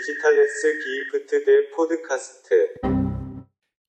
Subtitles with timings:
[0.00, 2.80] 디지털레스 기프트 대 포드카스트.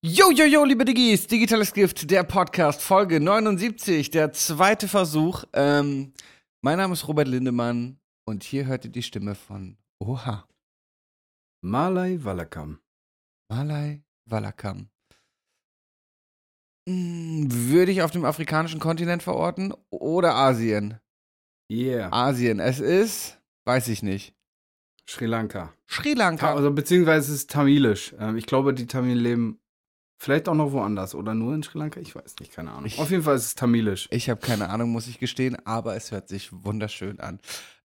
[0.03, 5.43] Jo, jo, jo, liebe Diggis, Digitales Gift, der Podcast, Folge 79, der zweite Versuch.
[5.53, 6.13] Ähm,
[6.61, 10.47] mein Name ist Robert Lindemann und hier hört ihr die Stimme von Oha,
[11.63, 12.79] Malai Walakam.
[13.49, 14.89] Malai Walakam.
[16.87, 20.99] Hm, würde ich auf dem afrikanischen Kontinent verorten oder Asien?
[21.69, 22.13] Yeah.
[22.13, 24.33] Asien, es ist, weiß ich nicht.
[25.12, 25.72] Sri Lanka.
[25.88, 26.54] Sri Ta Lanka.
[26.54, 28.14] also beziehungsweise es ist Tamilisch.
[28.18, 29.58] Ähm, ich glaube, die Tamilen leben
[30.18, 32.00] vielleicht auch noch woanders oder nur in Sri Lanka.
[32.00, 32.86] Ich weiß nicht, keine Ahnung.
[32.86, 34.08] Ich- Auf jeden Fall ist es Tamilisch.
[34.10, 37.40] Ich habe keine Ahnung, muss ich gestehen, aber es hört sich wunderschön an.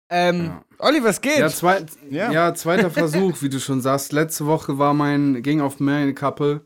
[0.10, 0.64] Ähm, Ja.
[0.80, 1.40] Olli, was geht?
[1.40, 2.32] Ja, zwei, Ja.
[2.32, 2.54] ja.
[2.54, 4.14] zweiter Versuch, wie du schon sagst.
[4.14, 6.66] Letzte Woche war mein, ging auf meine Kappe.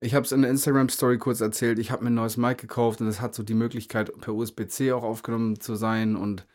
[0.00, 1.78] Ich habe es in der Instagram-Story kurz erzählt.
[1.78, 4.92] Ich habe mir ein neues Mic gekauft und es hat so die Möglichkeit, per USB-C
[4.92, 6.46] auch aufgenommen zu sein und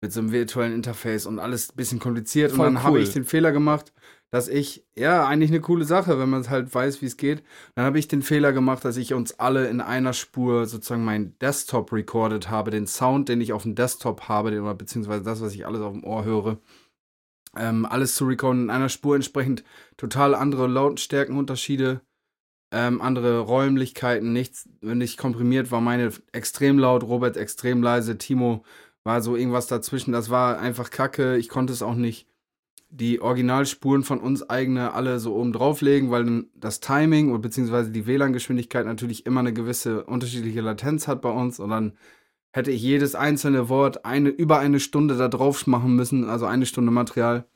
[0.00, 2.52] mit so einem virtuellen Interface und alles ein bisschen kompliziert.
[2.52, 3.02] Voll und dann habe cool.
[3.02, 3.92] ich den Fehler gemacht,
[4.30, 7.42] dass ich, ja, eigentlich eine coole Sache, wenn man es halt weiß, wie es geht.
[7.74, 11.38] Dann habe ich den Fehler gemacht, dass ich uns alle in einer Spur sozusagen meinen
[11.40, 15.40] Desktop recorded habe, den Sound, den ich auf dem Desktop habe, den, oder beziehungsweise das,
[15.40, 16.58] was ich alles auf dem Ohr höre.
[17.56, 19.64] Ähm, alles zu recorden in einer Spur entsprechend
[19.96, 22.00] total andere Lautstärkenunterschiede,
[22.72, 28.64] ähm, andere Räumlichkeiten, nichts, nicht komprimiert war meine extrem laut, Robert extrem leise, Timo
[29.04, 30.12] war so irgendwas dazwischen.
[30.12, 31.36] Das war einfach kacke.
[31.36, 32.26] Ich konnte es auch nicht
[32.90, 38.06] die Originalspuren von uns eigene alle so oben drauflegen, weil das Timing und beziehungsweise die
[38.06, 41.92] WLAN-Geschwindigkeit natürlich immer eine gewisse unterschiedliche Latenz hat bei uns und dann
[42.52, 46.66] hätte ich jedes einzelne Wort eine, über eine Stunde da drauf machen müssen, also eine
[46.66, 47.46] Stunde Material.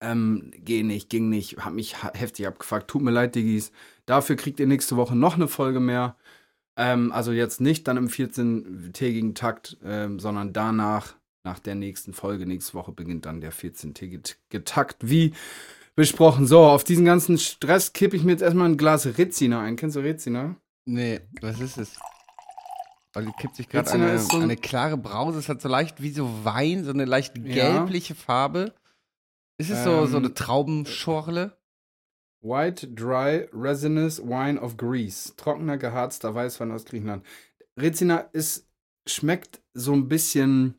[0.00, 2.88] Ähm, geh nicht, ging nicht, hab mich heftig abgefuckt.
[2.88, 3.70] Tut mir leid, Diggis.
[4.06, 6.16] Dafür kriegt ihr nächste Woche noch eine Folge mehr.
[6.80, 11.14] Ähm, also jetzt nicht dann im 14-tägigen Takt, ähm, sondern danach,
[11.44, 15.34] nach der nächsten Folge, nächste Woche beginnt dann der 14-tägige Takt, wie
[15.94, 16.46] besprochen.
[16.46, 19.76] So, auf diesen ganzen Stress kippe ich mir jetzt erstmal ein Glas Rizina ein.
[19.76, 20.56] Kennst du Rizina?
[20.86, 21.98] Nee, was ist es?
[23.14, 25.38] Olli kippt sich gerade eine, ist so ein- eine klare Brause.
[25.38, 27.42] Es hat so leicht wie so Wein, so eine leicht Ja.
[27.78, 28.72] gelbliche Farbe.
[29.58, 31.56] Ist es so, so Ähm, eine Traubenschorle?
[32.42, 35.34] White Dry Resinous Wine of Greece.
[35.36, 37.24] Trockener, geharzter Weißwein aus Griechenland.
[37.80, 38.66] Rizina ist,
[39.06, 40.74] schmeckt so ein bisschen,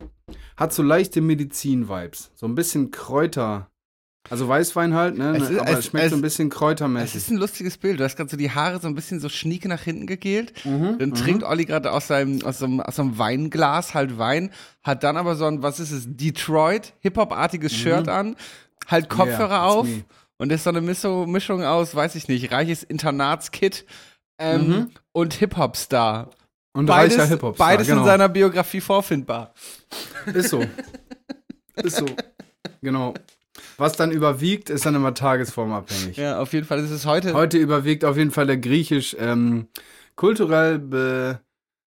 [0.56, 2.30] hat so leichte Medizin-Vibes.
[2.34, 3.68] So ein bisschen Kräuter.
[4.30, 5.36] Also Weißwein halt, ne?
[5.36, 7.16] Es ist- aber es, es- schmeckt so es- ein bisschen Es kräutermäßig.
[7.16, 7.98] ist ein lustiges Bild.
[7.98, 10.52] Du hast gerade so die Haare so ein bisschen so schnieke nach hinten gegelt.
[10.64, 11.14] Mhm, Dann mhm.
[11.14, 14.50] trinkt Olli gerade aus seinem, aus, so einem, aus so einem Weinglas halt Wein,
[14.84, 18.36] hat dann aber so ein, was ist es, Detroit, Hip-Hop-artiges Shirt an,
[18.86, 19.50] halt Kopfhörer Mhm.
[19.50, 20.04] Yeah, auf me.
[20.42, 23.86] Und ist so eine Mischung, aus, weiß ich nicht, reiches Internatskit
[24.40, 24.90] ähm, Mhm.
[25.12, 26.30] und Hip-Hop-Star.
[26.74, 27.56] Und Beides, reicher Hip-Hop.
[27.56, 28.00] beides genau.
[28.00, 29.54] in seiner Biografie vorfindbar.
[30.34, 30.64] Ist so.
[31.76, 32.06] ist so.
[32.80, 33.14] Genau.
[33.76, 36.16] Was dann überwiegt, ist dann immer tagesformabhängig.
[36.16, 37.34] Ja, auf jeden Fall ist es heute.
[37.34, 39.68] Heute überwiegt auf jeden Fall der griechisch ähm,
[40.16, 40.80] kulturell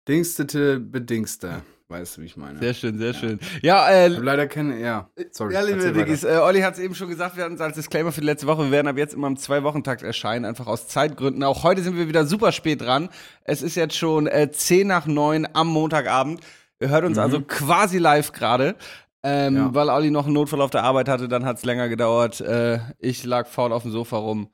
[0.05, 1.63] bedingstete Bedingste.
[1.93, 2.59] Weißt du, wie ich meine?
[2.59, 3.39] Sehr schön, sehr schön.
[3.63, 5.55] Ja, äh, Ich hab leider keine, ja, sorry.
[5.55, 5.93] Ja, liebe.
[5.93, 8.27] Diggis, äh, Olli hat es eben schon gesagt, wir hatten es als Disclaimer für die
[8.27, 8.65] letzte Woche.
[8.65, 11.45] Wir werden ab jetzt immer im Zwei-Wochen-Takt erscheinen, einfach aus Zeitgründen.
[11.45, 13.11] Auch heute sind wir wieder super spät dran.
[13.45, 16.41] Es ist jetzt schon äh, 10 nach 9 am Montagabend.
[16.81, 18.75] Ihr hört uns also quasi live gerade.
[19.23, 19.59] Ähm, Mhm.
[19.59, 19.75] Ja.
[19.75, 22.41] Weil Olli noch einen Notfall auf der Arbeit hatte, dann hat es länger gedauert.
[22.41, 24.49] Äh, ich lag faul auf dem Sofa rum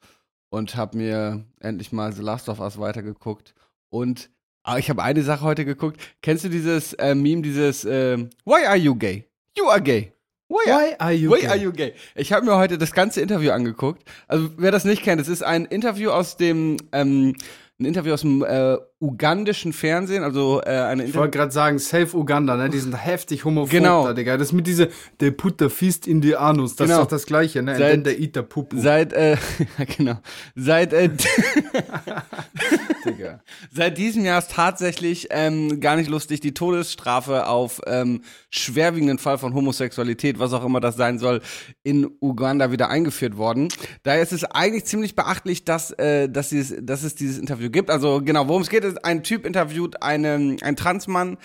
[0.50, 3.54] und habe mir endlich mal The Last of Us weitergeguckt.
[3.90, 4.28] Und
[4.62, 6.00] aber ich habe eine Sache heute geguckt.
[6.22, 9.24] Kennst du dieses äh, Meme, dieses äh, Why are you gay?
[9.56, 10.12] You are gay.
[10.48, 11.46] Why are Why are you Why gay?
[11.48, 11.92] are you gay?
[12.14, 14.02] Ich habe mir heute das ganze Interview angeguckt.
[14.26, 17.34] Also wer das nicht kennt, es ist ein Interview aus dem ähm,
[17.78, 22.16] ein Interview aus dem äh, ugandischen Fernsehen, also äh, eine Ich wollte gerade sagen, Safe
[22.16, 22.68] Uganda, ne?
[22.68, 24.04] Die sind heftig homophob Genau.
[24.06, 24.36] da, Digga.
[24.36, 24.88] Das mit diese,
[25.20, 26.98] der put the fist in the anus, das Genau.
[27.00, 27.72] ist doch das Gleiche, ne?
[27.72, 29.36] And Seit- then der eat the pupu, Seit äh,
[29.96, 30.18] genau
[30.56, 31.10] seit äh,
[33.04, 33.40] Digga.
[33.72, 39.38] Seit diesem Jahr ist tatsächlich ähm, gar nicht lustig die Todesstrafe auf ähm, schwerwiegenden Fall
[39.38, 41.40] von Homosexualität, was auch immer das sein soll,
[41.82, 43.68] in Uganda wieder eingeführt worden.
[44.02, 47.90] Daher ist es eigentlich ziemlich beachtlich, dass, äh, dass, dieses, dass es dieses Interview gibt.
[47.90, 51.38] Also genau, worum es geht, ein Typ interviewt einen, einen Transmann,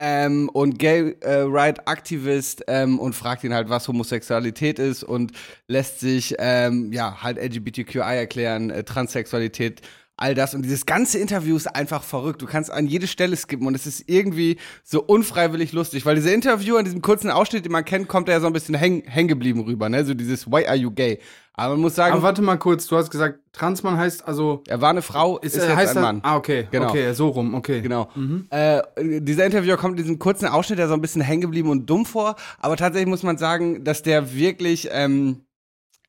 [0.00, 5.32] ähm, und Gay äh, Right Aktivist ähm, und fragt ihn halt, was Homosexualität ist und
[5.68, 9.82] lässt sich ähm, ja halt LGBTQI erklären, äh, Transsexualität,
[10.20, 12.42] all das und dieses ganze Interview ist einfach verrückt.
[12.42, 16.34] Du kannst an jede Stelle skippen und es ist irgendwie so unfreiwillig lustig, weil dieser
[16.34, 19.02] Interview an diesem kurzen Ausschnitt, den man kennt, kommt er ja so ein bisschen häng
[19.06, 20.04] hängen geblieben rüber, ne?
[20.04, 21.18] So dieses Why are you gay?
[21.54, 24.62] Aber man muss sagen, Aber warte mal kurz, du hast gesagt, Transmann heißt also.
[24.68, 26.20] er war eine Frau, ist, er- jetzt heißt ein er- Mann.
[26.22, 26.68] Ah, okay.
[26.70, 26.88] Genau.
[26.88, 27.80] Okay, so rum, okay.
[27.80, 28.08] Genau.
[28.50, 28.82] Äh,
[29.20, 32.06] dieser Interviewer kommt in diesem kurzen Ausschnitt ja so ein bisschen hängen geblieben und dumm
[32.06, 35.44] vor, aber tatsächlich muss man sagen, dass der wirklich ähm,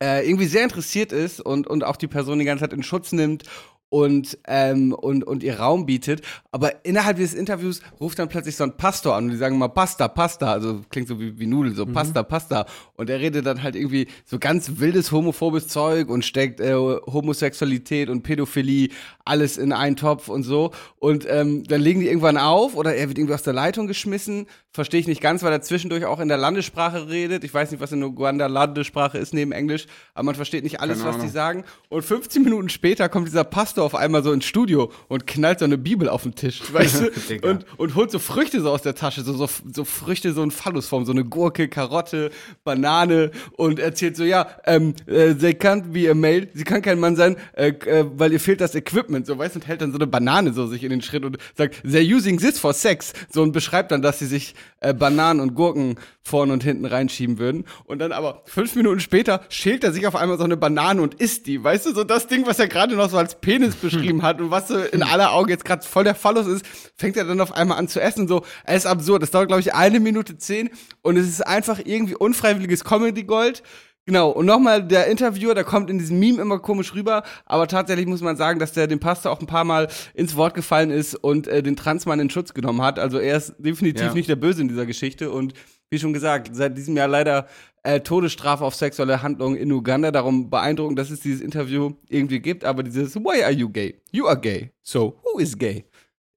[0.02, 3.12] äh, irgendwie sehr interessiert ist und, und auch die Person die ganze Zeit in Schutz
[3.12, 3.44] nimmt
[3.92, 6.22] und, ähm, und, und ihr Raum bietet.
[6.50, 9.68] Aber innerhalb dieses Interviews ruft dann plötzlich so ein Pastor an und die sagen mal
[9.68, 12.64] Pasta, Pasta, also klingt so wie, wie Nudeln, so Pasta, Pasta.
[12.96, 18.08] Und er redet dann halt irgendwie so ganz wildes homophobes Zeug und steckt äh, Homosexualität
[18.08, 18.88] und Pädophilie
[19.26, 20.70] alles in einen Topf und so.
[20.98, 24.46] Und ähm, dann legen die irgendwann auf oder er wird irgendwie aus der Leitung geschmissen.
[24.70, 27.44] Verstehe ich nicht ganz, weil er zwischendurch auch in der Landessprache redet.
[27.44, 31.04] Ich weiß nicht, was in Uganda Landessprache ist neben Englisch, aber man versteht nicht alles,
[31.04, 31.64] was die sagen.
[31.90, 35.64] Und 15 Minuten später kommt dieser Pastor auf einmal so ins Studio und knallt so
[35.64, 37.48] eine Bibel auf den Tisch, weißt du?
[37.48, 40.50] Und, und holt so Früchte so aus der Tasche, so, so, so Früchte so in
[40.50, 42.30] Phallusform, so eine Gurke, Karotte,
[42.64, 47.00] Banane und erzählt so, ja, ähm, äh, they can't be a male, sie kann kein
[47.00, 49.92] Mann sein, äh, äh, weil ihr fehlt das Equipment, so, weißt du, und hält dann
[49.92, 53.12] so eine Banane so sich in den Schritt und sagt, they're using this for sex,
[53.30, 57.38] so und beschreibt dann, dass sie sich äh, Bananen und Gurken vorne und hinten reinschieben
[57.38, 57.64] würden.
[57.84, 61.14] Und dann aber fünf Minuten später schält er sich auf einmal so eine Banane und
[61.14, 64.22] isst die, weißt du, so das Ding, was er gerade noch so als Penis beschrieben
[64.22, 66.64] hat und was so in aller Augen jetzt gerade voll der Phallus ist,
[66.96, 69.60] fängt er dann auf einmal an zu essen, so, es ist absurd, das dauert glaube
[69.60, 70.70] ich eine Minute zehn
[71.02, 73.62] und es ist einfach irgendwie unfreiwilliges Comedy-Gold,
[74.04, 78.06] Genau, und nochmal der Interviewer, der kommt in diesem Meme immer komisch rüber, aber tatsächlich
[78.06, 81.14] muss man sagen, dass der dem Pastor auch ein paar Mal ins Wort gefallen ist
[81.14, 82.98] und äh, den Transmann in Schutz genommen hat.
[82.98, 84.14] Also er ist definitiv Ja.
[84.14, 85.54] nicht der Böse in dieser Geschichte und
[85.90, 87.46] wie schon gesagt, seit diesem Jahr leider
[87.84, 90.10] äh, Todesstrafe auf sexuelle Handlungen in Uganda.
[90.10, 94.00] Darum beeindruckend, dass es dieses Interview irgendwie gibt, aber dieses Why are you gay?
[94.10, 94.70] You are gay.
[94.82, 95.84] So, who is gay?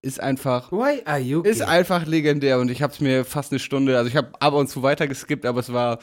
[0.03, 3.57] Ist einfach Why are you ist einfach legendär und ich habe es mir fast eine
[3.59, 5.97] Stunde, also ich habe ab und zu weiter geskippt, aber es war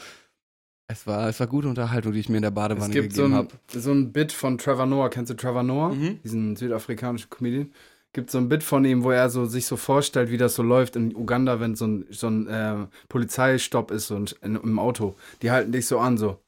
[0.87, 3.23] es war es war gute Unterhaltung, die ich mir in der Es Badewanne gibt so
[3.23, 3.79] gegeben ein, habe.
[3.79, 5.09] so ein Bit von Trevor Noah.
[5.09, 5.93] Kennst du Trevor Noah?
[5.93, 6.19] Mhm.
[6.23, 7.71] Diesen südafrikanischen Comedian.
[8.11, 10.61] Gibt so ein Bit von ihm, wo er so sich so vorstellt, wie das so
[10.61, 14.77] läuft in Uganda, wenn so ein, so ein äh, Polizeistopp ist so ein, in, im
[14.77, 15.15] Auto.
[15.41, 16.39] Die halten dich so an, so.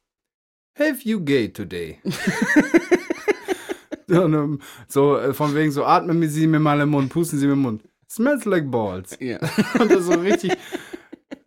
[0.77, 1.97] Have you gay today?
[4.07, 7.47] so, ne, so äh, von wegen so, atmen Sie mir mal im Mund, pusten Sie
[7.47, 7.81] mir im Mund.
[8.11, 9.17] Smells like balls.
[9.19, 9.39] Ja.
[9.79, 10.51] Und das so richtig.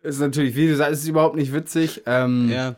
[0.01, 2.03] Ist natürlich, wie gesagt, ist überhaupt nicht witzig.
[2.05, 2.75] Ähm, ja.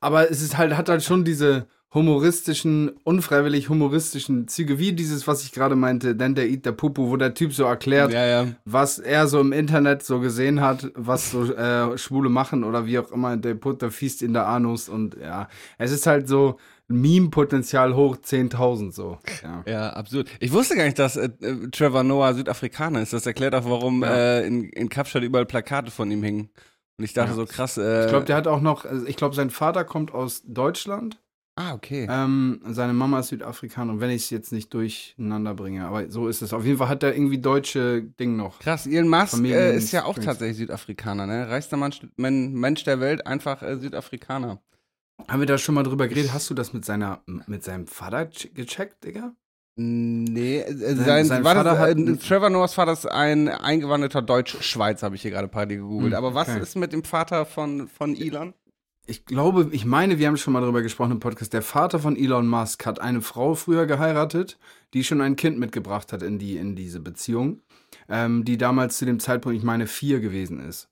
[0.00, 5.42] aber es ist halt, hat halt schon diese humoristischen, unfreiwillig humoristischen Züge, wie dieses, was
[5.42, 8.46] ich gerade meinte, Then der Eat der Pupu, wo der Typ so erklärt, Ja, ja.
[8.64, 12.98] was er so im Internet so gesehen hat, was so äh, Schwule machen oder wie
[12.98, 15.48] auch immer, der put der Feast in der Anus und ja,
[15.78, 16.58] es ist halt so
[16.88, 19.18] Meme-Potenzial hoch 10.000 so.
[19.42, 19.64] Ja.
[19.66, 20.28] Ja, absurd.
[20.40, 23.12] Ich wusste gar nicht, dass äh, äh, Trevor Noah Südafrikaner ist.
[23.12, 24.14] Das erklärt auch, warum Ja.
[24.14, 26.50] äh, in, in Kapstadt überall Plakate von ihm hingen.
[26.98, 27.36] Und ich dachte Ja.
[27.36, 27.76] so krass.
[27.78, 31.20] Äh, Ich glaube, der hat auch noch, also ich glaube, sein Vater kommt aus Deutschland.
[31.60, 32.06] Ah, okay.
[32.08, 36.40] Ähm, seine Mama ist Südafrikaner wenn ich es jetzt nicht durcheinander bringe, aber so ist
[36.40, 36.52] es.
[36.52, 38.60] Auf jeden Fall hat er irgendwie deutsche Ding noch.
[38.60, 40.26] Krass, Elon Musk äh, ist ja auch Strings.
[40.26, 41.48] tatsächlich Südafrikaner, ne?
[41.48, 44.60] Reichster Mensch, Men- Mensch der Welt, einfach äh, Südafrikaner.
[45.26, 46.32] Haben wir da schon mal drüber geredet?
[46.32, 49.32] Hast du das mit seiner mit seinem Vater ch- gecheckt, Digga?
[49.80, 53.48] Nee, äh, sein, Sein- sein war Vater das, hat äh, Trevor Noahs Vater ist ein
[53.48, 56.12] eingewanderter Deutsch-Schweiz, habe ich hier gerade parallel gegoogelt.
[56.12, 56.60] Hm, Aber was okay.
[56.60, 58.54] ist mit dem Vater von, von Elon?
[59.06, 61.52] Ich glaube, ich meine, wir haben schon mal drüber gesprochen im Podcast.
[61.52, 64.58] Der Vater von Elon Musk hat eine Frau früher geheiratet,
[64.94, 67.62] die schon ein Kind mitgebracht hat in, die, in diese Beziehung,
[68.08, 70.88] ähm, die damals zu dem Zeitpunkt, ich meine, vier gewesen ist.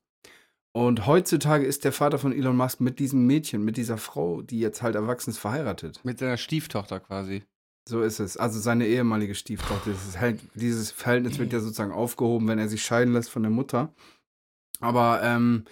[0.76, 4.60] Und heutzutage ist der Vater von Elon Musk mit diesem Mädchen, mit dieser Frau, die
[4.60, 6.05] jetzt halt erwachsen ist, verheiratet.
[6.05, 7.44] Mit seiner Stieftochter quasi.
[7.89, 8.36] So ist es.
[8.36, 9.93] Also seine ehemalige Stieftochter.
[10.20, 13.94] Halt, dieses Verhältnis wird ja sozusagen aufgehoben, wenn er sich scheiden lässt von der Mutter.
[14.81, 15.65] Aber ähm,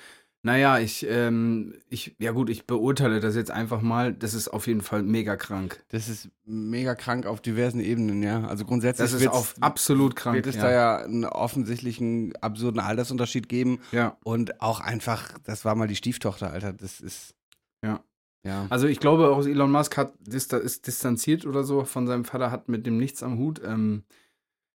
[0.44, 4.12] naja, ich, ähm, ich, ja gut, ich beurteile das jetzt einfach mal.
[4.12, 5.82] Das ist auf jeden Fall mega krank.
[5.88, 8.46] Das ist mega krank auf diversen Ebenen, ja.
[8.46, 10.36] Also grundsätzlich Das ist auf absolut krank.
[10.36, 10.62] wird es ja.
[10.62, 13.80] da ja einen offensichtlichen, absurden Altersunterschied geben.
[13.90, 14.18] ja.
[14.22, 16.74] Und auch einfach, das war mal die Stieftochter, Alter.
[16.74, 17.34] Das ist.
[17.82, 18.04] Ja.
[18.42, 18.66] Ja.
[18.68, 22.68] Also ich glaube auch, Elon Musk hat ist distanziert oder so von seinem Vater, hat
[22.68, 23.62] mit dem nichts am Hut.
[23.64, 24.04] Ähm,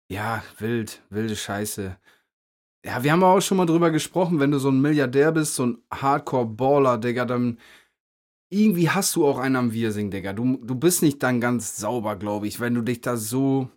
[0.08, 1.96] ja, wild, wilde Scheiße.
[2.86, 5.66] Ja, wir haben auch schon mal drüber gesprochen, wenn du so ein Milliardär bist, so
[5.66, 7.60] ein Hardcore-Baller, Digga, dann
[8.50, 10.34] irgendwie hast du auch einen am Wirsing, Digga.
[10.34, 13.70] Du, du bist nicht dann ganz sauber, glaube ich, wenn du dich da so.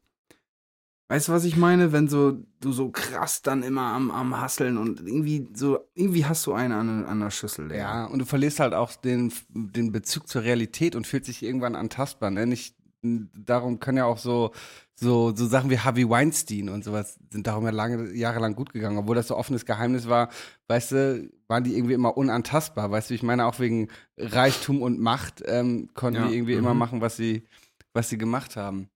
[1.10, 1.92] Weißt du, was ich meine?
[1.92, 6.46] Wenn so, du so krass dann immer am, am Hasseln und irgendwie so, irgendwie hast
[6.46, 7.80] du einen an, an der Schüssel, Digga.
[7.80, 11.74] Ja, und du verlierst halt auch den, den Bezug zur Realität und fühlst dich irgendwann
[11.74, 12.30] antastbar.
[12.30, 12.46] Ne?
[12.46, 14.52] Nicht, darum können ja auch so,
[14.94, 18.98] so, so Sachen wie Harvey Weinstein und sowas sind darum ja lange, jahrelang gut gegangen.
[18.98, 20.28] Obwohl das so offenes Geheimnis war,
[20.68, 22.90] weißt du, waren die irgendwie immer unantastbar.
[22.90, 26.74] Weißt du, ich meine, auch wegen Reichtum und Macht ähm, konnten Ja, die irgendwie immer
[26.74, 26.78] mhm.
[26.78, 27.44] machen, was sie,
[27.92, 28.88] was sie gemacht haben.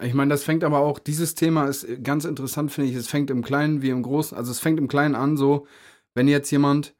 [0.00, 2.96] Ich meine, das fängt aber auch, dieses Thema ist ganz interessant, finde ich.
[2.96, 5.66] Es fängt im Kleinen wie im Großen, also es fängt im Kleinen an, so,
[6.14, 6.94] wenn jetzt jemand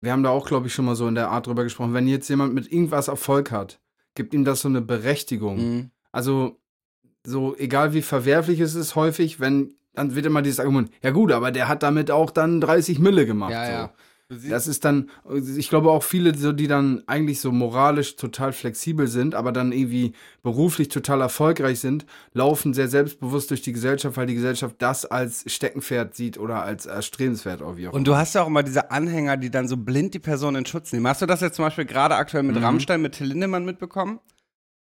[0.00, 2.06] wir haben da auch, glaube ich, schon mal so in der Art drüber gesprochen, wenn
[2.06, 3.80] jetzt jemand mit irgendwas Erfolg hat,
[4.14, 5.56] gibt ihm das so eine Berechtigung.
[5.56, 5.90] Mhm.
[6.12, 6.60] Also,
[7.26, 11.32] so egal wie verwerflich es ist, häufig, wenn, dann wird immer dieses Argument, ja gut,
[11.32, 13.52] aber der hat damit auch dann 30 Mille gemacht.
[13.52, 13.72] Ja, so.
[13.72, 13.92] ja.
[14.50, 15.08] Das ist dann,
[15.56, 19.72] ich glaube auch viele, so, die dann eigentlich so moralisch total flexibel sind, aber dann
[19.72, 25.06] irgendwie beruflich total erfolgreich sind, laufen sehr selbstbewusst durch die Gesellschaft, weil die Gesellschaft das
[25.06, 28.62] als Steckenpferd sieht oder als erstrebenswert auch wie auch Und du hast ja auch immer
[28.62, 31.06] diese Anhänger, die dann so blind die Person in Schutz nehmen.
[31.08, 32.64] Hast du das jetzt zum Beispiel gerade aktuell mit Mhm.
[32.64, 34.20] Rammstein, mit Till Lindemann mitbekommen?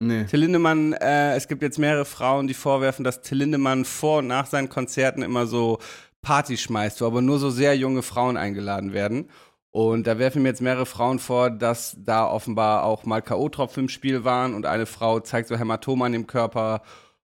[0.02, 0.24] Nee.
[0.24, 4.26] Till Lindemann, äh, es gibt jetzt mehrere Frauen, die vorwerfen, dass Till Lindemann vor und
[4.26, 5.78] nach seinen Konzerten immer so
[6.22, 9.30] Partys schmeißt, wo aber nur so sehr junge Frauen eingeladen werden.
[9.70, 13.88] Und da werfen mir jetzt mehrere Frauen vor, dass da offenbar auch mal K.O.-Tropfen im
[13.88, 16.82] Spiel waren und eine Frau zeigt so Hämatome an dem Körper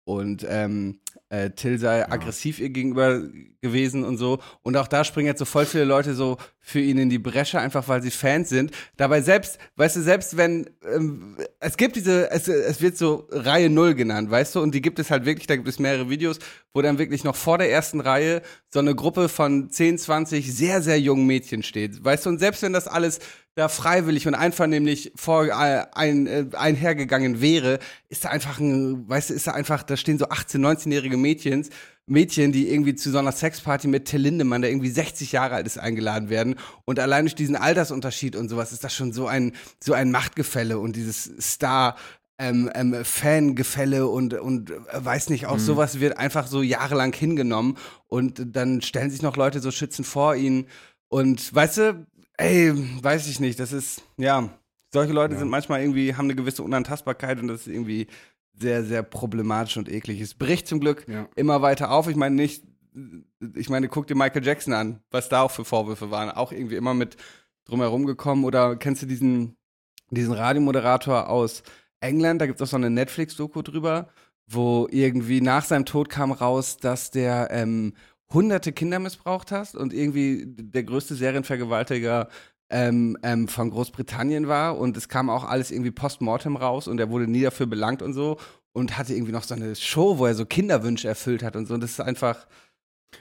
[0.04, 3.22] und ähm, äh, Till sei aggressiv ihr gegenüber
[3.62, 4.40] gewesen und so.
[4.62, 6.36] Und auch da springen jetzt so voll viele Leute so
[6.68, 8.72] für ihn in die Bresche, einfach weil sie Fans sind.
[8.98, 13.70] Dabei selbst, weißt du, selbst wenn, ähm, es gibt diese, es, es wird so Reihe
[13.70, 16.38] Null genannt, weißt du, und die gibt es halt wirklich, da gibt es mehrere Videos,
[16.74, 20.82] wo dann wirklich noch vor der ersten Reihe so eine Gruppe von 10, 20 sehr,
[20.82, 23.20] sehr jungen Mädchen steht, weißt du, und selbst wenn das alles
[23.54, 29.30] da freiwillig und einvernehmlich vor äh, ein, äh, einhergegangen wäre, ist da einfach ein, weißt
[29.30, 31.70] du, ist da einfach, da stehen so 18, 19-jährige Mädchens,
[32.08, 35.66] Mädchen, die irgendwie zu so einer Sexparty mit Till Lindemann, der irgendwie 60 Jahre alt
[35.66, 36.56] ist, eingeladen werden.
[36.84, 40.78] Und allein durch diesen Altersunterschied und sowas ist das schon so ein, so ein Machtgefälle
[40.78, 41.96] und dieses Star,
[42.40, 47.76] ähm, ähm, Fangefälle und, und äh, weiß nicht, auch sowas wird einfach so jahrelang hingenommen
[48.06, 50.66] und dann stellen sich noch Leute so schützend vor ihn
[51.08, 52.72] und weißt du, ey,
[53.02, 54.50] weiß ich nicht, das ist, ja,
[54.92, 55.40] solche Leute Ja.
[55.40, 58.06] sind manchmal irgendwie, haben eine gewisse Unantastbarkeit und das ist irgendwie
[58.60, 60.20] sehr, sehr problematisch und eklig.
[60.20, 61.28] Es bricht zum Glück Ja.
[61.36, 62.08] immer weiter auf.
[62.08, 62.64] Ich meine nicht,
[63.54, 66.30] ich meine, guck dir Michael Jackson an, was da auch für Vorwürfe waren.
[66.30, 67.16] Auch irgendwie immer mit
[67.64, 68.44] drumherum gekommen.
[68.44, 69.56] Oder kennst du diesen,
[70.10, 71.62] diesen Radiomoderator aus
[72.00, 72.40] England?
[72.40, 74.08] Da gibt es auch so eine Netflix-Doku drüber,
[74.50, 77.94] wo irgendwie nach seinem Tod kam raus, dass der ähm,
[78.32, 82.28] hunderte Kinder missbraucht hat und irgendwie der größte Serienvergewaltiger
[82.70, 87.10] ähm, ähm, von Großbritannien war und es kam auch alles irgendwie postmortem raus und er
[87.10, 88.38] wurde nie dafür belangt und so
[88.72, 91.74] und hatte irgendwie noch so eine Show, wo er so Kinderwünsche erfüllt hat und so
[91.74, 92.46] und das ist einfach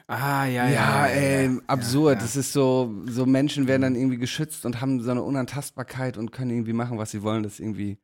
[0.08, 1.08] Ah, ja, ja, ja.
[1.08, 1.62] ey, ja.
[1.68, 2.16] absurd.
[2.16, 2.26] Ja, ja.
[2.26, 6.32] Das ist so, so Menschen werden dann irgendwie geschützt und haben so eine Unantastbarkeit und
[6.32, 7.44] können irgendwie machen, was sie wollen.
[7.44, 7.98] Das ist irgendwie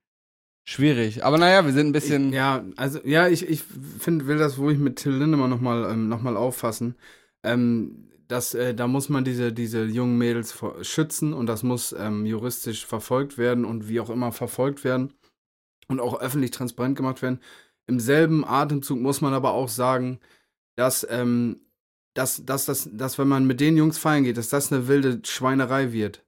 [0.65, 1.25] schwierig.
[1.25, 2.29] Aber naja, wir sind ein bisschen.
[2.29, 3.63] Ich, ja, also, ja, ich, ich
[3.99, 6.95] finde, will das ruhig mit Till Lindemann nochmal ähm, noch mal auffassen.
[7.43, 12.25] Ähm, das, äh, da muss man diese, diese jungen Mädels schützen und das muss ähm,
[12.25, 15.13] juristisch verfolgt werden und wie auch immer verfolgt werden
[15.87, 17.39] und auch öffentlich transparent gemacht werden.
[17.87, 20.19] Im selben Atemzug muss man aber auch sagen,
[20.75, 21.61] dass, ähm,
[22.13, 25.21] dass, dass, dass, dass wenn man mit den Jungs feiern geht, dass das eine wilde
[25.25, 26.23] Schweinerei wird.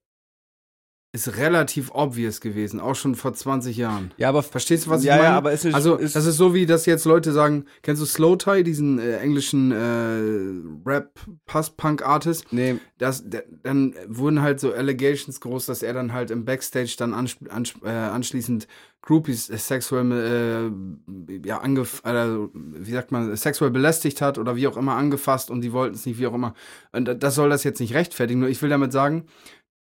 [1.16, 4.12] Ist relativ obvious gewesen, auch schon vor 20 Jahren.
[4.18, 5.32] ja, aber Verstehst du, was ja, ich meine?
[5.32, 8.06] Ja, aber ist, Also, ist, das ist so wie, dass jetzt Leute sagen, kennst du
[8.06, 12.52] Slow Tie, diesen äh, englischen äh, Rap-Pass-Punk-Artist?
[12.52, 13.24] Nee, Das,
[13.64, 17.74] dann wurden halt so Allegations groß, dass er dann halt im Backstage dann ansp ans
[17.86, 18.68] äh, anschließend
[19.02, 24.68] Groupies äh, sexuell, äh, ja, angef äh, wie sagt man, sexuell belästigt hat oder wie
[24.68, 26.56] auch immer angefasst und die wollten es nicht, wie auch immer.
[26.92, 29.28] Und das soll das jetzt nicht rechtfertigen, nur ich will damit sagen,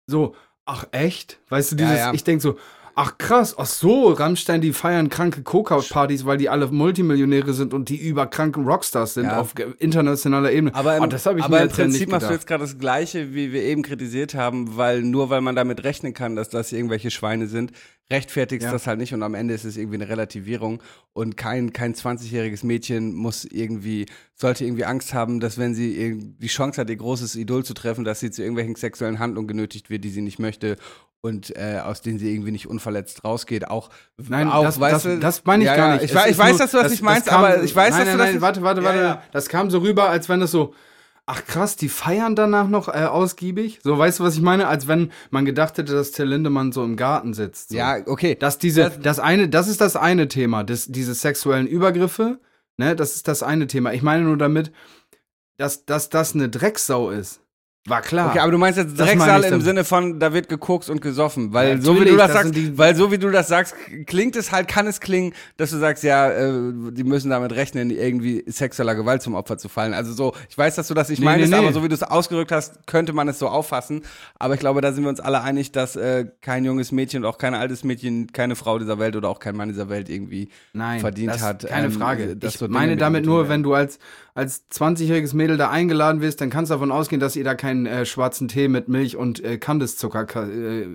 [0.08, 0.36] so,
[0.66, 1.38] ach echt?
[1.48, 2.12] Weißt du, Ja, dieses, ja.
[2.14, 2.56] ich denk so,
[2.98, 7.88] ach krass, ach so, Rammstein, die feiern kranke Coca-Partys, weil die alle Multimillionäre sind und
[7.90, 9.38] die überkranken Rockstars sind Ja.
[9.40, 10.74] auf internationaler Ebene.
[10.74, 12.78] aber im, Oh, das ich aber mir im ja Prinzip machst du jetzt gerade das
[12.78, 16.72] Gleiche, wie wir eben kritisiert haben, weil nur weil man damit rechnen kann, dass das
[16.72, 17.72] irgendwelche Schweine sind,
[18.10, 18.72] rechtfertigst Ja.
[18.72, 20.82] das halt nicht und am Ende ist es irgendwie eine Relativierung
[21.12, 26.46] und kein, kein 20-jähriges Mädchen muss irgendwie, sollte irgendwie Angst haben, dass wenn sie die
[26.46, 30.04] Chance hat, ihr großes Idol zu treffen, dass sie zu irgendwelchen sexuellen Handlungen genötigt wird,
[30.04, 30.76] die sie nicht möchte
[31.20, 33.66] und äh, aus denen sie irgendwie nicht unverletzt rausgeht.
[33.66, 36.04] Auch, Nein, auch, das, weißt das, du, das meine ich ja, gar nicht.
[36.04, 38.08] Ich, ich weiß, nur- dass du das, nicht meinst, kam- aber ich weiß, nein, dass
[38.08, 38.98] nein, du das nein, warte, warte, warte.
[39.00, 39.22] ja.
[39.32, 40.74] Das kam so rüber, als wenn das so,
[41.26, 43.80] ach krass, die feiern danach noch äh, ausgiebig.
[43.82, 44.68] So, weißt du, was ich meine?
[44.68, 47.70] Als wenn man gedacht hätte, dass Till Lindemann so im Garten sitzt.
[47.70, 47.76] So.
[47.76, 48.36] Ja, okay.
[48.36, 52.38] Dass diese, Das- das, eine, das ist das eine Thema, das, diese sexuellen Übergriffe,
[52.76, 53.92] ne, das ist das eine Thema.
[53.92, 54.70] Ich meine nur damit,
[55.56, 57.40] dass, dass das eine Drecksau ist.
[57.86, 58.30] War klar.
[58.30, 59.60] Okay, aber du meinst jetzt Drecksal im.
[59.60, 62.78] Sinne von, da wird gekokst und gesoffen, weil Ja, so wie du das, das sagst,
[62.78, 63.74] weil so wie du das sagst,
[64.06, 66.52] klingt es halt, kann es klingen, dass du sagst, ja, äh,
[66.90, 69.94] die müssen damit rechnen, irgendwie sexueller Gewalt zum Opfer zu fallen.
[69.94, 71.62] Also so, ich weiß, dass du das nicht Nee, meinst, nee, nee.
[71.64, 74.02] aber so wie du es ausgedrückt hast, könnte man es so auffassen.
[74.38, 77.30] Aber ich glaube, da sind wir uns alle einig, dass äh, kein junges Mädchen und
[77.30, 80.48] auch kein altes Mädchen, keine Frau dieser Welt oder auch kein Mann dieser Welt irgendwie
[80.72, 81.66] Nein, verdient das, hat.
[81.66, 82.36] Keine ähm, Frage.
[82.36, 83.98] dass Ich so meine mit damit nur, wenn du als,
[84.34, 87.75] als 20-jähriges Mädel da eingeladen wirst, dann kannst du davon ausgehen, dass ihr da keinen
[87.84, 90.86] keinen äh, schwarzen Tee mit Milch und äh, Kandiszucker ka- äh,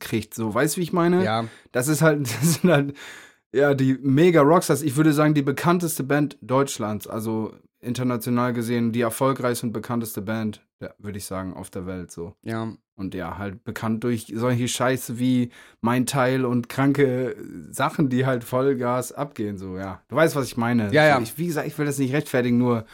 [0.00, 0.34] kriegt.
[0.34, 1.24] So, weißt du, wie ich meine?
[1.24, 2.94] Ja, Das ist halt, das sind halt,
[3.52, 4.82] ja, die mega Rockstars.
[4.82, 7.06] Ich würde sagen, die bekannteste Band Deutschlands.
[7.06, 12.10] Also international gesehen, die erfolgreichste und bekannteste Band, ja, würde ich sagen, auf der Welt
[12.10, 12.34] so.
[12.42, 12.72] ja.
[12.94, 15.48] Und ja, halt bekannt durch solche Scheiße wie
[15.80, 17.34] mein Teil und kranke
[17.70, 20.02] Sachen, die halt Vollgas abgehen, so, ja.
[20.08, 20.92] Du weißt, was ich meine.
[20.92, 21.18] Ja, ja.
[21.20, 22.84] Ich, wie gesagt, ich will das nicht rechtfertigen, nur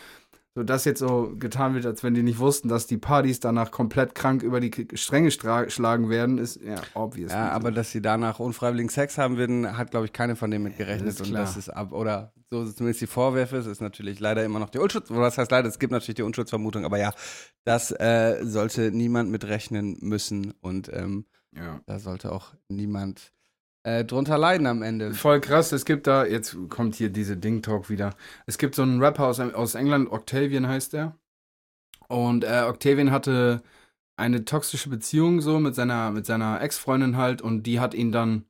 [0.59, 3.71] so, dass jetzt so getan wird, als wenn die nicht wussten, dass die Partys danach
[3.71, 7.31] komplett krank über die Stränge schlagen werden, ist ja obvious.
[7.31, 10.65] Ja, aber dass sie danach unfreiwilligen Sex haben werden, hat, glaube ich, keine von denen
[10.65, 11.11] mit gerechnet.
[11.11, 14.45] ist und das ist ab, oder so sind zumindest die Vorwürfe, es ist natürlich leider
[14.45, 17.13] immer noch die Unschutz, oder was heißt leider, es gibt natürlich die Unschuldsvermutung, aber ja,
[17.65, 21.81] das äh, sollte niemand mit rechnen müssen und ähm, ja.
[21.87, 23.33] da sollte auch niemand
[23.89, 25.13] äh, drunter leiden am Ende.
[25.15, 28.15] Voll krass, es gibt da, jetzt kommt hier diese Ding-Talk wieder.
[28.47, 31.17] Es gibt so einen Rapper aus, aus England, Octavian heißt der.
[32.09, 33.63] Und äh, Octavian hatte
[34.17, 38.45] eine toxische Beziehung so mit seiner, mit seiner Ex-Freundin halt und die hat ihn dann,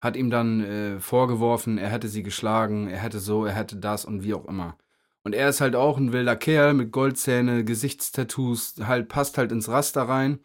[0.00, 4.04] hat ihm dann äh, vorgeworfen, er hätte sie geschlagen, er hätte so, er hätte das
[4.04, 4.76] und wie auch immer.
[5.22, 9.68] Und er ist halt auch ein wilder Kerl mit Goldzähne, Gesichtstattoos, halt passt halt ins
[9.68, 10.40] Raster rein.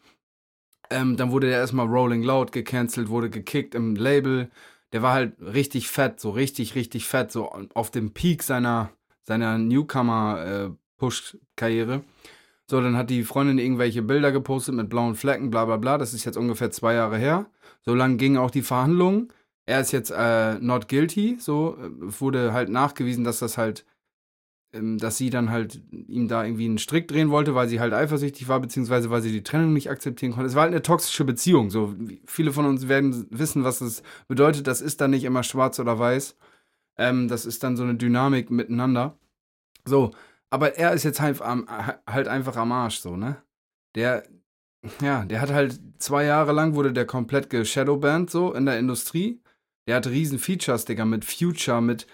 [0.90, 4.50] Ähm, dann wurde er erstmal Rolling Loud gecancelt, wurde gekickt im Label.
[4.94, 8.92] Der war halt richtig fett, so richtig, richtig fett, so auf dem Peak seiner,
[9.24, 12.04] seiner Newcomer-Push-Karriere.
[12.68, 15.98] so, dann hat die Freundin irgendwelche Bilder gepostet mit blauen Flecken, bla bla bla.
[15.98, 17.46] Das ist jetzt ungefähr zwei Jahre her.
[17.82, 19.30] So lang gingen auch die Verhandlungen.
[19.66, 21.90] Er ist jetzt äh, not guilty, so äh,
[22.20, 23.86] wurde halt nachgewiesen, dass das halt,
[24.82, 28.48] dass sie dann halt ihm da irgendwie einen Strick drehen wollte, weil sie halt eifersüchtig
[28.48, 30.48] war, beziehungsweise weil sie die Trennung nicht akzeptieren konnte.
[30.48, 31.70] Es war halt eine toxische Beziehung.
[31.70, 34.68] So viele von uns werden wissen, was das bedeutet.
[34.68, 36.36] Das ist dann nicht immer schwarz oder weiß.
[36.98, 39.18] Ähm, das ist dann so eine Dynamik miteinander.
[39.86, 40.12] So,
[40.50, 41.68] aber er ist jetzt halt, am,
[42.08, 43.38] halt einfach am Arsch, so, ne?
[43.96, 44.24] Der,
[45.02, 49.42] ja, der hat halt zwei Jahre lang wurde der komplett geshadowbanned, so, in der Industrie.
[49.88, 52.08] Der hat riesen Features, Digga, mit Future, mit,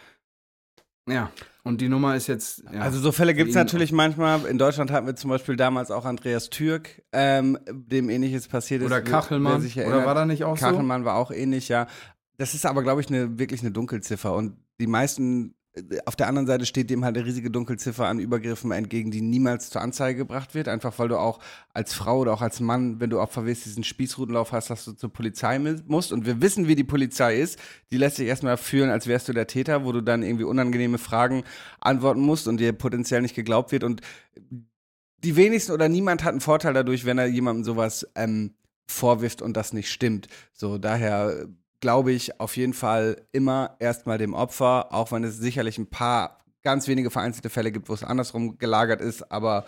[1.07, 1.31] ja,
[1.63, 2.81] und die Nummer ist jetzt, ja.
[2.81, 4.45] Also so Fälle gibt es natürlich manchmal.
[4.45, 8.87] In Deutschland hatten wir zum Beispiel damals auch Andreas Türk, ähm, dem ähnliches passiert ist.
[8.87, 10.65] oder Kachelmann, oder war da nicht auch so?
[10.65, 11.87] Kachelmann war auch ähnlich, ja.
[12.37, 14.33] Das ist aber, glaube ich, eine, wirklich eine Dunkelziffer.
[14.33, 15.53] Und die meisten,
[16.05, 19.69] auf der anderen Seite steht dem halt eine riesige Dunkelziffer an Übergriffen entgegen, die niemals
[19.69, 20.67] zur Anzeige gebracht wird.
[20.67, 21.39] Einfach weil du auch
[21.73, 24.91] als Frau oder auch als Mann, wenn du Opfer wirst, diesen Spießrutenlauf hast, dass du
[24.91, 26.11] zur Polizei musst.
[26.11, 27.57] Und wir wissen, wie die Polizei ist.
[27.89, 30.97] Die lässt sich erstmal führen, als wärst du der Täter, wo du dann irgendwie unangenehme
[30.97, 31.43] Fragen
[31.79, 33.85] antworten musst und dir potenziell nicht geglaubt wird.
[33.85, 34.01] Und
[35.23, 38.55] die wenigsten oder niemand hat einen Vorteil dadurch, wenn er jemandem sowas ähm,
[38.87, 40.27] vorwirft und das nicht stimmt.
[40.51, 41.47] So, daher
[41.81, 46.37] glaube ich auf jeden Fall immer erstmal dem Opfer, auch wenn es sicherlich ein paar
[46.63, 49.65] ganz wenige vereinzelte Fälle gibt, wo es andersrum gelagert ist, aber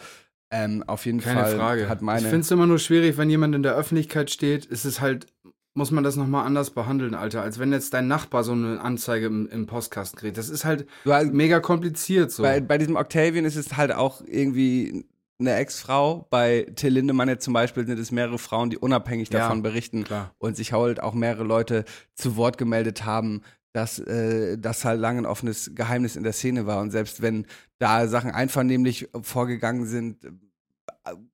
[0.51, 1.89] ähm, auf jeden Keine Fall Frage.
[1.89, 2.21] hat ich meine.
[2.21, 5.25] finde es immer nur schwierig, wenn jemand in der Öffentlichkeit steht, ist es halt,
[5.73, 9.25] muss man das nochmal anders behandeln, Alter, als wenn jetzt dein Nachbar so eine Anzeige
[9.25, 10.37] im, im Postkasten kriegt.
[10.37, 12.43] Das ist halt Du, mega kompliziert so.
[12.43, 15.03] bei, bei diesem Octavian ist es halt auch irgendwie
[15.39, 16.27] eine Ex-Frau.
[16.29, 20.03] Bei Till Lindemann jetzt zum Beispiel sind es mehrere Frauen, die unabhängig Ja, davon berichten
[20.03, 20.33] Klar.
[20.37, 23.41] und sich halt auch mehrere Leute zu Wort gemeldet haben,
[23.73, 26.79] dass äh, das halt lange ein offenes Geheimnis in der Szene war.
[26.81, 27.47] Und selbst wenn
[27.79, 30.29] da Sachen einvernehmlich vorgegangen sind, äh,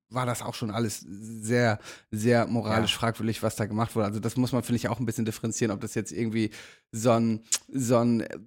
[0.08, 1.78] war das auch schon alles sehr,
[2.10, 2.98] sehr moralisch Ja.
[3.00, 4.06] fragwürdig, was da gemacht wurde.
[4.06, 6.50] Also das muss man, finde ich, auch ein bisschen differenzieren, ob das jetzt irgendwie
[6.90, 8.38] so ein, so ein äh,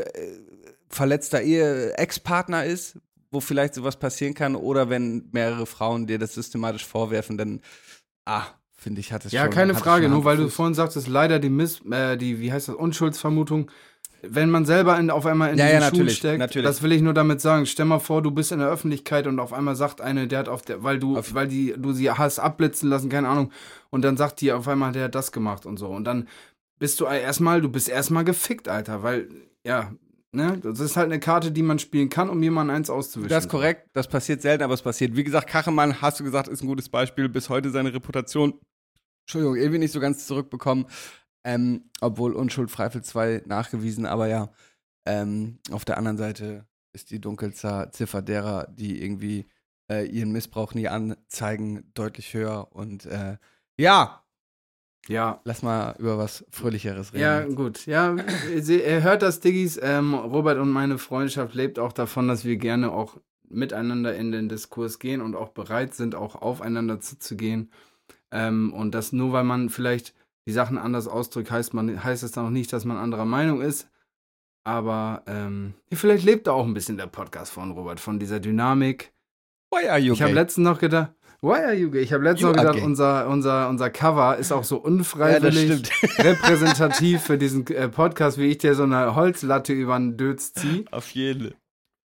[0.00, 0.40] äh,
[0.88, 2.98] verletzter Ehe Ex-Partner ist,
[3.30, 7.60] wo vielleicht sowas passieren kann, oder wenn mehrere Frauen dir das systematisch vorwerfen, dann,
[8.24, 8.44] ah,
[8.76, 9.50] finde ich, hat es Ja, schon.
[9.50, 10.08] keine hat es Frage.
[10.08, 13.70] Nur weil du vorhin sagtest, leider die Miss, äh, die, wie heißt das, Unschuldsvermutung.
[14.22, 16.66] Wenn man selber in, auf einmal in Ja, diesen ja, natürlich, steckt, natürlich.
[16.66, 17.66] das will ich nur damit sagen.
[17.66, 20.48] Stell mal vor, du bist in der Öffentlichkeit und auf einmal sagt eine, der hat
[20.48, 23.52] auf der, weil du, Auf- weil die, du sie hast abblitzen lassen, keine Ahnung,
[23.90, 25.88] und dann sagt die auf einmal, der hat das gemacht und so.
[25.88, 26.26] Und dann
[26.78, 29.28] bist du erstmal, du bist erstmal gefickt, Alter, weil,
[29.64, 29.92] ja,
[30.32, 33.30] ne, das ist halt eine Karte, die man spielen kann, um jemanden eins auszuwischen.
[33.30, 35.16] Das ist korrekt, das passiert selten, aber es passiert.
[35.16, 37.28] Wie gesagt, Kachemann, hast du gesagt, ist ein gutes Beispiel.
[37.28, 38.60] Bis heute seine Reputation,
[39.24, 40.86] Entschuldigung, irgendwie nicht so ganz zurückbekommen.
[41.44, 44.50] Ähm, obwohl Unschuld Freifel 2 nachgewiesen, aber ja,
[45.06, 49.46] ähm, auf der anderen Seite ist die Dunkelziffer derer, die irgendwie
[49.90, 52.72] äh, ihren Missbrauch nie anzeigen, deutlich höher.
[52.72, 53.36] Und äh,
[53.78, 54.25] ja,
[55.08, 57.22] Ja, lass mal über was Fröhlicheres reden.
[57.22, 57.86] Ja, gut.
[57.86, 58.16] Ja,
[58.50, 59.78] ihr hört das, Diggis.
[59.80, 63.16] Ähm, Robert und meine Freundschaft lebt auch davon, dass wir gerne auch
[63.48, 67.70] miteinander in den Diskurs gehen und auch bereit sind, auch aufeinander zuzugehen.
[68.32, 70.14] Ähm, und das nur, weil man vielleicht
[70.46, 73.60] die Sachen anders ausdrückt, heißt, man, heißt es dann noch nicht, dass man anderer Meinung
[73.60, 73.88] ist.
[74.64, 79.12] Aber ähm, vielleicht lebt da auch ein bisschen der Podcast von Robert, von dieser Dynamik.
[79.70, 82.00] Why are you Ich habe letztens noch gedacht, why are you gay?
[82.00, 86.18] Ich habe letztens are gedacht, unser, unser, unser Cover ist auch so unfreiwillig stimmt.
[86.18, 90.84] repräsentativ für diesen äh, Podcast, wie ich dir so eine Holzlatte über den Dötz ziehe.
[90.90, 91.54] Auf jeden.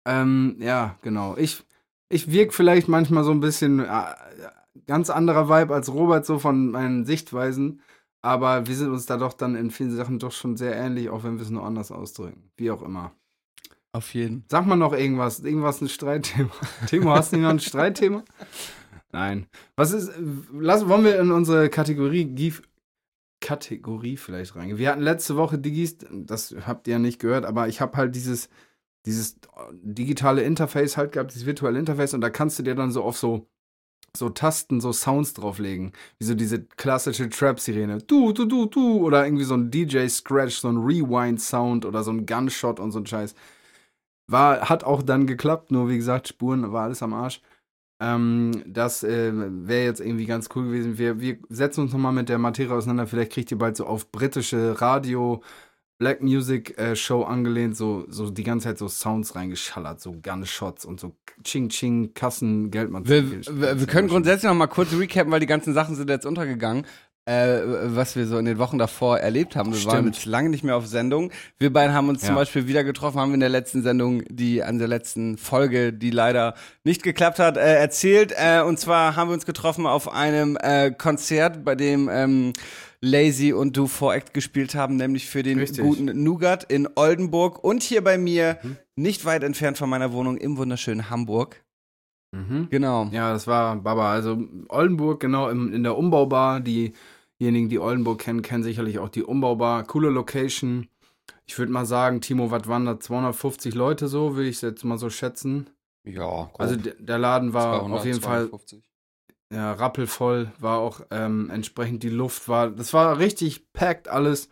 [0.07, 1.35] Ähm, ja, genau.
[1.37, 1.63] Ich,
[2.09, 4.01] ich wirke vielleicht manchmal so ein bisschen äh,
[4.87, 7.81] ganz anderer Vibe als Robert, so von meinen Sichtweisen.
[8.21, 11.23] Aber wir sind uns da doch dann in vielen Sachen doch schon sehr ähnlich, auch
[11.23, 12.51] wenn wir es nur anders ausdrücken.
[12.57, 13.11] Wie auch immer.
[13.93, 14.43] Auf jeden.
[14.49, 15.39] Sag mal noch irgendwas.
[15.39, 16.51] Irgendwas ein Streitthema.
[16.87, 18.23] Timo, hast du noch ein Streitthema?
[19.11, 19.47] Nein.
[19.75, 20.11] Was ist.
[20.53, 22.61] Lass, wollen wir in unsere Kategorie Gif
[23.39, 24.77] Kategorie vielleicht reingehen.
[24.77, 28.15] Wir hatten letzte Woche Digis, das habt ihr ja nicht gehört, aber ich habe halt
[28.15, 28.49] dieses,
[29.05, 29.37] dieses
[29.71, 33.17] digitale Interface halt gehabt, dieses virtuelle Interface, und da kannst du dir dann so auf
[33.17, 33.47] so,
[34.15, 35.91] so Tasten, so Sounds drauflegen.
[36.17, 37.99] Wie so diese klassische Trap-Sirene.
[37.99, 39.05] Du, du, du, du.
[39.05, 43.05] Oder irgendwie so ein DJ-Scratch, so ein Rewind-Sound oder so ein Gunshot und so ein
[43.05, 43.35] Scheiß.
[44.29, 47.41] War, hat auch dann geklappt, nur wie gesagt, Spuren war alles am Arsch.
[47.99, 50.97] Ähm, das äh, wäre jetzt irgendwie ganz cool gewesen.
[50.97, 53.07] Wir, wir setzen uns nochmal mit der Materie auseinander.
[53.07, 55.41] Vielleicht kriegt ihr bald so auf britische Radio,
[55.97, 60.85] Black Music äh, Show angelehnt, so, so die ganze Zeit so Sounds reingeschallert, so Gunshots
[60.85, 63.07] und so Ching Ching, Kassen, Geldmann.
[63.07, 66.25] Wir, wir, wir können grundsätzlich noch mal kurz recappen, weil die ganzen Sachen sind jetzt
[66.25, 66.85] untergegangen.
[67.27, 67.61] Äh,
[67.93, 69.73] was wir so in den Wochen davor erlebt haben.
[69.73, 70.15] Wir waren Stimmt.
[70.15, 71.29] jetzt lange nicht mehr auf Sendung.
[71.59, 72.35] Wir beiden haben uns zum Ja.
[72.35, 76.53] Beispiel wieder getroffen, haben in der letzten Sendung, die an der letzten Folge, die leider
[76.85, 78.33] nicht geklappt hat, äh, erzählt.
[78.37, 82.53] Äh, und zwar haben wir uns getroffen auf einem äh, Konzert, bei dem ähm,
[83.01, 85.83] Lazy und Du Act gespielt haben, nämlich für den Richtig.
[85.83, 88.57] guten Nougat in Oldenburg und hier bei mir,
[88.95, 91.61] nicht weit entfernt von meiner Wohnung im wunderschönen Hamburg.
[92.31, 92.67] Mhm.
[92.69, 93.09] Genau.
[93.11, 94.13] Ja, das war Baba.
[94.13, 94.37] Also
[94.69, 96.61] Oldenburg, genau, im, in der Umbaubar.
[97.39, 99.83] Diejenigen, die Oldenburg kennen, kennen sicherlich auch die Umbaubar.
[99.83, 100.87] Coole Location.
[101.45, 102.99] Ich würde mal sagen, Timo, was waren da?
[102.99, 105.69] 250 Leute so, würde ich jetzt mal so schätzen.
[106.05, 108.83] Ja, Also d- der Laden war 200, auf jeden Fall 250.
[109.53, 114.49] ja, rappelvoll, war auch ähm, entsprechend die Luft war, das war richtig packed alles,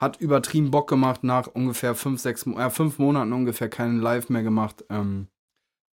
[0.00, 4.42] hat übertrieben Bock gemacht, nach ungefähr fünf, sechs, äh, fünf Monaten ungefähr keinen Live mehr
[4.42, 4.84] gemacht.
[4.90, 5.28] Ähm,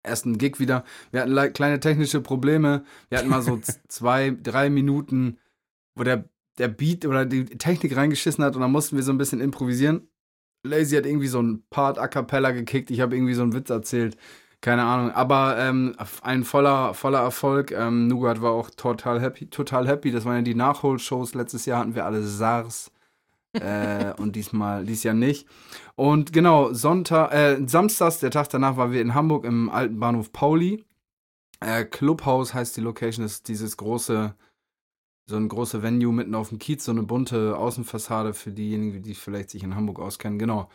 [0.02, 0.84] ersten Gig wieder.
[1.10, 2.84] Wir hatten le- kleine technische Probleme.
[3.08, 5.38] Wir hatten mal so zwei, drei Minuten,
[5.98, 6.24] wo der,
[6.58, 10.08] der Beat oder die Technik reingeschissen hat und dann mussten wir so ein bisschen improvisieren.
[10.64, 12.90] Lazy hat irgendwie so ein Part a cappella gekickt.
[12.90, 14.16] Ich habe irgendwie so einen Witz erzählt.
[14.60, 15.12] Keine Ahnung.
[15.12, 17.70] Aber ähm, ein voller, voller Erfolg.
[17.70, 19.46] Ähm, Nougat war auch total happy.
[19.46, 20.10] Total happy.
[20.10, 21.34] Das waren ja die Nachholshows.
[21.34, 22.90] Letztes Jahr hatten wir alle SARS.
[23.52, 25.46] äh, und diesmal, dies Jahr nicht.
[25.94, 30.32] Und genau, Sonntag, äh, Samstags, der Tag danach, waren wir in Hamburg im alten Bahnhof
[30.32, 30.84] Pauli.
[31.60, 34.34] Äh, Clubhouse heißt die Location, das ist dieses große,
[35.28, 39.14] so ein große Venue mitten auf dem Kiez, so eine bunte Außenfassade für diejenigen, die
[39.14, 40.38] vielleicht sich in Hamburg auskennen.
[40.38, 40.70] Genau.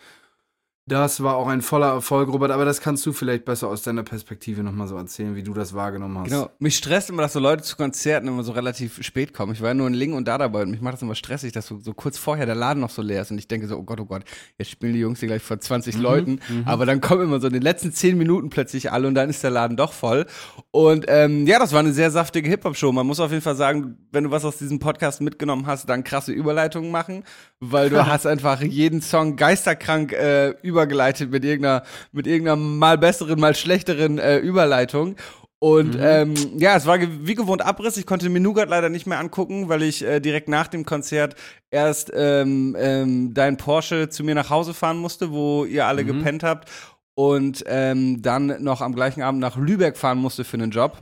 [0.86, 4.04] Das war auch ein voller Erfolg, Robert, aber das kannst du vielleicht besser aus deiner
[4.04, 6.30] Perspektive nochmal so erzählen, wie du das wahrgenommen hast.
[6.30, 6.50] Genau.
[6.60, 9.54] Mich stresst immer, dass so Leute zu Konzerten immer so relativ spät kommen.
[9.54, 11.54] Ich war ja nur in Ling und da dabei und mich macht das immer stressig,
[11.54, 13.78] dass so, so kurz vorher der Laden noch so leer ist und ich denke so,
[13.78, 14.24] oh Gott, oh Gott,
[14.58, 16.40] jetzt spielen die Jungs hier gleich vor 20 Leuten.
[16.66, 19.42] Aber dann kommen immer so in den letzten 10 Minuten plötzlich alle und dann ist
[19.42, 20.26] der Laden doch voll.
[20.72, 22.92] Und ähm, ja, das war eine sehr saftige Hip-Hop-Show.
[22.92, 26.04] Man muss auf jeden Fall sagen, wenn du was aus diesem Podcast mitgenommen hast, dann
[26.04, 27.24] krasse Überleitungen machen,
[27.62, 33.40] weil du hast einfach jeden Song geisterkrank äh, übergeleitet mit irgendeiner, mit irgendeiner mal besseren,
[33.40, 35.16] mal schlechteren äh, Überleitung.
[35.60, 37.96] Und ähm, ja, es war wie gewohnt Abriss.
[37.96, 41.36] Ich konnte mir Nougat leider nicht mehr angucken, weil ich äh, direkt nach dem Konzert
[41.72, 46.44] erst ähm, ähm, dein Porsche zu mir nach Hause fahren musste, wo ihr alle gepennt
[46.44, 46.70] habt.
[47.16, 50.98] Und ähm, dann noch am gleichen Abend nach Lübeck fahren musste für einen Job.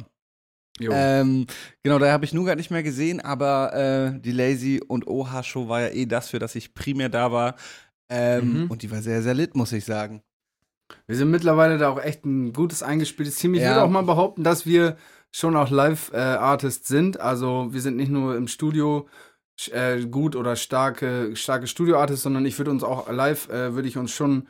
[0.79, 0.91] Jo.
[0.93, 1.47] Ähm,
[1.83, 5.69] genau, da habe ich Nougat nicht mehr gesehen, aber äh, die Lazy und OH Show
[5.69, 7.55] war ja eh das, für das ich primär da war.
[8.13, 8.71] Ähm, Mhm.
[8.71, 10.21] Und die war sehr, sehr lit, muss ich sagen.
[11.07, 13.53] Wir sind mittlerweile da auch echt ein gutes eingespieltes Team.
[13.53, 13.69] Ich Ja.
[13.69, 14.97] würde auch mal behaupten, dass wir
[15.31, 17.19] schon auch Live-Artists sind.
[17.21, 19.07] Also wir sind nicht nur im Studio
[19.71, 23.97] äh, gut oder starke, starke Studio-Artists, sondern ich würde uns auch live, äh, würde ich
[23.97, 24.47] uns schon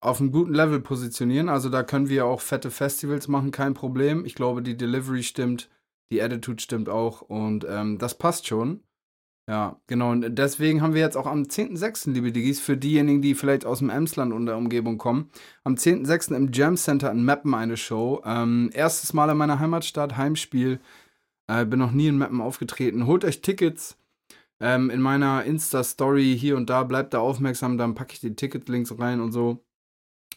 [0.00, 1.48] auf einem guten Level positionieren.
[1.48, 4.24] Also da können wir auch fette Festivals machen, kein Problem.
[4.24, 5.70] Ich glaube, die Delivery stimmt,
[6.12, 8.82] die Attitude stimmt auch und ähm, das passt schon.
[9.48, 10.10] Ja, genau.
[10.10, 13.78] Und deswegen haben wir jetzt auch am 10.06., liebe Diggis, für diejenigen, die vielleicht aus
[13.78, 15.30] dem Emsland und der Umgebung kommen,
[15.64, 16.36] am 10.06.
[16.36, 18.20] im Jam Center in Meppen eine Show.
[18.26, 20.80] Ähm, erstes Mal in meiner Heimatstadt, Heimspiel.
[21.46, 23.06] Äh, bin noch nie in Meppen aufgetreten.
[23.06, 23.96] Holt euch Tickets.
[24.60, 28.98] Ähm, in meiner Insta-Story hier und da, bleibt da aufmerksam, dann packe ich die Ticket-Links
[28.98, 29.64] rein und so.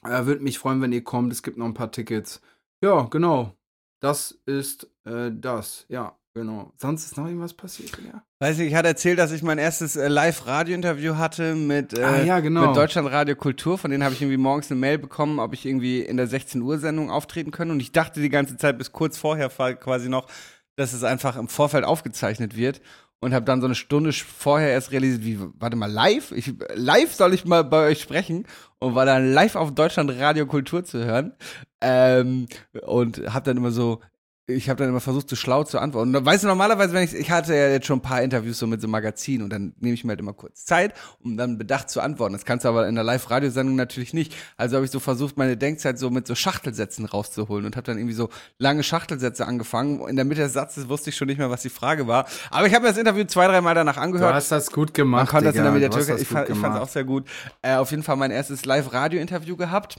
[0.04, 1.34] Äh, Würde mich freuen, wenn ihr kommt.
[1.34, 2.42] Es gibt noch ein paar Tickets.
[2.82, 3.58] Ja, genau.
[4.00, 5.86] Das ist äh, das.
[5.90, 6.18] Ja.
[6.34, 6.72] Genau.
[6.78, 8.24] Sonst ist noch irgendwas passiert, ja?
[8.40, 12.22] Weiß nicht, ich hatte erzählt, dass ich mein erstes äh, Live-Radio-Interview hatte mit, äh, Ah,
[12.24, 12.68] ja, genau.
[12.68, 13.78] mit Deutschlandradio Kultur.
[13.78, 16.62] Von denen habe ich irgendwie morgens eine Mail bekommen, ob ich irgendwie in der 16
[16.62, 17.70] Uhr Sendung auftreten kann.
[17.70, 20.28] Und ich dachte die ganze Zeit bis kurz vorher quasi noch,
[20.78, 22.82] dass es einfach im Vorfeld aufgezeichnet wird.
[23.24, 26.32] Und habe dann so eine Stunde vorher erst realisiert, wie, warte mal, live?
[26.32, 28.48] Ich, live soll ich mal bei euch sprechen?
[28.80, 31.34] Und war dann live auf Deutschlandradio Kultur zu hören.
[31.82, 32.48] Ähm,
[32.82, 34.00] und habe dann immer so,
[34.54, 36.16] ich habe dann immer versucht, so schlau zu antworten.
[36.16, 38.68] Und weißt du, normalerweise, wenn ich, ich hatte ja jetzt schon ein paar Interviews so
[38.68, 41.90] mit so Magazinen und dann nehme ich mir halt immer kurz Zeit, um dann bedacht
[41.90, 42.34] zu antworten.
[42.34, 44.36] Das kannst du aber in der Live-Radiosendung natürlich nicht.
[44.58, 47.98] Also habe ich so versucht, meine Denkzeit so mit so Schachtelsätzen rauszuholen und habe dann
[47.98, 50.08] irgendwie so lange Schachtelsätze angefangen.
[50.08, 52.26] In der Mitte des Satzes wusste ich schon nicht mehr, was die Frage war.
[52.50, 54.34] Aber ich habe mir das Interview zwei, dreimal danach Du angehört.
[54.34, 55.22] hast das gut gemacht.
[55.26, 55.72] Man konnte das in der.
[55.72, 56.08] Du Mediathek.
[56.08, 57.28] das Ich, gut fand, ich fand es auch sehr gut.
[57.62, 59.98] Äh, auf jeden Fall mein erstes Live-Radio-Interview gehabt.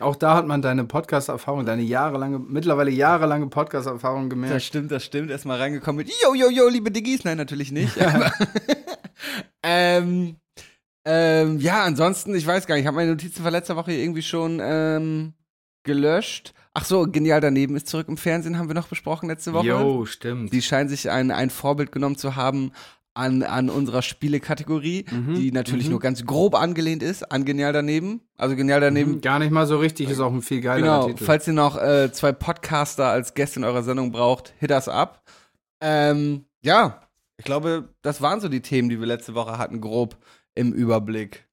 [0.00, 4.62] Auch da hat man deine Podcast-Erfahrung, deine jahrelange, mittlerweile jahrelange Podcast-Erfahrung Das gemerkt.
[4.62, 5.30] stimmt, das stimmt.
[5.30, 7.24] Erstmal reingekommen mit Yo, yo, yo, liebe Diggis.
[7.24, 8.00] Nein, natürlich nicht.
[8.04, 8.32] Aber,
[9.62, 10.36] ähm,
[11.04, 14.22] ähm, ja, ansonsten, ich weiß gar nicht, ich habe meine Notizen von letzter Woche irgendwie
[14.22, 15.34] schon ähm,
[15.84, 16.54] gelöscht.
[16.72, 19.66] Ach so, genial daneben ist zurück im Fernsehen, haben wir noch besprochen letzte Woche.
[19.66, 20.52] Jo, stimmt.
[20.52, 22.72] Die scheinen sich ein, ein Vorbild genommen zu haben
[23.14, 25.92] an, an unserer Spielekategorie, Mhm, die natürlich mhm.
[25.92, 28.20] nur ganz grob angelehnt ist an Genial daneben.
[28.36, 31.24] Also Genial daneben Gar nicht mal so richtig, ist auch ein viel geilerer Genau, Titel.
[31.24, 35.22] falls ihr noch äh, zwei Podcaster als Gäste in eurer Sendung braucht, hit us up.
[35.80, 37.00] Ähm, ja,
[37.36, 40.16] ich glaube, das waren so die Themen, die wir letzte Woche hatten, grob
[40.54, 41.46] im Überblick.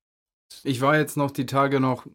[0.64, 2.06] Ich war jetzt noch die Tage noch,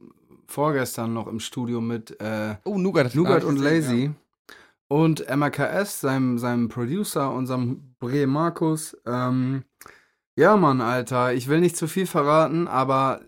[0.46, 3.14] vorgestern noch im Studio mit äh, Oh, Nougat.
[3.14, 4.10] Nougat und Lazy
[4.88, 8.96] und MRKS, seinem, seinem Producer, unserem Bre Markus.
[9.06, 9.64] Ähm,
[10.36, 13.20] ja, Mann, Alter, ich will nicht zu viel verraten, aber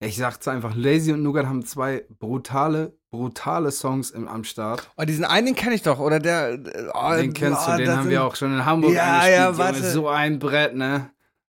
[0.00, 4.90] ich sag's einfach, Lazy und Nougat haben zwei brutale, brutale Songs im, am Start.
[4.96, 6.58] Oh, diesen einen, kenne ich doch, oder der.
[6.94, 9.36] Oh, Den kennst oh, du, den haben wir auch schon in Hamburg Ja, angespielt.
[9.36, 9.90] ja, warte.
[9.90, 11.10] so ein Brett, ne?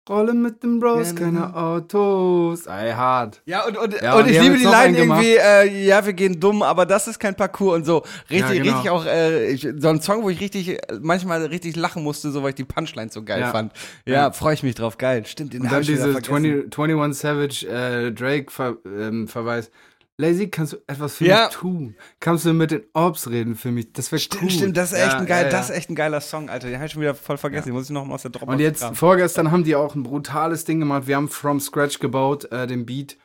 [0.07, 1.55] Rolle mit dem Bros, Ja, keine ne.
[1.55, 2.67] Autos.
[2.67, 3.41] Ey, hart.
[3.45, 6.61] Ja, und, und, Ja, und ich liebe die Line irgendwie, äh, ja, wir gehen dumm,
[6.61, 8.03] aber das ist kein Parcours und so.
[8.29, 8.75] Richtig, genau.
[8.75, 12.43] richtig auch, äh, ich, so ein Song, wo ich richtig, manchmal richtig lachen musste, so
[12.43, 13.73] weil ich die Punchline so geil fand.
[14.05, 15.25] Ja, freue ich mich drauf, geil.
[15.25, 16.69] Stimmt, den Und dann diese vergessen.
[16.69, 19.71] 20, 21 Savage äh, Drake Ver, ähm, Verweis.
[20.17, 21.45] Lazy, kannst du etwas für Ja.
[21.47, 21.95] mich tun?
[22.21, 23.91] Kannst du mit den Orbs reden für mich?
[23.91, 24.49] Das wäre Stimmt, cool.
[24.49, 26.69] stimmt, das ist echt Ja, ein geil, ja, das ist echt ein geiler Song, Alter.
[26.69, 27.65] Den hab ich schon wieder voll vergessen.
[27.67, 28.95] Den muss ich noch mal aus der Dropbox Und jetzt, kramen.
[28.95, 31.07] vorgestern haben die auch ein brutales Ding gemacht.
[31.07, 33.17] Wir haben from scratch gebaut, äh, den Beat.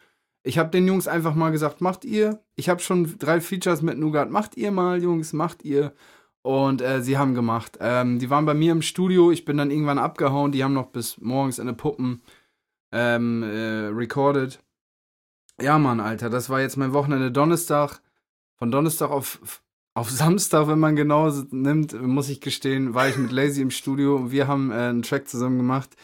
[0.42, 2.42] Ich habe den Jungs einfach mal gesagt, macht ihr.
[2.56, 4.30] Ich habe schon drei Features mit Nougat.
[4.30, 5.92] Macht ihr mal, Jungs, macht ihr.
[6.42, 7.76] Und äh, sie haben gemacht.
[7.80, 9.30] Ähm, die waren bei mir im Studio.
[9.30, 10.50] Ich bin dann irgendwann abgehauen.
[10.50, 12.22] Die haben noch bis morgens in den Puppen
[12.92, 14.58] ähm, äh, recorded.
[15.60, 18.00] Ja, Mann, Alter, das war jetzt mein Wochenende Donnerstag.
[18.58, 19.62] Von Donnerstag auf,
[19.94, 24.16] auf Samstag, wenn man genau nimmt, muss ich gestehen, war ich mit Lazy im Studio
[24.16, 25.96] und wir haben äh, einen Track zusammen gemacht,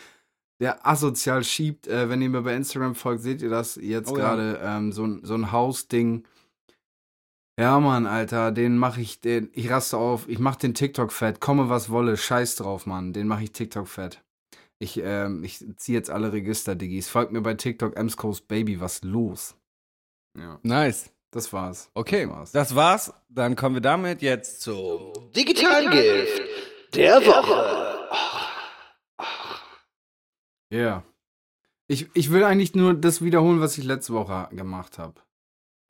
[0.60, 1.86] der asozial schiebt.
[1.86, 4.34] Äh, wenn ihr mir bei Instagram folgt, seht ihr das jetzt Oh ja.
[4.34, 4.60] gerade.
[4.62, 6.24] Ähm, so, ein- so ein Hausding.
[7.58, 11.40] Ja, Mann, Alter, den mache ich, den, ich raste auf, ich mach den TikTok fett,
[11.40, 14.22] komme was wolle, scheiß drauf, Mann, den mache ich TikTok fett.
[14.78, 17.08] Ich, ähm, ich ziehe jetzt alle Register, Diggis.
[17.08, 19.56] Folgt mir bei TikTok, Emsco's Baby, was los?
[20.36, 21.10] Ja, Nice.
[21.30, 21.90] das war's.
[21.94, 22.52] Okay, Das war's.
[22.52, 23.12] das war's.
[23.28, 25.12] Dann kommen wir damit jetzt zu.
[25.34, 26.42] Digitalen Gift
[26.94, 27.96] der Woche.
[30.70, 31.04] Ja.
[31.88, 35.14] Ich, ich will eigentlich nur das wiederholen, was ich letzte Woche gemacht habe.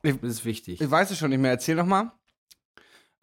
[0.03, 0.81] Das ist wichtig.
[0.81, 1.51] Ich weiß es schon nicht mehr.
[1.51, 2.12] Erzähl noch mal.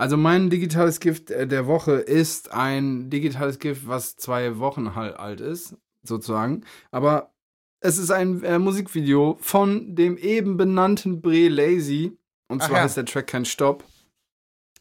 [0.04, 5.16] Also mein digitales Gift äh, der Woche ist ein digitales Gift, was zwei Wochen halt
[5.16, 6.66] alt ist, sozusagen.
[6.92, 7.34] Aber
[7.80, 12.18] es ist ein äh, Musikvideo von dem eben benannten Bre Lazy.
[12.50, 12.84] Und Ach zwar ja.
[12.84, 13.86] heißt der Track Kein Stopp.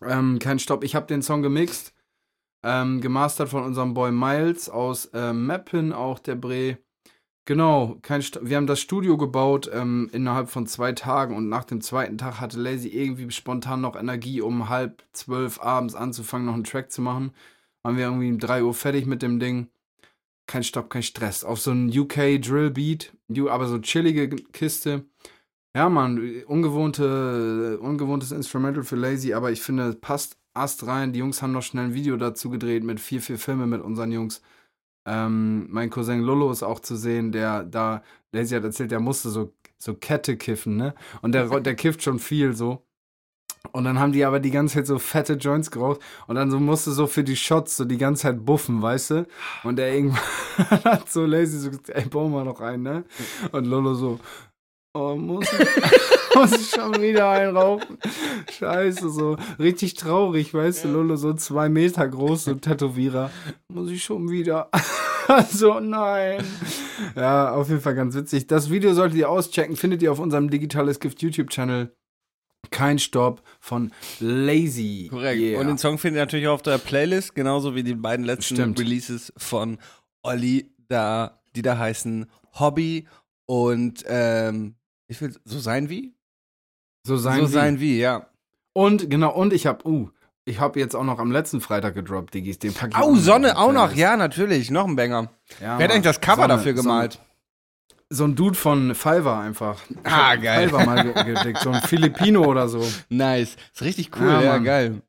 [0.04, 0.82] Ähm, kein Stopp.
[0.82, 1.94] Ich habe den Song gemixt.
[2.64, 6.78] Ähm, gemastert von unserem Boy Miles aus äh, Mappen, auch der Bre.
[7.44, 11.64] Genau, kein St wir haben das Studio gebaut ähm, innerhalb von zwei Tagen und nach
[11.64, 16.54] dem zweiten Tag hatte Lazy irgendwie spontan noch Energie, um halb zwölf abends anzufangen, noch
[16.54, 17.32] einen Track zu machen.
[17.82, 19.66] Waren wir irgendwie um 3 Uhr fertig mit dem Ding.
[20.46, 21.42] Kein Stopp, kein Stress.
[21.42, 23.12] Auf so einen UK Drill Beat,
[23.48, 25.06] aber so chillige Kiste.
[25.74, 31.12] Ja, Mann, ungewohnte, ungewohntes Instrumental für Lazy, aber ich finde, passt Ast rein.
[31.12, 34.12] Die Jungs haben noch schnell ein Video dazu gedreht mit vier, vier Filmen mit unseren
[34.12, 34.42] Jungs.
[35.06, 39.30] Ähm, mein Cousin Lolo ist auch zu sehen, der da, Lazy hat erzählt, der musste
[39.30, 40.94] so, so Kette kiffen, ne?
[41.22, 42.84] Und der, der kifft schon viel so.
[43.70, 46.58] Und dann haben die aber die ganze Zeit so fette Joints geraucht und dann so
[46.58, 49.26] musste so für die Shots so die ganze Zeit buffen, weißt du?
[49.62, 50.20] Und der irgendwann
[50.84, 53.04] hat so Lazy so gesagt, ey, bau mal noch einen, ne?
[53.52, 54.18] Und Lolo so,
[54.94, 57.96] Oh, muss ich, muss schon wieder einrauchen.
[58.50, 63.30] Scheiße, so richtig traurig, weißt du, Lolo, so zwei Meter groß, so Tätowierer.
[63.68, 64.68] Muss ich schon wieder.
[65.50, 66.44] so, nein.
[67.16, 68.48] Ja, auf jeden Fall ganz witzig.
[68.48, 71.96] Das Video solltet ihr auschecken, findet ihr auf unserem Digitales Gift YouTube-Channel.
[72.70, 75.08] Kein Stopp von Lazy.
[75.10, 75.40] Korrekt.
[75.40, 75.60] Yeah.
[75.60, 78.56] Und den Song findet ihr natürlich auch auf der Playlist, genauso wie die beiden letzten
[78.56, 78.78] Stimmt.
[78.78, 79.78] Releases von
[80.22, 82.26] Olli, da, die da heißen
[82.58, 83.06] Hobby
[83.46, 84.76] und ähm,
[85.12, 86.14] ich will so sein wie?
[87.06, 87.52] so sein, so wie.
[87.52, 88.26] sein wie, ja.
[88.72, 90.08] Und genau, und ich hab, uh,
[90.44, 92.58] ich hab jetzt auch noch am letzten Freitag gedroppt, Diggis.
[92.58, 95.30] Den pack ich Au, Sonne auch noch, ja, natürlich, noch ein Banger.
[95.60, 97.12] Ja, Wer hat eigentlich das Cover Sonne, dafür gemalt?
[97.14, 97.26] Sonne.
[98.14, 99.80] So ein Dude von Fiverr einfach.
[100.04, 100.68] Ah, geil.
[100.68, 102.86] Fiverr mal ge- gedickt, so ein Filipino oder so.
[103.08, 103.56] Nice.
[103.74, 105.02] Ist richtig cool, Ja, ja, geil.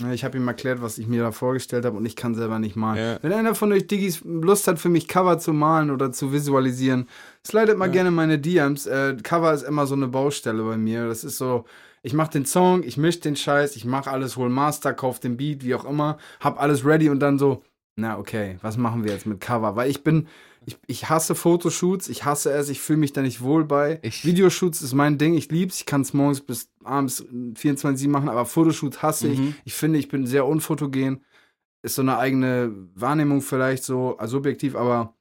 [0.00, 2.58] Ja, Ich habe ihm erklärt, was ich mir da vorgestellt habe und ich kann selber
[2.58, 2.98] nicht malen.
[2.98, 3.18] Ja.
[3.22, 7.08] Wenn einer von euch Diggis Lust hat, für mich Cover zu malen oder zu visualisieren,
[7.46, 8.86] slidet mal gerne meine DMs.
[8.86, 11.06] Äh, Cover ist immer so eine Baustelle bei mir.
[11.06, 11.64] Das ist so,
[12.02, 15.36] ich mache den Song, ich mische den Scheiß, ich mache alles, hol Master, kauf den
[15.36, 17.62] Beat, wie auch immer, hab alles ready und dann so,
[17.96, 19.76] na okay, was machen wir jetzt mit Cover?
[19.76, 20.26] Weil ich bin,
[20.66, 24.00] ich, ich hasse Fotoshoots, ich hasse es, ich fühle mich da nicht wohl bei.
[24.02, 27.24] Ich- Videoshoots ist mein Ding, ich lieb's, ich kann es morgens bis abends
[27.56, 29.38] 24 machen, aber Fotoshoots hasse ich.
[29.38, 29.54] Mhm.
[29.64, 31.24] Ich finde, ich bin sehr unfotogen.
[31.82, 35.14] Ist so eine eigene Wahrnehmung vielleicht so also subjektiv, aber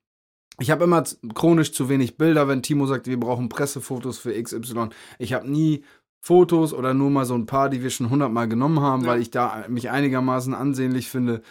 [0.60, 4.89] ich habe immer chronisch zu wenig Bilder, wenn Timo sagt, wir brauchen Pressefotos für XY.
[5.19, 5.84] Ich habe nie
[6.21, 9.10] Fotos oder nur mal so ein paar, die wir schon hundertmal genommen haben, Ja.
[9.10, 11.41] weil ich da mich einigermaßen ansehnlich finde.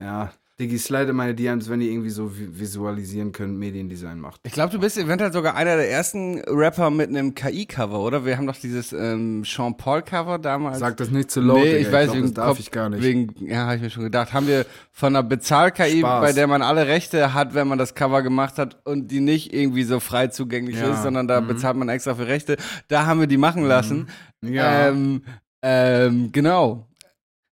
[0.00, 4.40] Ja, Diggi, slide meine DMs, wenn ihr irgendwie so vi- visualisieren könnt, Mediendesign macht.
[4.44, 8.24] Ich glaube, du bist eventuell sogar einer der ersten Rapper mit einem KI-Cover, oder?
[8.24, 10.80] Wir haben doch dieses ähm, Sean Paul-Cover damals.
[10.80, 11.78] Sag das nicht zu laut, nee, Digga.
[11.78, 13.02] ich weiß, glaub, wegen das darf Kopf- ich gar nicht.
[13.04, 14.32] Wegen, ja, habe ich mir schon gedacht.
[14.32, 18.22] Haben wir von einer Bezahl-KI, bei der man alle Rechte hat, wenn man das Cover
[18.22, 21.46] gemacht hat und die nicht irgendwie so frei zugänglich Ja, ist, sondern da mhm.
[21.46, 22.56] bezahlt man extra für Rechte.
[22.88, 24.08] Da haben wir die machen lassen.
[24.42, 24.88] ja.
[24.88, 25.22] Ähm,
[25.62, 26.88] ähm, genau.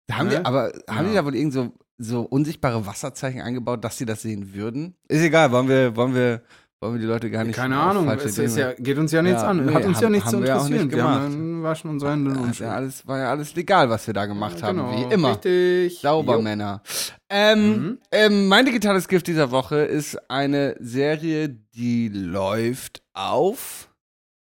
[0.09, 0.38] Da haben Ne?
[0.40, 1.11] die, aber haben Ja.
[1.11, 4.95] die da wohl irgend so, so unsichtbare Wasserzeichen eingebaut, dass sie das sehen würden?
[5.09, 6.43] Ist egal, wollen wir, wollen wir,
[6.81, 9.41] wollen wir die Leute gar nicht Keine Ahnung, es ist ja, geht uns ja nichts
[9.43, 9.65] Ja, an.
[9.65, 10.87] nee, Hat uns ja haben- nichts zu haben wir interessieren.
[10.89, 14.07] nicht wir haben waschen unsere Hände und Ja, ja, alles, war ja alles legal, was
[14.07, 15.31] wir da gemacht haben, Genau, wie immer.
[15.33, 16.01] Richtig.
[16.01, 16.43] Sauber, Jo.
[16.43, 16.83] Männer.
[17.31, 17.99] Ähm, Mhm.
[18.13, 23.89] ähm, mein digitales Gift dieser Woche ist eine Serie, die läuft auf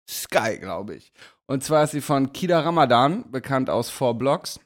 [0.08, 1.12] Sky, glaube ich.
[1.46, 4.60] Und zwar ist sie von Kida Ramadan, bekannt aus Four Blocks.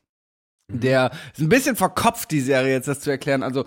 [0.72, 3.42] Der ist ein bisschen verkopft, die Serie jetzt das zu erklären.
[3.42, 3.64] Also,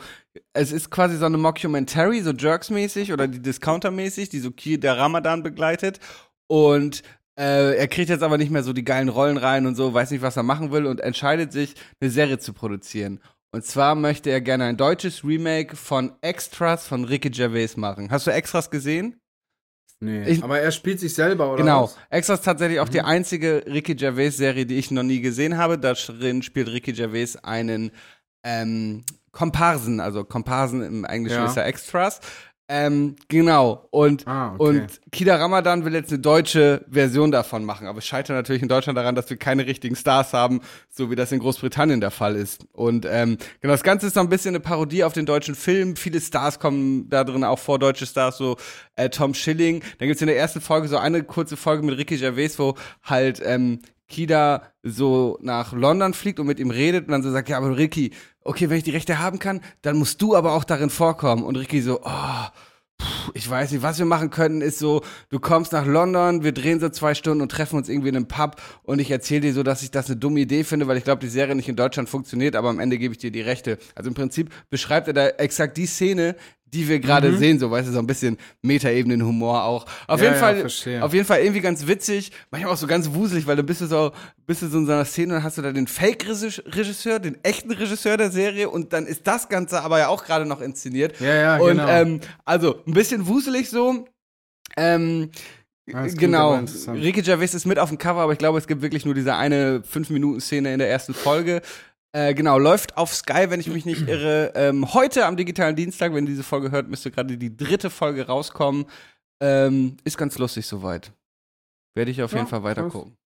[0.54, 5.44] es ist quasi so eine Mockumentary, so Jerks-mäßig oder die Discounter-mäßig, die so Kida Ramadan
[5.44, 6.00] begleitet.
[6.48, 7.04] Und
[7.38, 10.12] äh, er kriegt jetzt aber nicht mehr so die geilen Rollen rein und so, weiß
[10.12, 13.20] nicht, was er machen will und entscheidet sich, eine Serie zu produzieren.
[13.52, 18.12] Und zwar möchte er gerne ein deutsches Remake von Extras von Ricky Gervais machen.
[18.12, 19.20] Hast du Extras gesehen?
[20.02, 21.84] Nee, Ich- aber er spielt sich selber, oder Genau.
[21.86, 21.98] was?
[22.10, 25.78] Extras ist tatsächlich auch die einzige Ricky Gervais-Serie, die ich noch nie gesehen habe.
[25.80, 27.92] Darin spielt Ricky Gervais einen
[28.44, 31.46] ähm, Komparsen, also Komparsen im Englischen Ja.
[31.46, 32.20] ist ja Extras.
[32.68, 33.88] Ähm, genau.
[33.92, 34.64] Und, Ah, okay.
[34.64, 37.86] und Kida Ramadan will jetzt eine deutsche Version davon machen.
[37.88, 41.16] Aber es scheitert natürlich in Deutschland daran, dass wir keine richtigen Stars haben, so wie
[41.16, 42.66] das in Großbritannien der Fall ist.
[42.74, 45.96] Und ähm, genau, das Ganze ist so ein bisschen eine Parodie auf den deutschen Film.
[45.96, 48.58] Viele Stars kommen da drin auch vor, deutsche Stars, so
[48.96, 49.84] äh, Tom Schilling.
[50.00, 52.74] Dann gibt's in der ersten Folge so eine kurze Folge mit Ricky Gervais, wo
[53.04, 57.50] halt ähm, Kida so nach London fliegt und mit ihm redet und dann so sagt,
[57.50, 60.64] ja, aber Ricky, okay, wenn ich die Rechte haben kann, dann musst du aber auch
[60.64, 61.44] darin vorkommen.
[61.44, 62.46] Und Ricky so, oh,
[63.34, 66.80] ich weiß nicht, was wir machen können, ist so, du kommst nach London, wir drehen
[66.80, 69.64] so zwei Stunden und treffen uns irgendwie in einem Pub und ich erzähle dir so,
[69.64, 72.08] dass ich das eine dumme Idee finde, weil ich glaube, die Serie nicht in Deutschland
[72.08, 73.78] funktioniert, aber am Ende gebe ich dir die Rechte.
[73.96, 76.36] Also im Prinzip beschreibt er da exakt die Szene,
[76.76, 79.86] die wir gerade sehen, so weißt du, so ein bisschen Metaebenen-Humor auch.
[80.08, 81.04] Auf Ja, jeden Fall, verstehe.
[81.04, 84.12] auf jeden Fall irgendwie ganz witzig, manchmal auch so ganz wuselig, weil du bist so,
[84.46, 87.72] bist du so in so einer Szene und hast du da den Fake-Regisseur, den echten
[87.72, 91.20] Regisseur der Serie und dann ist das Ganze aber ja auch gerade noch inszeniert.
[91.20, 91.88] Ja, ja, und genau.
[91.88, 94.06] ähm, also ein bisschen wuselig so.
[94.78, 95.32] Ähm,
[95.88, 96.60] das genau.
[96.88, 99.36] Ricky Gervais ist mit auf dem Cover, aber ich glaube, es gibt wirklich nur diese
[99.36, 101.62] eine 5-Minuten-Szene in der ersten Folge.
[102.16, 104.54] Äh, genau, läuft auf Sky, wenn ich mich nicht irre.
[104.56, 108.28] Ähm, heute am digitalen Dienstag, wenn ihr diese Folge hört, müsste gerade die dritte Folge
[108.28, 108.86] rauskommen.
[109.42, 111.12] Ähm, ist ganz lustig soweit.
[111.94, 113.18] Werde ich auf Ja, jeden Fall weiter gucken.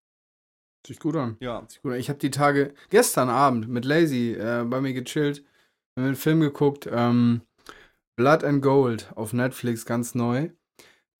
[0.88, 1.38] Sich gut an.
[1.40, 1.68] Ja.
[1.84, 2.00] Gut an.
[2.00, 5.44] Ich habe die Tage gestern Abend mit Lazy äh, bei mir gechillt,
[5.96, 7.42] haben einen Film geguckt, ähm,
[8.16, 10.50] Blood and Gold auf Netflix, ganz neu.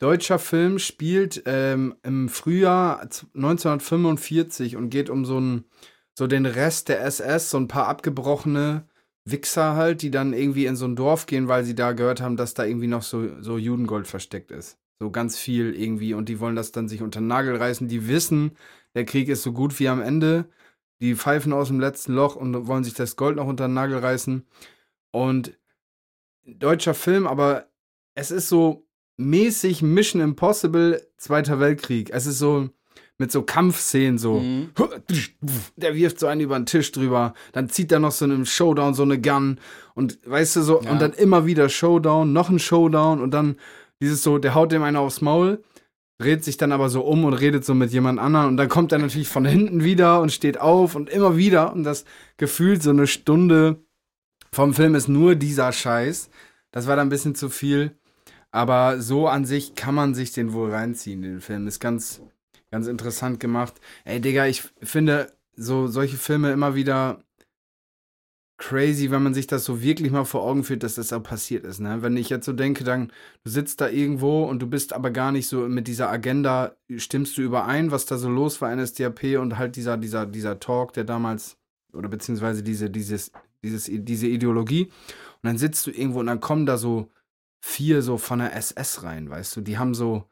[0.00, 5.66] Deutscher Film spielt ähm, im Frühjahr 1945 und geht um so einen,
[6.14, 8.86] so den Rest der SS, so ein paar abgebrochene
[9.24, 12.36] Wichser halt, die dann irgendwie in so ein Dorf gehen, weil sie da gehört haben,
[12.36, 14.78] dass da irgendwie noch so, so Judengold versteckt ist.
[14.98, 17.88] So ganz viel irgendwie und die wollen das dann sich unter den Nagel reißen.
[17.88, 18.52] Die wissen,
[18.94, 20.46] der Krieg ist so gut wie am Ende.
[21.00, 23.98] Die pfeifen aus dem letzten Loch und wollen sich das Gold noch unter den Nagel
[23.98, 24.46] reißen.
[25.12, 25.58] Und
[26.44, 27.70] deutscher Film, aber
[28.14, 28.86] es ist so
[29.16, 32.10] mäßig Mission Impossible Zweiter Weltkrieg.
[32.10, 32.70] Es ist so
[33.20, 34.40] mit so Kampfszenen so.
[34.40, 34.70] Mhm.
[35.76, 38.94] Der wirft so einen über den Tisch drüber, dann zieht er noch so einen Showdown
[38.94, 39.58] so eine Gun
[39.94, 40.90] und weißt du so Ja.
[40.90, 43.56] und dann immer wieder Showdown, noch ein Showdown und dann
[44.00, 45.62] dieses so, der haut dem einen aufs Maul,
[46.18, 48.90] dreht sich dann aber so um und redet so mit jemand anderem und dann kommt
[48.92, 52.06] er natürlich von hinten wieder und steht auf und immer wieder und das
[52.38, 53.84] gefühlt so eine Stunde
[54.50, 56.30] vom Film ist nur dieser Scheiß.
[56.72, 57.96] Das war dann ein bisschen zu viel.
[58.50, 61.68] Aber so an sich kann man sich den wohl reinziehen, den Film.
[61.68, 62.20] Ist ganz,
[62.70, 63.80] ganz interessant gemacht.
[64.04, 67.22] Ey, Digga, ich finde so solche Filme immer wieder
[68.60, 71.64] crazy, wenn man sich das so wirklich mal vor Augen führt, dass das auch passiert
[71.64, 71.80] ist.
[71.80, 72.02] Ne?
[72.02, 73.10] Wenn ich jetzt so denke, dann
[73.42, 77.38] du sitzt da irgendwo und du bist aber gar nicht so mit dieser Agenda, stimmst
[77.38, 81.04] du überein, was da so los war, NSDAP und halt dieser, dieser, dieser Talk, der
[81.04, 81.56] damals,
[81.94, 83.32] oder beziehungsweise diese, dieses,
[83.64, 84.84] dieses, diese Ideologie.
[84.84, 87.10] Und dann sitzt du irgendwo und dann kommen da so
[87.62, 89.60] vier so von der SS rein, weißt du?
[89.62, 90.24] Die haben so,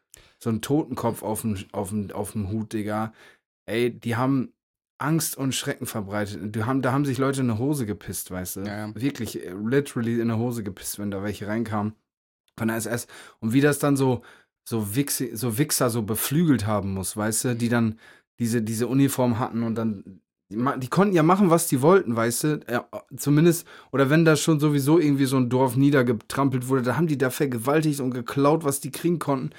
[0.43, 3.13] so einen Totenkopf auf dem, auf dem, auf dem Hut, Digga.
[3.67, 4.53] Ey, die haben
[4.99, 6.55] Angst und Schrecken verbreitet.
[6.55, 8.61] Die haben, da haben sich Leute in eine Hose gepisst, weißt du?
[8.61, 8.95] Ja, ja.
[8.95, 11.95] Wirklich, äh, literally in eine Hose gepisst, wenn da welche reinkamen
[12.57, 13.07] von der SS.
[13.41, 14.23] Und wie das dann so,
[14.69, 17.57] so, Wichse, so Wichser so beflügelt haben muss, weißt du?
[17.57, 17.99] Die dann
[18.39, 20.21] diese, diese Uniform hatten und dann
[20.51, 22.61] die konnten ja machen, was die wollten, weißt du?
[22.71, 27.07] Ja, zumindest, oder wenn da schon sowieso irgendwie so ein Dorf niedergetrampelt wurde, da haben
[27.07, 29.51] die da vergewaltigt und geklaut, was die kriegen konnten.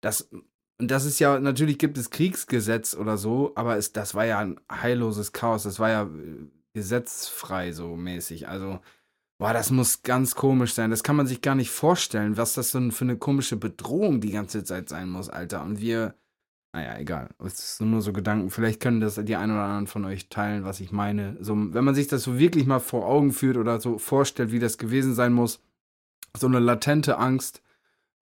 [0.00, 0.28] Das,
[0.78, 4.38] und das ist ja, natürlich gibt es Kriegsgesetz oder so, aber es, das war ja
[4.40, 8.48] ein heilloses Chaos, das war ja äh, gesetzfrei so mäßig.
[8.48, 8.80] Also,
[9.38, 10.90] boah, das muss ganz komisch sein.
[10.90, 14.32] Das kann man sich gar nicht vorstellen, was das denn für eine komische Bedrohung die
[14.32, 15.62] ganze Zeit sein muss, Alter.
[15.64, 16.14] Und wir,
[16.74, 17.30] naja, egal.
[17.42, 18.50] Es sind nur so Gedanken.
[18.50, 21.38] Vielleicht können das die ein oder anderen von euch teilen, was ich meine.
[21.40, 24.58] So, wenn man sich das so wirklich mal vor Augen führt oder so vorstellt, wie
[24.58, 25.62] das gewesen sein muss,
[26.36, 27.62] so eine latente Angst.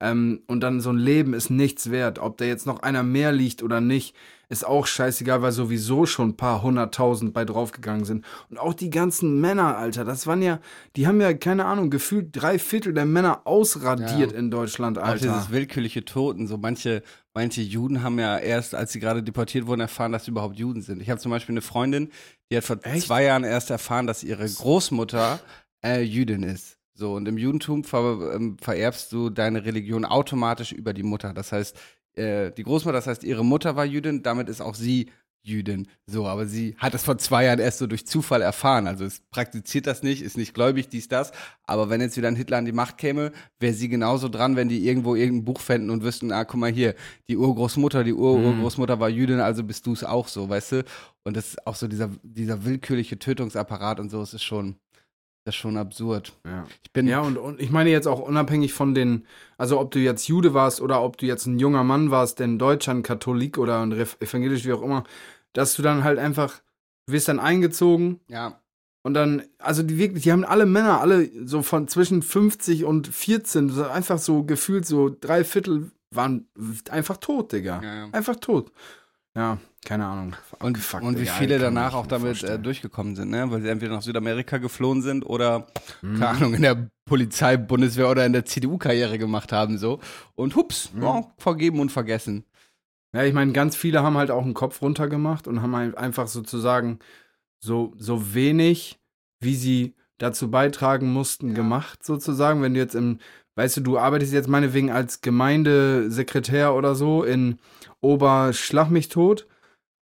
[0.01, 2.19] Ähm, und dann so ein Leben ist nichts wert.
[2.19, 4.15] Ob da jetzt noch einer mehr liegt oder nicht,
[4.51, 8.25] ist auch scheißegal, weil sowieso schon ein paar hunderttausend bei draufgegangen sind.
[8.51, 10.61] Und auch die ganzen Männer, Alter, das waren ja,
[10.97, 14.39] die haben ja, keine Ahnung, gefühlt drei Viertel der Männer ausradiert Ja.
[14.39, 15.27] in Deutschland, Auch Alter.
[15.29, 16.47] dieses willkürliche Toten.
[16.47, 20.33] So manche, manche Juden haben ja erst, als sie gerade deportiert wurden, erfahren, dass sie
[20.33, 21.01] überhaupt Juden sind.
[21.01, 22.11] Ich habe zum Beispiel eine Freundin,
[22.51, 23.07] die hat vor Echt?
[23.07, 25.41] zwei Jahren erst erfahren, dass ihre Großmutter
[25.85, 26.77] äh, Jüdin ist.
[26.95, 31.35] So, und im Judentum ver, ähm, vererbst du deine Religion automatisch über die Mutter.
[31.35, 31.77] Das heißt,
[32.15, 35.11] äh, die Großmutter, das heißt, ihre Mutter war Jüdin, damit ist auch sie
[35.45, 35.89] Jüdin.
[36.07, 38.87] So, aber sie hat das vor zwei Jahren erst so durch Zufall erfahren.
[38.87, 41.33] Also es praktiziert das nicht, ist nicht gläubig, dies, das.
[41.65, 43.31] Aber wenn jetzt wieder ein Hitler an die Macht käme,
[43.61, 46.73] wäre sie genauso dran, wenn die irgendwo irgendein Buch fänden und wüssten, ah, guck mal
[46.73, 46.95] hier,
[47.29, 50.85] die Urgroßmutter, die Ururgroßmutter war Jüdin, also bist du es auch so, weißt du?
[51.25, 54.77] Und das ist auch so dieser, dieser willkürliche Tötungsapparat und so, es ist schon,
[55.45, 56.33] das ist schon absurd.
[56.47, 56.67] Ja.
[56.83, 59.27] Ich bin, Ja, und, und ich meine jetzt auch unabhängig von den,
[59.59, 62.47] also ob du jetzt Jude warst oder ob du jetzt ein junger Mann warst, der
[62.47, 65.05] in Deutschland Katholik oder ein evangelisch, wie auch immer,
[65.53, 66.61] dass du dann halt einfach,
[67.07, 68.59] du wirst dann eingezogen ja,
[69.03, 73.07] und dann, also die wirklich, die haben alle Männer, alle so von zwischen 50 und
[73.07, 76.49] 14, so einfach so gefühlt so drei Viertel waren
[76.91, 77.83] einfach tot, Digga.
[77.83, 78.09] ja, ja.
[78.13, 78.73] Einfach tot.
[79.37, 80.37] Ja, keine Ahnung.
[80.61, 83.51] Und, Abgefuckt, und wie viele danach auch damit äh, durchgekommen sind, ne?
[83.51, 85.67] Weil sie entweder nach Südamerika geflohen sind oder,
[86.03, 86.15] Mhm.
[86.21, 89.99] keine Ahnung, in der Polizei, Bundeswehr oder in der CDU-Karriere gemacht haben, so.
[90.37, 91.03] Und hups, Mhm.
[91.03, 92.45] ja, vergeben und vergessen.
[93.13, 96.29] Ja, ich meine, ganz viele haben halt auch einen Kopf runter gemacht und haben einfach
[96.29, 96.99] sozusagen
[97.61, 98.99] so, so wenig,
[99.41, 101.55] wie sie dazu beitragen mussten, Ja.
[101.55, 102.63] gemacht, sozusagen.
[102.63, 103.19] Wenn du jetzt im,
[103.57, 107.59] weißt du, du arbeitest jetzt meinetwegen als Gemeindesekretär oder so in
[108.05, 109.47] Oberschlag mich tot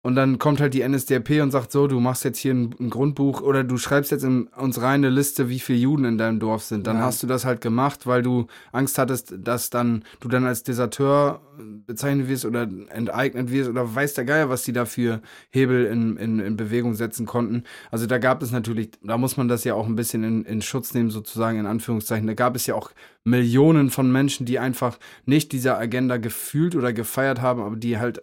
[0.03, 2.89] und dann kommt halt die NSDAP und sagt so, du machst jetzt hier ein, ein
[2.89, 6.39] Grundbuch oder du schreibst jetzt in uns rein eine Liste, wie viele Juden in deinem
[6.39, 6.87] Dorf sind.
[6.87, 7.03] Dann Ja.
[7.03, 11.41] hast du das halt gemacht, weil du Angst hattest, dass dann du dann als Deserteur
[11.85, 15.21] bezeichnet wirst oder enteignet wirst oder weiß der Geier, was die da für
[15.51, 17.63] Hebel in, in, in Bewegung setzen konnten.
[17.91, 20.63] Also da gab es natürlich, da muss man das ja auch ein bisschen in, in
[20.63, 22.25] Schutz nehmen, sozusagen in Anführungszeichen.
[22.25, 22.91] Da gab es ja auch
[23.23, 28.21] Millionen von Menschen, die einfach nicht dieser Agenda gefühlt oder gefeiert haben, aber die halt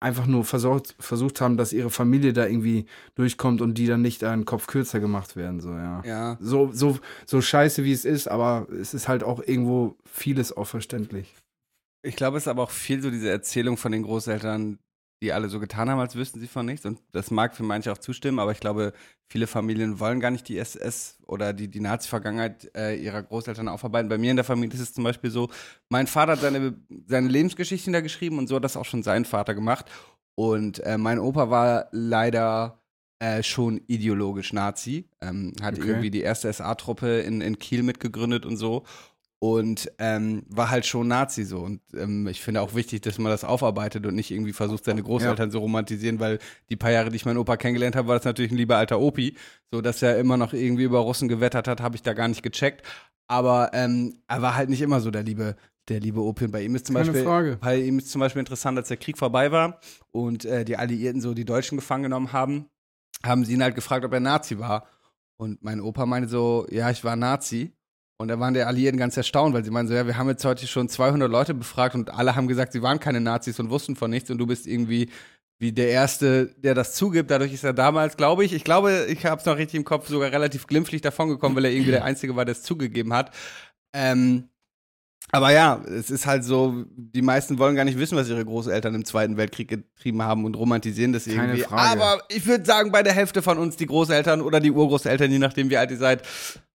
[0.00, 4.24] einfach nur versucht, versucht haben, dass ihre Familie da irgendwie durchkommt und die dann nicht
[4.24, 6.02] einen Kopf kürzer gemacht werden, so, ja.
[6.04, 6.38] Ja.
[6.40, 10.66] So, so, so scheiße wie es ist, aber es ist halt auch irgendwo vieles auch
[10.66, 11.34] verständlich.
[12.02, 14.78] Ich glaube, es ist aber auch viel so diese Erzählung von den Großeltern,
[15.22, 16.86] die alle so getan haben, als wüssten sie von nichts.
[16.86, 18.92] Und das mag für manche auch zustimmen, aber ich glaube,
[19.28, 24.08] viele Familien wollen gar nicht die SS oder die, die Nazi-Vergangenheit äh, ihrer Großeltern aufarbeiten.
[24.08, 25.48] Bei mir in der Familie ist es zum Beispiel so,
[25.88, 26.74] mein Vater hat seine,
[27.06, 29.86] seine Lebensgeschichten da geschrieben und so hat das auch schon sein Vater gemacht.
[30.36, 32.80] Und äh, mein Opa war leider
[33.18, 35.86] äh, schon ideologisch Nazi, ähm, hat Okay.
[35.86, 38.84] irgendwie die erste SA-Truppe in, in Kiel mitgegründet und so.
[39.42, 41.60] Und ähm, war halt schon Nazi so.
[41.60, 45.02] Und ähm, ich finde auch wichtig, dass man das aufarbeitet und nicht irgendwie versucht, seine
[45.02, 46.38] Großeltern so romantisieren, weil
[46.68, 49.00] die paar Jahre, die ich meinen Opa kennengelernt habe, war das natürlich ein lieber alter
[49.00, 49.34] Opi.
[49.72, 52.42] So, dass er immer noch irgendwie über Russen gewettert hat, habe ich da gar nicht
[52.42, 52.86] gecheckt.
[53.28, 55.56] Aber ähm, er war halt nicht immer so der liebe,
[55.88, 56.44] der liebe Opi.
[56.44, 57.58] Und bei ihm ist zum Keine Beispiel, Frage.
[57.62, 59.80] bei ihm ist zum Beispiel interessant, als der Krieg vorbei war
[60.10, 62.66] und äh, die Alliierten so die Deutschen gefangen genommen haben,
[63.24, 64.86] haben sie ihn halt gefragt, ob er Nazi war.
[65.38, 67.72] Und mein Opa meinte so, ja, ich war Nazi.
[68.20, 70.44] Und da waren die Alliierten ganz erstaunt, weil sie meinen so, ja, wir haben jetzt
[70.44, 73.96] heute schon 200 Leute befragt und alle haben gesagt, sie waren keine Nazis und wussten
[73.96, 75.08] von nichts und du bist irgendwie
[75.58, 77.30] wie der Erste, der das zugibt.
[77.30, 80.06] Dadurch ist er damals, glaube ich, ich glaube, ich habe es noch richtig im Kopf,
[80.06, 83.34] sogar relativ glimpflich davongekommen, weil er irgendwie der Einzige war, der es zugegeben hat.
[83.94, 84.50] Ähm,
[85.32, 88.94] aber ja, es ist halt so, die meisten wollen gar nicht wissen, was ihre Großeltern
[88.96, 91.62] im Zweiten Weltkrieg getrieben haben und romantisieren das Keine irgendwie.
[91.62, 92.02] Frage.
[92.02, 95.38] Aber ich würde sagen, bei der Hälfte von uns, die Großeltern oder die Urgroßeltern, je
[95.38, 96.22] nachdem wie alt ihr seid,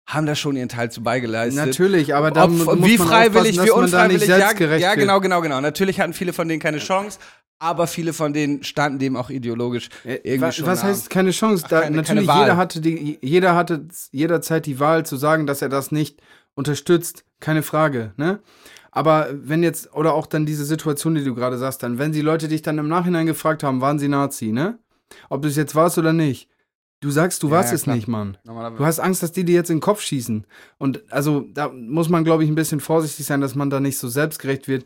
[0.08, 1.66] haben da schon ihren Teil zu beigeleistet.
[1.66, 5.42] Natürlich, aber da Ob, mu- muss wie man freiwillig, wie unfreiwillig, ja, ja, genau, genau,
[5.42, 5.62] genau.
[5.62, 7.18] Natürlich hatten viele von denen keine Chance,
[7.58, 10.90] aber viele von denen standen dem auch ideologisch Äh, irgendwie wa- schon was nah.
[10.90, 11.66] heißt keine Chance?
[11.68, 15.62] Da, keine- natürlich, keine jeder hatte die, jeder hatte jederzeit die Wahl zu sagen, dass
[15.62, 16.22] er das nicht
[16.54, 17.26] unterstützt.
[17.40, 18.40] Keine Frage, ne?
[18.92, 22.22] Aber wenn jetzt, oder auch dann diese Situation, die du gerade sagst, dann, wenn die
[22.22, 24.80] Leute dich dann im Nachhinein gefragt haben, waren sie Nazi, ne?
[25.30, 26.48] Ob du es jetzt warst oder nicht.
[27.06, 27.96] Du sagst, du Ja, warst ja, es klar.
[27.96, 28.36] nicht, Mann.
[28.44, 30.44] Du hast Angst, dass die dir jetzt in den Kopf schießen.
[30.80, 34.00] Und also da muss man, glaube ich, ein bisschen vorsichtig sein, dass man da nicht
[34.00, 34.86] so selbstgerecht wird.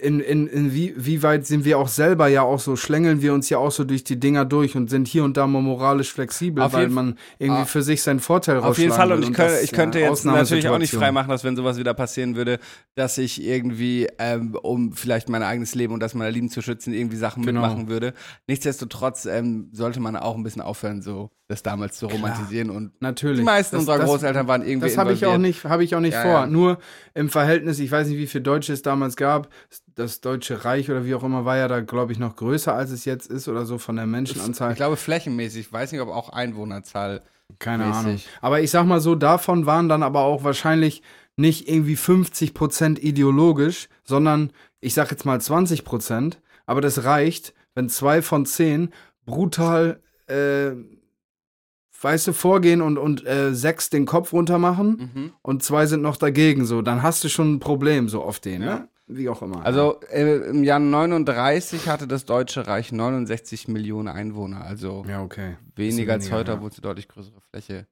[0.00, 3.32] In, in, in wie, wie weit sind wir auch selber ja auch so, schlängeln wir
[3.32, 6.12] uns ja auch so durch die Dinger durch und sind hier und da mal moralisch
[6.12, 7.64] flexibel, Auf weil man irgendwie Ah.
[7.64, 10.24] für sich seinen Vorteil Auf jeden Fall und ich, könnte, das ich könnte eine jetzt
[10.24, 12.58] natürlich auch nicht freimachen, dass wenn sowas wieder passieren würde,
[12.96, 16.92] dass ich irgendwie, ähm, um vielleicht mein eigenes Leben und das meiner Lieben zu schützen,
[16.92, 17.60] irgendwie Sachen Genau.
[17.60, 18.14] mitmachen würde.
[18.48, 23.38] Nichtsdestotrotz ähm, sollte man auch ein bisschen aufhören, so das damals zu romantisieren und Natürlich.
[23.40, 25.94] die meisten Das- unserer das- Großeltern waren irgendwie Das habe ich auch nicht, habe ich
[25.94, 26.30] auch nicht Ja, vor.
[26.32, 26.46] ja.
[26.46, 26.78] Nur
[27.14, 29.48] im Verhältnis, ich weiß nicht, wie viele Deutsche es damals gab.
[29.96, 32.90] Das Deutsche Reich oder wie auch immer war ja da, glaube ich, noch größer als
[32.90, 34.70] es jetzt ist oder so von der Menschenanzahl.
[34.72, 37.22] Ich glaube flächenmäßig, ich weiß nicht, ob auch Einwohnerzahl.
[37.58, 37.96] Keine mäßig.
[38.04, 38.20] Ahnung.
[38.40, 41.02] Aber ich sag mal so, davon waren dann aber auch wahrscheinlich
[41.36, 46.38] nicht irgendwie 50% ideologisch, sondern ich sag jetzt mal 20%.
[46.66, 48.90] Aber das reicht, wenn zwei von zehn
[49.26, 50.70] brutal, äh,
[52.00, 55.32] weißt du, vorgehen und, und äh, sechs den Kopf runter machen Mhm.
[55.42, 56.64] und zwei sind noch dagegen.
[56.66, 58.74] So, dann hast du schon ein Problem so auf den, Ja.
[58.80, 58.88] ne?
[59.06, 59.64] Wie auch immer.
[59.64, 65.56] Also äh, im Jahr 39 hatte das Deutsche Reich 69 Millionen Einwohner, also ja, okay.
[65.76, 66.56] weniger als heute, ja.
[66.56, 67.86] obwohl es eine deutlich größere Fläche,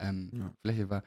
[0.00, 0.52] ähm, Ja.
[0.64, 1.02] Fläche war.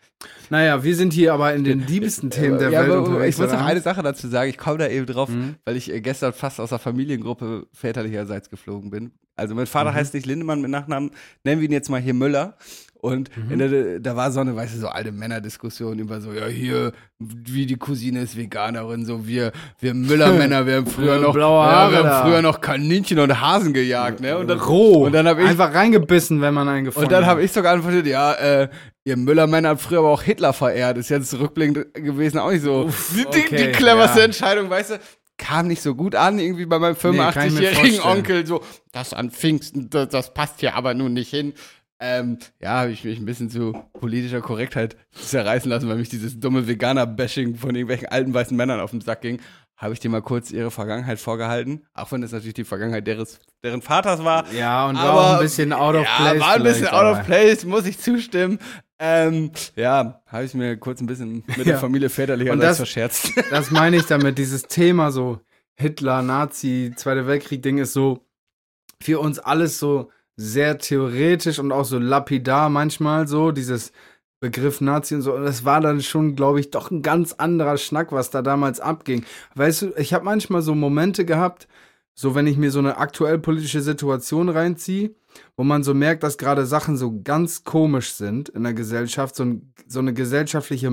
[0.49, 3.35] Naja, wir sind hier aber in den diebsten Themen der ja, Welt unterwegs.
[3.35, 5.55] ich muss noch eine Sache dazu sagen, ich komme da eben drauf, Mhm.
[5.65, 9.11] weil ich äh, gestern fast aus der Familiengruppe väterlicherseits geflogen bin.
[9.35, 9.95] Also mein Vater Mhm.
[9.95, 11.11] heißt nicht Lindemann mit Nachnamen,
[11.43, 12.55] nennen wir ihn jetzt mal hier Müller.
[13.01, 13.57] Und Mhm.
[13.57, 17.65] der, da war so eine, weißt du, so alte Männerdiskussion über so, ja, hier, wie
[17.65, 22.03] die Cousine ist Veganerin, so wir, wir Müller-Männer, wir haben früher noch, Blaue ja, wir
[22.03, 24.37] haben früher noch Kaninchen und Hasen gejagt, ne?
[24.37, 25.05] Und dann, Roh.
[25.05, 27.73] Und dann habe ich, Einfach reingebissen, wenn man einen gefunden und dann habe ich sogar
[27.73, 28.69] antwortet, ja, äh,
[29.03, 30.97] ihr Müller-Männer habt früher aber auch Hitler verehrt.
[30.97, 34.25] Ist jetzt rückblickend gewesen auch nicht so die, die, die okay, cleverste ja.
[34.25, 34.99] Entscheidung, weißt du?
[35.37, 38.17] Kam nicht so gut an, irgendwie bei meinem kann ich mir 85-jährigen vorstellen.
[38.17, 41.53] Onkel, so, das an Pfingsten, das, das passt hier aber nun nicht hin.
[42.03, 46.39] Ähm, ja, habe ich mich ein bisschen zu politischer Korrektheit zerreißen lassen, weil mich dieses
[46.39, 49.39] dumme Veganer-Bashing von irgendwelchen alten weißen Männern auf den Sack ging.
[49.77, 53.39] Habe ich dir mal kurz ihre Vergangenheit vorgehalten, auch wenn es natürlich die Vergangenheit deres,
[53.63, 54.51] deren Vaters war.
[54.53, 56.39] Ja, und war Aber- auch ein bisschen out of ja, place.
[56.41, 58.59] war ein bisschen out of place, muss ich zustimmen.
[58.99, 61.79] Ähm, ja, habe ich mir kurz ein bisschen mit der.
[61.79, 63.31] Familie väterlicherseits das- verscherzt.
[63.51, 65.39] Das meine ich damit, dieses Thema so
[65.75, 68.25] Hitler, Nazi, Zweiter Weltkrieg-Ding ist so
[69.01, 73.91] für uns alles so sehr theoretisch und auch so lapidar manchmal so, dieses
[74.41, 75.33] Begriff Nazi und so.
[75.33, 78.79] Und das war dann schon, glaube ich, doch ein ganz anderer Schnack, was da damals
[78.79, 79.23] abging.
[79.55, 81.67] Weißt du, ich habe manchmal so Momente gehabt,
[82.13, 85.15] so wenn ich mir so eine aktuell politische Situation reinziehe,
[85.55, 89.45] wo man so merkt, dass gerade Sachen so ganz komisch sind in der Gesellschaft, so,
[89.45, 90.91] ein, so eine gesellschaftliche,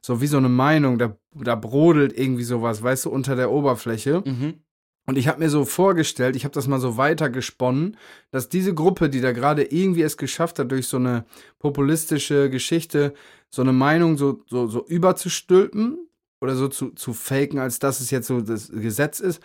[0.00, 4.22] so wie so eine Meinung, da, da brodelt irgendwie sowas, weißt du, unter der Oberfläche.
[4.24, 4.54] Mhm.
[5.06, 7.96] Und ich habe mir so vorgestellt, ich habe das mal so weiter gesponnen,
[8.32, 11.24] dass diese Gruppe, die da gerade irgendwie es geschafft hat, durch so eine
[11.58, 13.14] populistische Geschichte
[13.50, 15.98] so eine Meinung so, so, so überzustülpen
[16.40, 19.40] oder so zu, zu faken, als dass es jetzt so das Gesetz ist,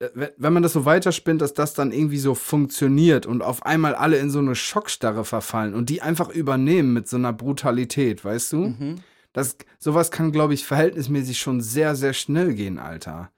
[0.00, 3.64] äh, wenn- wenn man das so weiterspinnt, dass das dann irgendwie so funktioniert und auf
[3.64, 8.24] einmal alle in so eine Schockstarre verfallen und die einfach übernehmen mit so einer Brutalität,
[8.24, 8.56] weißt du?
[8.56, 8.96] Mhm.
[9.32, 13.30] Das, sowas kann, glaube ich, verhältnismäßig schon sehr, sehr schnell gehen, Alter.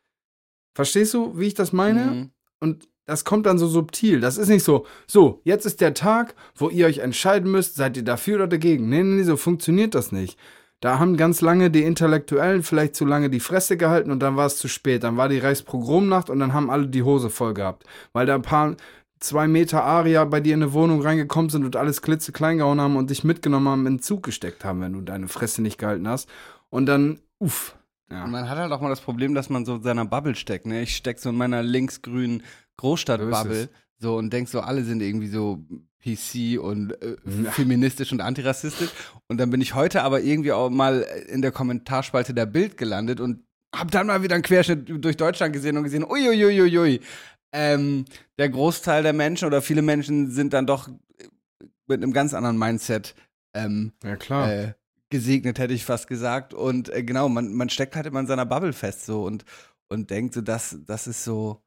[0.76, 2.04] Verstehst du, wie ich das meine?
[2.04, 2.30] Mhm.
[2.60, 4.20] Und das kommt dann so subtil.
[4.20, 7.96] Das ist nicht so, so, jetzt ist der Tag, wo ihr euch entscheiden müsst, seid
[7.96, 8.90] ihr dafür oder dagegen.
[8.90, 10.38] Nee, nee, nee, so funktioniert das nicht.
[10.80, 14.44] Da haben ganz lange die Intellektuellen vielleicht zu lange die Fresse gehalten und dann war
[14.44, 15.02] es zu spät.
[15.02, 17.84] Dann war die Reichspogromnacht und dann haben alle die Hose voll gehabt.
[18.12, 18.76] Weil da ein paar
[19.18, 22.96] zwei Meter Aria bei dir in eine Wohnung reingekommen sind und alles klitzeklein gehauen haben
[22.96, 26.06] und dich mitgenommen haben, in den Zug gesteckt haben, wenn du deine Fresse nicht gehalten
[26.06, 26.28] hast.
[26.68, 27.75] Und dann, uff.
[28.10, 28.24] Ja.
[28.24, 30.66] Und man hat halt auch mal das Problem, dass man so in seiner Bubble steckt.
[30.66, 30.82] Ne?
[30.82, 32.42] Ich steck so in meiner linksgrünen
[32.76, 35.64] Großstadt-Bubble so und denk so, alle sind irgendwie so
[36.04, 37.50] PC und äh, Ja.
[37.50, 38.90] feministisch und antirassistisch.
[39.28, 43.20] Und dann bin ich heute aber irgendwie auch mal in der Kommentarspalte der Bild gelandet
[43.20, 43.42] und
[43.74, 47.00] hab dann mal wieder einen Querschnitt durch Deutschland gesehen und gesehen, uiuiuiui.
[47.52, 48.04] Ähm,
[48.38, 50.88] der Großteil der Menschen oder viele Menschen sind dann doch
[51.86, 53.14] mit einem ganz anderen Mindset
[53.54, 54.52] ähm, ja, klar.
[54.52, 54.74] äh,
[55.10, 56.54] gesegnet, hätte ich fast gesagt.
[56.54, 59.44] Und äh, genau, man, man steckt halt immer in seiner Bubble fest so und,
[59.88, 61.62] und denkt so, das, das ist so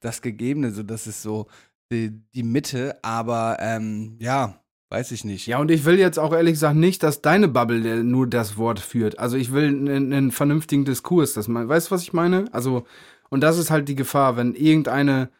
[0.00, 1.46] das Gegebene, so das ist so
[1.90, 5.46] die, die Mitte, aber ähm, ja, weiß ich nicht.
[5.46, 8.56] Ja, und ich will jetzt auch ehrlich gesagt nicht, dass deine Bubble äh, nur das
[8.56, 9.18] Wort führt.
[9.18, 12.46] Also ich will einen, einen vernünftigen Diskurs, dass man, weißt du, was ich meine?
[12.52, 12.84] Also,
[13.30, 15.30] und das ist halt die Gefahr, wenn irgendeine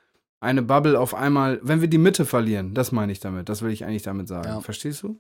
[0.40, 3.70] eine Bubble auf einmal, wenn wir die Mitte verlieren, das meine ich damit, das will
[3.70, 4.48] ich eigentlich damit sagen.
[4.48, 4.60] Ja.
[4.60, 5.18] Verstehst du?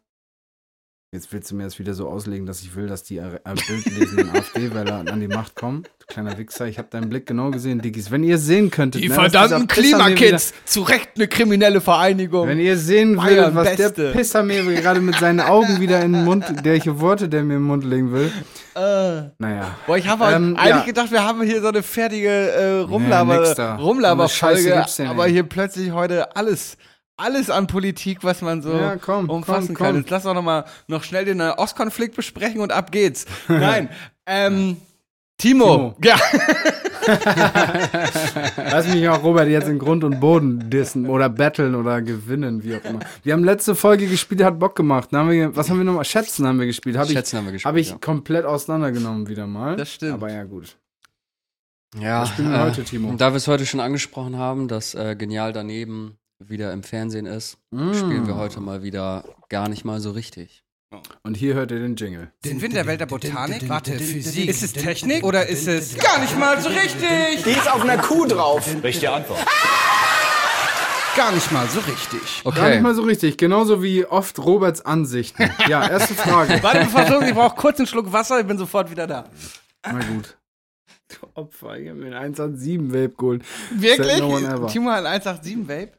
[1.14, 3.38] Jetzt willst du mir das wieder so auslegen, dass ich will, dass die äh,
[3.68, 5.84] bildlesenden AfD-Wähler an die Macht kommen.
[6.00, 8.10] Du kleiner Wichser, ich habe deinen Blick genau gesehen, Diggis.
[8.10, 12.48] Wenn ihr sehen könntet, Die ne, verdammten Klimakids, zu Recht eine kriminelle Vereinigung.
[12.48, 14.02] wenn ihr sehen würdet, was Beste.
[14.06, 17.54] der Pisser mir gerade mit seinen Augen wieder in den Mund, welche Worte der mir
[17.54, 18.32] in den Mund legen will.
[18.74, 19.30] äh.
[19.38, 19.76] Naja.
[19.86, 20.84] Boah, ich habe Ähm, eigentlich ja.
[20.84, 23.76] gedacht, wir haben hier so eine fertige äh, Rumlaber, da.
[23.76, 26.76] Rumlaber-Folge, aber hier plötzlich heute alles,
[27.16, 29.86] alles an Politik, was man so Ja, komm, umfassen komm, kann.
[29.94, 29.96] komm.
[30.02, 33.26] Jetzt lass doch noch mal noch schnell den äh, Ostkonflikt besprechen und ab geht's.
[33.48, 33.88] Nein,
[34.26, 34.76] ähm,
[35.38, 35.94] Timo.
[35.96, 35.96] Timo.
[36.04, 36.16] Ja.
[38.56, 42.76] Lass mich auch Robert jetzt in Grund und Boden dissen oder battlen oder gewinnen, wie
[42.76, 43.00] auch immer.
[43.22, 45.10] Wir haben letzte Folge gespielt, hat Bock gemacht.
[45.12, 46.04] Haben wir, was haben wir nochmal?
[46.04, 46.96] Schätzen haben wir gespielt.
[46.96, 47.98] Hab Schätzen ich, haben wir gespielt, Habe ich ja.
[47.98, 49.76] komplett auseinandergenommen wieder mal.
[49.76, 50.14] Das stimmt.
[50.14, 50.76] Aber ja, gut.
[52.00, 53.12] Ja, Was spielen wir heute, Timo?
[53.16, 57.58] Da wir es heute schon angesprochen haben, dass äh, Genial daneben wieder im Fernsehen ist,
[57.72, 60.62] spielen wir heute mal wieder gar nicht mal so richtig.
[61.24, 62.30] Und hier hört ihr den Jingle.
[62.44, 63.68] Sind wir in der Welt der Botanik?
[63.68, 64.48] Warte, Physik.
[64.48, 67.42] Ist es Technik oder ist es gar nicht mal so richtig?
[67.44, 68.64] Die ist auf einer Kuh drauf.
[68.82, 69.40] Richtige Antwort.
[71.16, 72.42] Gar nicht mal so richtig.
[72.44, 73.36] Gar Okay, nicht mal so richtig.
[73.38, 75.50] Genauso wie oft Roberts Ansichten.
[75.68, 76.60] Ja, erste Frage.
[76.62, 79.24] Warte, bevor so, ich brauche kurz einen Schluck Wasser, ich bin sofort wieder da.
[79.84, 80.36] Na gut.
[81.08, 83.44] Du Opfer, ich hab mir einen 187 Vape geholt.
[83.72, 84.18] Wirklich?
[84.20, 84.66] No.
[84.66, 85.92] Timo hat einen 187 Vape?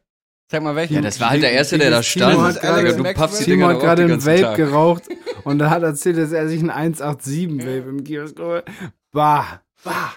[0.51, 0.93] Sag mal welchen.
[0.95, 2.39] ja, das war halt der Erste, der da stand.
[2.39, 4.57] hat Digga, du paffst die Dinger hat gerade einen Vape Tag.
[4.57, 5.03] geraucht
[5.43, 8.75] und er hat erzählt, dass er sich einen 187 Vape im Kiosk geholt hat.
[9.11, 9.61] Bah.
[9.83, 10.13] Bah.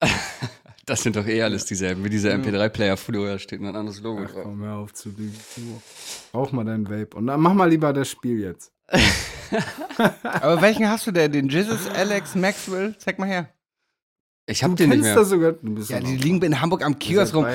[0.86, 4.30] Das sind doch eh alles dieselben, wie dieser MP3-Player früher steht ein anderes Logo Ach
[4.32, 4.42] drauf.
[4.42, 5.36] komm, hör auf zu lügen.
[6.34, 7.16] Rauch mal deinen Vape.
[7.16, 8.72] Und dann mach mal lieber das Spiel jetzt.
[10.22, 11.30] Aber welchen hast du denn?
[11.30, 12.96] Den Jesus, Alex, Maxwell?
[12.98, 13.48] Zeig mal her.
[14.46, 15.14] Ich hab Du den nicht kennst mehr.
[15.16, 15.52] das sogar.
[15.52, 17.46] Du bist Ja, doch die liegen in Hamburg am Kiosk rum.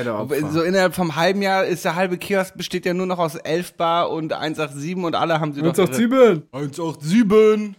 [0.51, 3.73] So innerhalb vom halben Jahr ist der halbe Kiosk besteht ja nur noch aus 11
[3.73, 5.77] Bar und 187 und alle haben sie doch.
[5.77, 6.43] ihre- 187.
[6.53, 7.75] 187.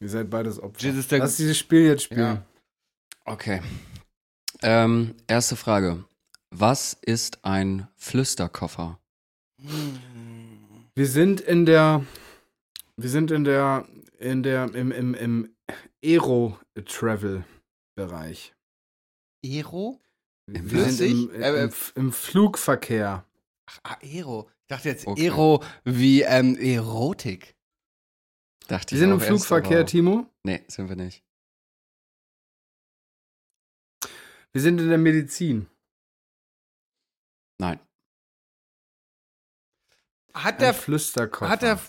[0.00, 0.82] Ihr seid beides Opfer.
[0.84, 2.20] Jesus, der- Lass dieses Spiel jetzt spielen.
[2.20, 2.42] Ja.
[3.24, 3.60] Okay.
[4.62, 6.04] Ähm, erste Frage.
[6.50, 8.98] Was ist ein Flüsterkoffer?
[10.94, 12.04] Wir sind in der,
[12.96, 13.86] wir sind in der,
[14.18, 15.48] in der, im, im, im
[17.96, 18.54] Aero-Travel-Bereich.
[19.44, 20.00] Ero?
[20.46, 20.96] Wir Flüssig?
[20.96, 23.26] sind im, Äh, im, im Flugverkehr.
[23.66, 24.48] Ach, Aero.
[24.62, 25.26] Ich dachte jetzt Okay.
[25.26, 27.56] Ero wie ähm, Erotik.
[28.68, 30.26] Dachte Wir sind im erst, Flugverkehr, aber- Timo.
[30.44, 31.22] Nee, sind wir nicht.
[34.52, 35.68] Wir sind in der Medizin.
[37.58, 37.78] Nein.
[40.34, 41.48] Hat Der der, Flüsterkoffer.
[41.50, 41.80] hat der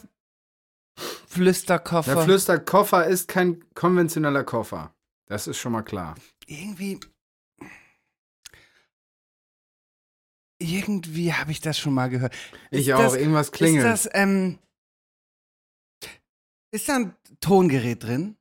[1.27, 4.93] Flüsterkoffer der Flüsterkoffer ist kein konventioneller Koffer.
[5.27, 6.15] Das ist schon mal klar.
[6.47, 6.99] irgendwie.
[10.59, 12.33] Irgendwie habe ich das schon mal gehört.
[12.71, 12.99] Ich Ist auch.
[12.99, 13.85] das- Irgendwas klingelt.
[13.85, 14.57] Ist das, ähm.
[16.71, 18.37] Ist da ein Tongerät drin?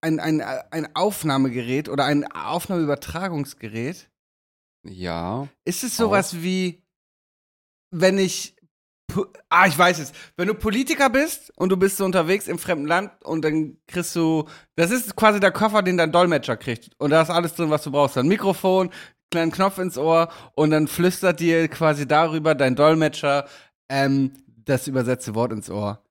[0.00, 4.10] Ein, ein, ein Aufnahmegerät oder ein Aufnahmeübertragungsgerät?
[4.84, 5.48] Ja.
[5.64, 6.82] Ist es sowas wie,
[7.90, 8.54] wenn ich.
[9.08, 10.12] Po- Ah, ich weiß es.
[10.36, 14.14] Wenn du Politiker bist und du bist so unterwegs im fremden Land und dann kriegst
[14.14, 14.44] du.
[14.76, 16.90] Das ist quasi der Koffer, den dein Dolmetscher kriegt.
[16.98, 18.16] Und da ist alles drin, was du brauchst.
[18.18, 18.90] Ein Mikrofon,
[19.30, 23.46] kleinen Knopf ins Ohr und dann flüstert dir quasi darüber dein Dolmetscher
[23.88, 24.32] ähm,
[24.64, 26.02] das übersetzte Wort ins Ohr.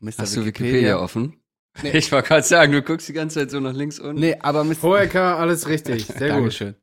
[0.00, 0.12] Mr.
[0.18, 1.38] Hast du Wikipedia offen?
[1.84, 4.20] Ich wollte gerade sagen, du guckst die ganze Zeit so nach links unten.
[4.20, 4.82] Nee, aber Mr.
[4.82, 6.04] Hoeker, alles richtig.
[6.06, 6.30] Sehr gut.
[6.30, 6.74] Dankeschön.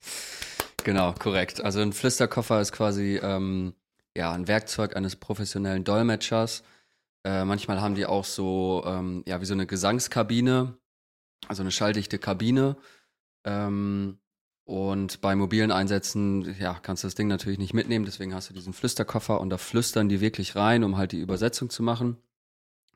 [0.84, 1.62] Genau, korrekt.
[1.64, 3.74] Also ein Flüsterkoffer ist quasi ähm,
[4.16, 6.64] ja, ein Werkzeug eines professionellen Dolmetschers.
[7.24, 10.78] Äh, manchmal haben die auch so, ähm, ja, wie so eine Gesangskabine,
[11.48, 12.78] also eine schalldichte Kabine.
[13.46, 14.20] Ähm,
[14.66, 18.54] und bei mobilen Einsätzen, ja, kannst du das Ding natürlich nicht mitnehmen, deswegen hast du
[18.54, 22.18] diesen Flüsterkoffer und da flüstern die wirklich rein, um halt die Übersetzung zu machen,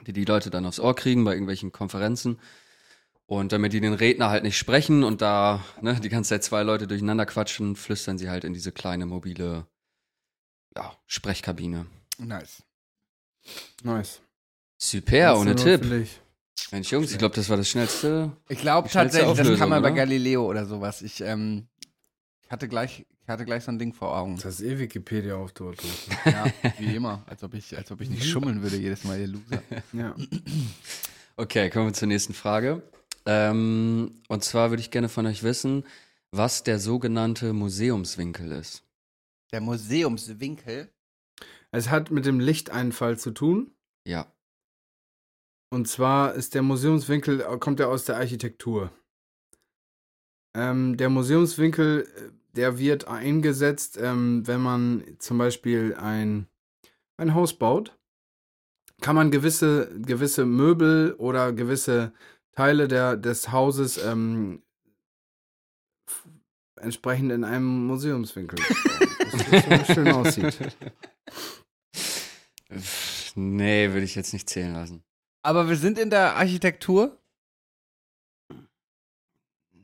[0.05, 2.39] die die Leute dann aufs Ohr kriegen bei irgendwelchen Konferenzen.
[3.26, 6.61] Und damit die den Redner halt nicht sprechen und da ne, die ganze Zeit zwei
[6.61, 9.66] Leute durcheinander quatschen, flüstern sie halt in diese kleine mobile
[10.76, 11.86] ja, Sprechkabine.
[12.18, 12.64] Nice.
[13.84, 14.22] Nice.
[14.78, 15.86] Super, ohne Tipp.
[16.72, 18.32] Mensch, Jungs, ich glaube, das war das schnellste.
[18.50, 19.98] Ich glaube tatsächlich, das Auflösung, kann man bei oder?
[19.98, 21.02] Galileo oder sowas.
[21.02, 21.68] Ich, ähm,
[22.54, 24.38] hatte gleich, ich hatte gleich so ein Ding vor Augen.
[24.38, 25.80] Das ist eh Wikipedia auf dort.
[26.26, 26.46] Ja,
[26.80, 27.24] wie immer.
[27.28, 29.64] Als ob ich, als ob ich nicht schummeln würde jedes Mal, ihr Loser.
[29.92, 30.16] Ja.
[31.36, 32.84] Okay, kommen wir zur nächsten Frage.
[33.26, 35.84] Ähm, und zwar würde ich gerne von euch wissen,
[36.32, 38.84] was der sogenannte Museumswinkel ist.
[39.54, 40.91] Der Museumswinkel.
[41.72, 43.72] Es hat mit dem Lichteinfall zu tun.
[44.06, 44.34] Ja.
[45.72, 48.91] Und zwar ist der Museumswinkel, äh, kommt er aus der Architektur.
[50.56, 56.47] Ähm, der Museumswinkel, äh, der wird eingesetzt, ähm, wenn man zum Beispiel ein,
[57.18, 57.95] ein Haus baut.
[59.01, 62.12] Kann man gewisse, gewisse Möbel oder gewisse
[62.54, 64.64] Teile der, des Hauses ähm,
[66.76, 68.60] entsprechend in einem Museumswinkel
[69.62, 70.58] so schön aussieht.
[73.36, 75.04] Nee, würde ich jetzt nicht zählen lassen.
[75.43, 77.18] Aber wir sind in der Architektur.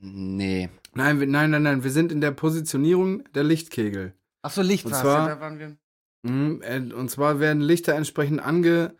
[0.01, 0.69] Nee.
[0.93, 4.13] Nein, wir, nein, nein, nein, wir sind in der Positionierung der Lichtkegel.
[4.41, 5.77] Ach so, Licht Und zwar- ja, da waren wir.
[6.23, 8.95] Mhm, äh, Und zwar werden Lichter entsprechend ange,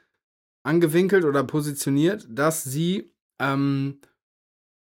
[0.64, 4.00] angewinkelt oder positioniert, dass sie, ähm,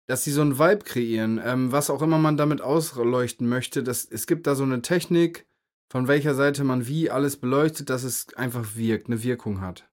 [0.07, 3.83] dass sie so einen Vibe kreieren, ähm, was auch immer man damit ausleuchten möchte.
[3.83, 5.45] Das, es gibt da so eine Technik,
[5.89, 9.89] von welcher Seite man wie alles beleuchtet, dass es einfach wirkt, eine Wirkung hat.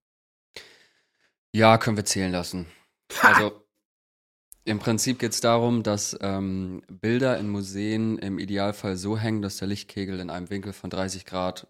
[1.52, 2.66] Ja, können wir zählen lassen.
[3.22, 3.62] Also
[4.64, 9.58] im Prinzip geht es darum, dass ähm, Bilder in Museen im Idealfall so hängen, dass
[9.58, 11.68] der Lichtkegel in einem Winkel von 30 Grad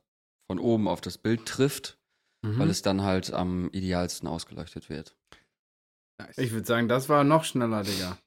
[0.51, 1.99] von oben auf das Bild trifft,
[2.43, 2.59] Mhm.
[2.59, 5.17] weil es dann halt am idealsten ausgeleuchtet wird.
[6.19, 6.37] Nice.
[6.39, 8.19] Ich würde sagen, das war noch schneller, Digga.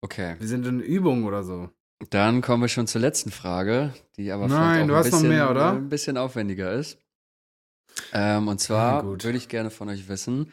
[0.00, 1.70] Okay, Wir sind in Übung oder so.
[2.10, 5.50] Dann kommen wir schon zur letzten Frage, die aber Nein, vielleicht auch ein bisschen, mehr,
[5.50, 6.98] äh, ein bisschen aufwendiger ist.
[8.12, 9.24] Ähm, und zwar gut.
[9.24, 10.52] würde ich gerne von euch wissen,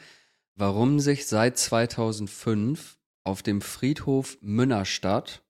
[0.55, 5.43] warum sich seit 2005 auf dem Friedhof Münnerstadt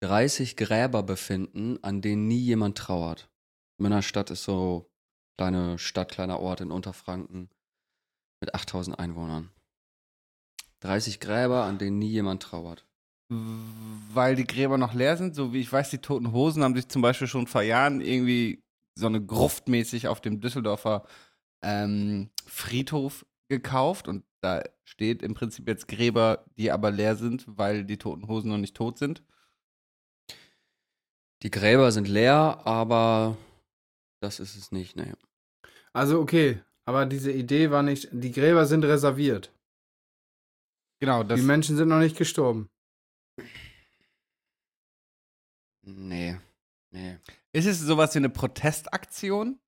[0.00, 3.30] 30 Gräber befinden, an denen nie jemand trauert.
[3.78, 4.90] Münnerstadt ist so
[5.36, 7.50] kleine Stadt, kleiner Ort in Unterfranken
[8.40, 9.50] mit 8000 Einwohnern.
[10.80, 12.87] 30 Gräber, an denen nie jemand trauert.
[13.30, 16.88] Weil die Gräber noch leer sind, so wie ich weiß, die Toten Hosen haben sich
[16.88, 18.62] zum Beispiel schon vor Jahren irgendwie
[18.94, 21.06] so eine Gruftmäßig auf dem Düsseldorfer
[21.62, 27.84] ähm, Friedhof gekauft und da steht im Prinzip jetzt Gräber, die aber leer sind, weil
[27.84, 29.22] die Toten Hosen noch nicht tot sind.
[31.42, 33.36] Die Gräber sind leer, aber
[34.20, 35.16] das ist es nicht, ne.
[35.92, 39.52] Also okay, aber diese Idee war nicht, die Gräber sind reserviert.
[41.00, 42.68] Genau, das die Menschen sind noch nicht gestorben.
[45.82, 46.38] Nee.
[46.90, 47.18] Nee.
[47.52, 49.58] ist es sowas wie eine Protestaktion.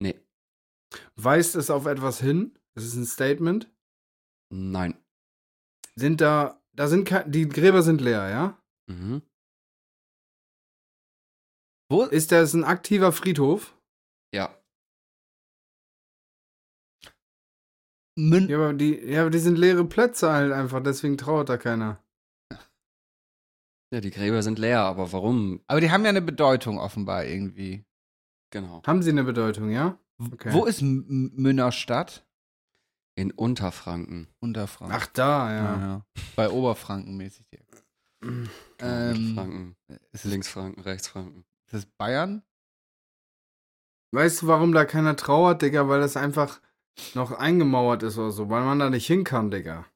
[0.00, 0.20] Nee.
[1.16, 2.58] Weist es auf etwas hin?
[2.74, 3.70] Ist es ein Statement?
[4.50, 4.96] Nein.
[5.94, 8.62] Sind da, da sind die Gräber sind leer, ja?
[8.88, 9.22] Mhm.
[11.90, 12.04] Wo?
[12.04, 13.76] Ist das ein aktiver Friedhof?
[14.34, 14.54] Ja.
[18.16, 21.56] Mün Ja, aber die, ja, aber die sind leere Plätze halt einfach, deswegen trauert da
[21.56, 22.02] keiner.
[23.90, 25.62] Ja, die Gräber sind leer, aber warum?
[25.66, 27.84] aber die haben ja eine Bedeutung offenbar irgendwie.
[28.50, 28.82] Genau.
[28.86, 29.98] Haben sie eine Bedeutung, ja?
[30.18, 30.52] Okay.
[30.52, 32.24] Wo ist M Münnerstadt?
[33.14, 34.28] In Unterfranken.
[34.40, 34.96] Unterfranken.
[34.96, 35.62] Ach, da, ja.
[35.62, 35.80] ja.
[35.80, 36.06] ja.
[36.36, 37.46] Bei Oberfranken mäßig.
[38.80, 41.44] Ähm, Franken, ist, es, Linksfranken, Rechtsfranken.
[41.66, 42.42] ist es Bayern?
[44.12, 45.88] Weißt du, warum da keiner trauert, Digga?
[45.88, 46.60] Weil das einfach
[47.14, 49.86] noch eingemauert ist oder so, weil man da nicht hin kann, Digga.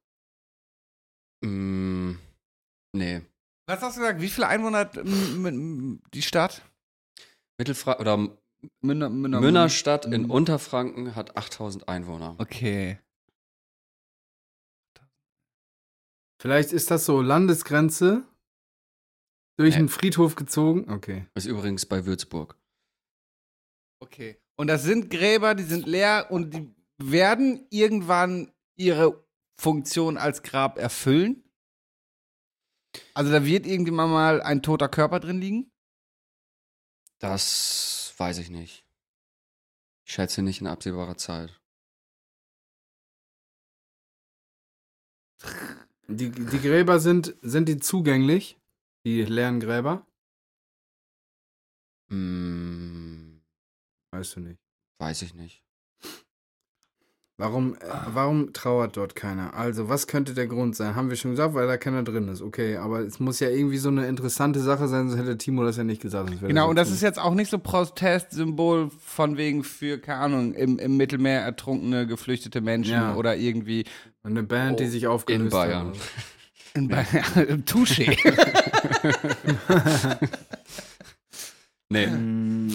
[1.44, 2.14] Mm,
[2.92, 3.22] nee.
[3.72, 4.20] Was hast du gesagt?
[4.20, 6.60] Wie viele Einwohner hat m- m- die Stadt?
[7.58, 8.16] Mittelfranken oder
[8.82, 10.30] Münner, Münner, Münnerstadt in.
[10.30, 12.34] Unterfranken hat 8000 Einwohner.
[12.38, 12.98] Okay.
[16.38, 18.24] Vielleicht ist das so Landesgrenze
[19.56, 20.90] durch einen Friedhof gezogen?
[20.90, 21.24] Okay.
[21.34, 22.58] Ist übrigens bei Würzburg.
[24.00, 24.36] Okay.
[24.56, 29.24] Und das sind Gräber, die sind leer und die werden irgendwann ihre
[29.58, 31.42] Funktion als Grab erfüllen.
[33.14, 35.70] Also da wird irgendwann mal ein toter Körper drin liegen.
[37.18, 38.84] Das weiß ich nicht.
[40.04, 41.58] Ich schätze nicht in absehbarer Zeit.
[46.08, 48.58] Die, die Gräber sind, sind die zugänglich?
[49.04, 50.06] Die leeren Gräber?
[52.10, 53.42] Hm,
[54.12, 54.60] Weißt du nicht.
[54.98, 55.61] weiß ich nicht.
[57.42, 57.78] Warum, äh,
[58.12, 59.52] warum trauert dort keiner?
[59.54, 60.94] Also, was könnte der Grund sein?
[60.94, 62.40] Haben wir schon gesagt, weil da keiner drin ist.
[62.40, 65.76] Okay, aber es muss ja irgendwie so eine interessante Sache sein, sonst hätte Timo das
[65.76, 66.30] ja nicht gesagt.
[66.40, 70.78] Genau, und das ist jetzt auch nicht so Protestsymbol von wegen für, keine Ahnung, im,
[70.78, 73.16] im Mittelmeer ertrunkene, geflüchtete Menschen Ja.
[73.16, 73.86] oder irgendwie
[74.22, 75.88] eine Band, die sich aufgelöst In Bayern.
[75.88, 75.96] hat.
[76.74, 77.64] in Bayern.
[77.66, 78.16] Touché.
[81.88, 82.06] Nee.
[82.06, 82.68] Mm,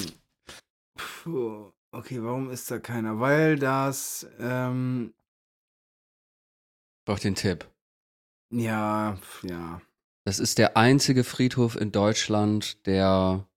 [1.24, 3.20] Puh, okay, warum ist da keiner?
[3.20, 5.14] Weil das, ähm,
[7.06, 7.70] Braucht den Tipp.
[8.52, 9.82] ja, ja.
[10.26, 13.48] Das ist der einzige Friedhof in Deutschland, der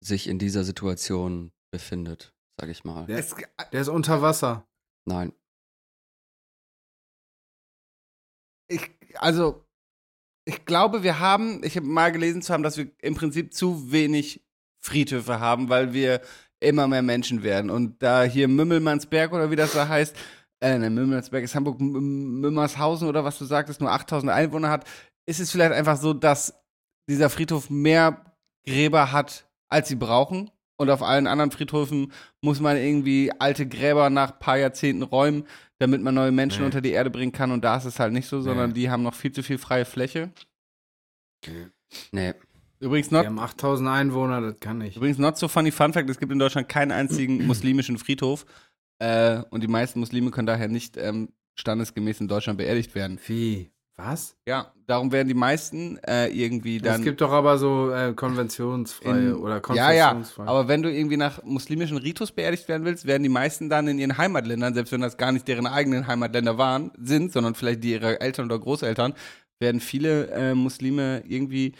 [0.00, 3.04] sich in dieser Situation befindet, sag ich mal.
[3.06, 3.34] Der, es,
[3.72, 4.66] der ist unter Wasser.
[5.04, 5.34] Nein.
[8.68, 9.64] ich, also,
[10.44, 13.90] ich glaube, wir haben, ich habe mal gelesen zu haben, dass wir im Prinzip zu
[13.90, 14.44] wenig
[14.80, 16.20] Friedhöfe haben, weil wir
[16.60, 17.70] immer mehr Menschen werden.
[17.70, 20.16] Und da hier Mümmelmannsberg oder wie das da heißt,
[20.60, 24.84] äh, ne, Mümmelmannsberg ist Hamburg, M- Mümmershausen oder was du sagtest, nur 8000 Einwohner hat,
[25.26, 26.54] ist es vielleicht einfach so, dass
[27.08, 28.24] dieser Friedhof mehr
[28.66, 30.50] Gräber hat, als sie brauchen.
[30.80, 35.44] Und auf allen anderen Friedhöfen muss man irgendwie alte Gräber nach ein paar Jahrzehnten räumen,
[35.80, 36.66] damit man neue Menschen Nee.
[36.66, 37.50] unter die Erde bringen kann.
[37.50, 38.74] Und da ist es halt nicht so, sondern Nee.
[38.74, 40.30] die haben noch viel zu viel freie Fläche.
[42.12, 42.34] Nee.
[42.80, 44.96] Übrigens Wir not, haben 8000 Einwohner, das kann nicht.
[44.96, 48.46] übrigens not so funny Fun Fact, es gibt in Deutschland keinen einzigen muslimischen Friedhof.
[49.00, 53.18] Äh, und die meisten Muslime können daher nicht ähm, standesgemäß in Deutschland beerdigt werden.
[53.26, 53.70] Wie?
[53.96, 54.36] Was?
[54.46, 57.00] Ja, darum werden die meisten äh, irgendwie dann.
[57.00, 60.46] es gibt doch aber so äh, konventionsfreie in- oder ja, ja, konfessionsfreie.
[60.46, 63.98] aber wenn du irgendwie nach muslimischen Ritus beerdigt werden willst, werden die meisten dann in
[63.98, 67.90] ihren Heimatländern, selbst wenn das gar nicht deren eigenen Heimatländer waren, sind, sondern vielleicht die
[67.90, 69.14] ihrer Eltern oder Großeltern,
[69.58, 71.72] werden viele äh, Muslime irgendwie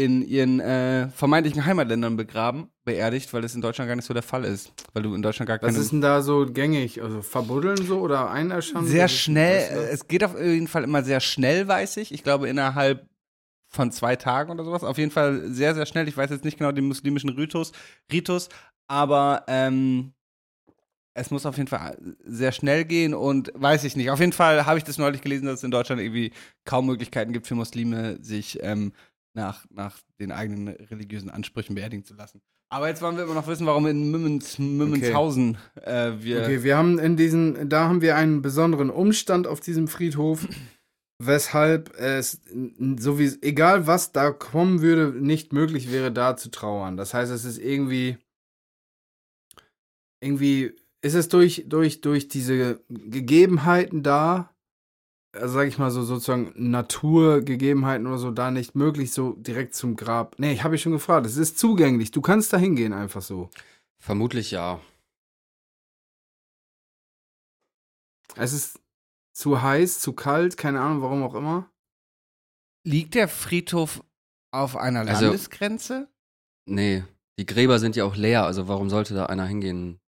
[0.00, 4.22] in ihren äh, vermeintlichen Heimatländern begraben, beerdigt, weil das in Deutschland gar nicht so der
[4.22, 4.72] Fall ist.
[4.94, 5.78] Weil du in Deutschland gar Was keine.
[5.78, 7.02] ist denn da so gängig?
[7.02, 8.86] Also verbuddeln so oder einäschern?
[8.86, 9.90] sehr Was schnell, was das?
[9.90, 12.12] es geht auf jeden Fall immer sehr schnell, weiß ich.
[12.14, 13.06] Ich glaube innerhalb
[13.68, 14.84] von zwei Tagen oder sowas.
[14.84, 16.08] Auf jeden Fall sehr, sehr schnell.
[16.08, 17.72] Ich weiß jetzt nicht genau den muslimischen Ritus,
[18.10, 18.48] Ritus
[18.88, 20.14] aber ähm,
[21.12, 24.10] es muss auf jeden Fall sehr schnell gehen und weiß ich nicht.
[24.10, 26.32] Auf jeden Fall habe ich das neulich gelesen, dass es in Deutschland irgendwie
[26.64, 28.92] kaum Möglichkeiten gibt für Muslime, sich ähm,
[29.34, 32.40] nach, nach den eigenen religiösen Ansprüchen beerdigen zu lassen.
[32.72, 36.42] Aber jetzt wollen wir immer noch wissen, warum in Mümmens, Mümmenshausen äh, wir.
[36.42, 40.46] Okay, wir haben in diesen, da haben wir einen besonderen Umstand auf diesem Friedhof,
[41.18, 42.40] weshalb es,
[42.96, 46.96] so wie, egal was da kommen würde, nicht möglich wäre, da zu trauern.
[46.96, 48.18] Das heißt, es ist irgendwie,
[50.22, 54.49] irgendwie, ist es durch, durch, durch diese Gegebenheiten da,
[55.32, 59.96] also sag ich mal so sozusagen Naturgegebenheiten oder so, da nicht möglich, so direkt zum
[59.96, 60.38] Grab.
[60.38, 63.48] Nee, ich habe ich schon gefragt, es ist zugänglich, du kannst da hingehen einfach so.
[63.98, 64.80] Vermutlich ja.
[68.36, 68.80] Es ist
[69.32, 71.70] zu heiß, zu kalt, keine Ahnung, warum auch immer.
[72.84, 74.02] Liegt der Friedhof
[74.52, 76.08] auf einer Also- Landesgrenze?
[76.66, 77.04] Nee.
[77.38, 79.98] Die Gräber sind ja auch leer, also warum sollte da einer hingehen,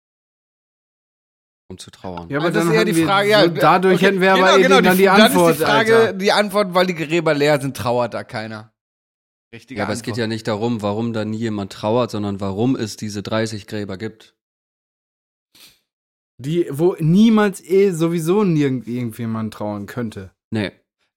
[1.68, 2.28] um zu trauern?
[2.28, 3.28] Ja, Ah, das ist eher die wir Frage.
[3.28, 5.32] so, Ja, dadurch okay, hätten wir genau, aber eben genau, dann die, Antwort.
[5.34, 6.12] Dann ist die Frage, Alter.
[6.14, 8.72] die Antwort, weil die Gräber leer sind, trauert da keiner.
[9.54, 10.14] Richtige Ja, aber es Antwort.
[10.16, 13.96] geht ja nicht darum, warum da nie jemand trauert, sondern warum es diese 30 Gräber
[13.98, 14.34] gibt.
[16.38, 20.32] Die, wo niemals eh sowieso nirgend irgendjemand trauern könnte.
[20.50, 20.72] Nee.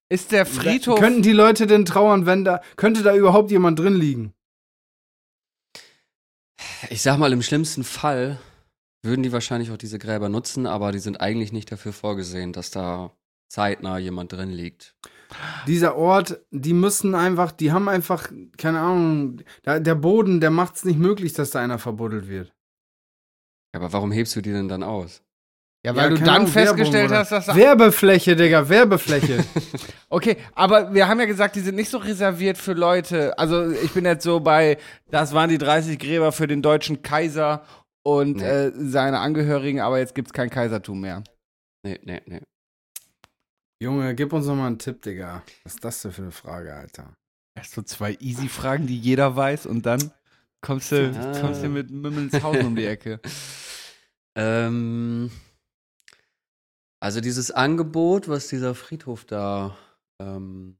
[0.09, 0.99] Ist der Friedhof.
[0.99, 4.33] Könnten die Leute denn trauern, wenn da, könnte da überhaupt jemand drin liegen?
[6.89, 8.39] Ich sag mal, im schlimmsten Fall
[9.05, 12.71] würden die wahrscheinlich auch diese Gräber nutzen, aber die sind eigentlich nicht dafür vorgesehen, dass
[12.71, 13.11] da
[13.47, 14.95] zeitnah jemand drin liegt.
[15.67, 20.75] Dieser Ort, die müssen einfach, die haben einfach, keine Ahnung, da, der Boden, der macht
[20.75, 22.53] es nicht möglich, dass da einer verbuddelt wird.
[23.73, 25.21] Aber warum hebst du die denn dann aus?
[25.85, 27.55] ja, weil Ja, du dann Ahnung, festgestellt Werbung hast, dass da.
[27.55, 29.43] Werbefläche, Digga, Werbefläche.
[30.09, 33.37] Okay, aber wir haben ja gesagt, die sind nicht so reserviert für Leute.
[33.37, 34.77] Also ich bin jetzt so bei,
[35.11, 37.63] das waren die 30 Gräber für den deutschen Kaiser
[38.05, 38.43] und Nee.
[38.43, 41.23] äh, seine Angehörigen, aber jetzt gibt's kein Kaisertum mehr.
[41.83, 42.41] Nee, nee, nee.
[43.81, 45.43] Junge, gib uns noch mal einen Tipp, Digga.
[45.63, 47.13] Was ist das denn für eine Frage, Alter?
[47.57, 50.11] Erst so zwei Easy-Fragen, die jeder weiß und dann
[50.61, 51.41] kommst du, Ja.
[51.41, 53.19] kommst du mit Mümmelshausen um die Ecke.
[54.37, 55.31] Ähm,
[57.01, 59.77] also dieses Angebot, was dieser Friedhof da
[60.21, 60.77] ähm,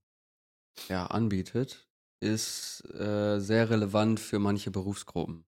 [0.90, 1.88] ja, anbietet,
[2.22, 5.46] ist äh, sehr relevant für manche Berufsgruppen.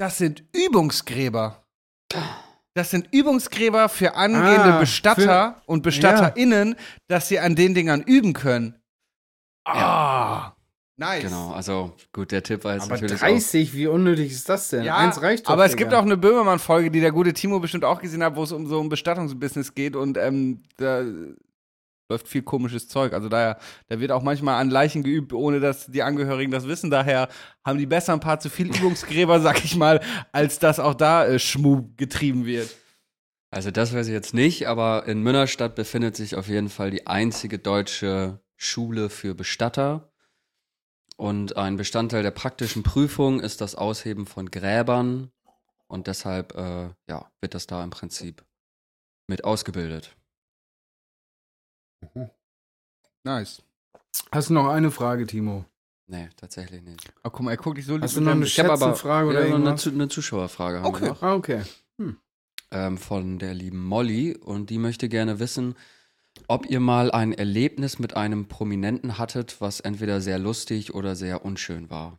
[0.00, 1.62] Das sind Übungsgräber.
[2.72, 6.74] Das sind Übungsgräber für angehende Ah, Bestatter und BestatterInnen,
[7.06, 8.76] dass sie an den Dingern üben können.
[9.66, 10.52] Ah,
[10.96, 11.24] nice.
[11.24, 14.84] Genau, also gut, der Tipp war jetzt Aber natürlich 30, wie unnötig ist das denn?
[14.84, 15.52] Ja, Eins reicht doch.
[15.52, 15.84] aber es Digga.
[15.84, 18.66] gibt auch eine Böhmermann-Folge, die der gute Timo bestimmt auch gesehen hat, wo es um
[18.66, 21.04] so ein Bestattungsbusiness geht und ähm, da
[22.10, 23.12] läuft viel komisches Zeug.
[23.14, 23.58] Also daher,
[23.88, 26.90] da wird auch manchmal an Leichen geübt, ohne dass die Angehörigen das wissen.
[26.90, 27.28] Daher
[27.64, 30.00] haben die besser ein paar zu viel Übungsgräber, sag ich mal,
[30.32, 32.68] als dass auch da äh, Schmuh getrieben wird.
[33.50, 37.06] Also das weiß ich jetzt nicht, aber in Münnerstadt befindet sich auf jeden Fall die
[37.06, 40.12] einzige deutsche Schule für Bestatter.
[41.16, 45.30] Und ein Bestandteil der praktischen Prüfung ist das Ausheben von Gräbern.
[45.88, 48.44] Und deshalb äh, ja, wird das da im Prinzip
[49.26, 50.16] mit ausgebildet.
[53.24, 53.62] Nice.
[54.32, 55.64] Hast du noch eine Frage, Timo?
[56.06, 57.12] Nee, tatsächlich nicht.
[57.22, 59.28] Oh, guck mal, er guckt dich so Hast du noch eine Ich habe aber Schätzenfrage
[59.28, 61.08] oder ja, eine, eine Zuschauerfrage haben wir Okay.
[61.08, 61.22] noch.
[61.22, 61.62] Ah, okay.
[62.72, 65.76] ähm, von der lieben Molly und die möchte gerne wissen,
[66.48, 71.44] ob ihr mal ein Erlebnis mit einem Prominenten hattet, was entweder sehr lustig oder sehr
[71.44, 72.18] unschön war.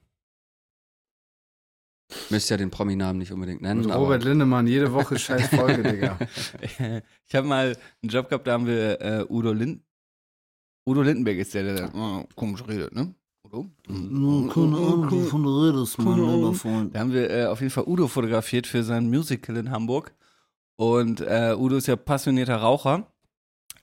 [2.29, 5.83] Müsst ja den Prominamen nicht unbedingt nennen, Und aber Robert Lindemann, jede Woche scheiß Folge,
[5.91, 6.17] Digga.
[7.27, 9.81] ich habe mal einen Job gehabt, da haben wir äh, Udo Lind
[10.85, 13.13] Udo Lindenberg ist der, der oh, komisch redet, ne?
[13.45, 13.69] Udo?
[13.87, 16.95] Keine Ahnung, wovon du redest, mein lieber Freund.
[16.95, 20.13] Da haben wir äh, auf jeden Fall Udo fotografiert für sein Musical in Hamburg.
[20.77, 23.11] Und äh, Udo ist ja passionierter Raucher.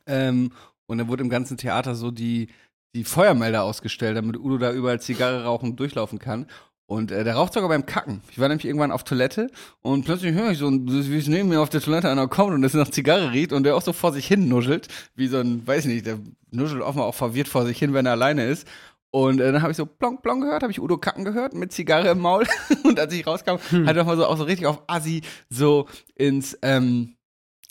[0.07, 0.51] Ähm,
[0.87, 2.49] und da wurde im ganzen Theater so die,
[2.95, 6.47] die Feuermelder ausgestellt, damit Udo da überall Zigarre rauchen und durchlaufen kann.
[6.89, 8.23] Und äh, der raucht sogar beim Kacken.
[8.31, 9.51] Ich war nämlich irgendwann auf Toilette
[9.83, 12.65] und plötzlich höre ich so, wie es neben mir auf der Toilette einer kommt und
[12.65, 15.67] es nach Zigarre riecht und der auch so vor sich hin nuschelt, wie so ein,
[15.67, 16.19] weiß nicht, der
[16.51, 18.67] nuschelt offenbar auch verwirrt vor sich hin, wenn er alleine ist.
[19.11, 21.73] Und äh, dann habe ich so plonk plonk gehört, habe ich Udo kacken gehört mit
[21.73, 22.47] Zigarre im Maul.
[22.85, 25.21] und als ich rauskam, hat er mal so auch so richtig auf Assi
[25.51, 27.17] so ins, ähm,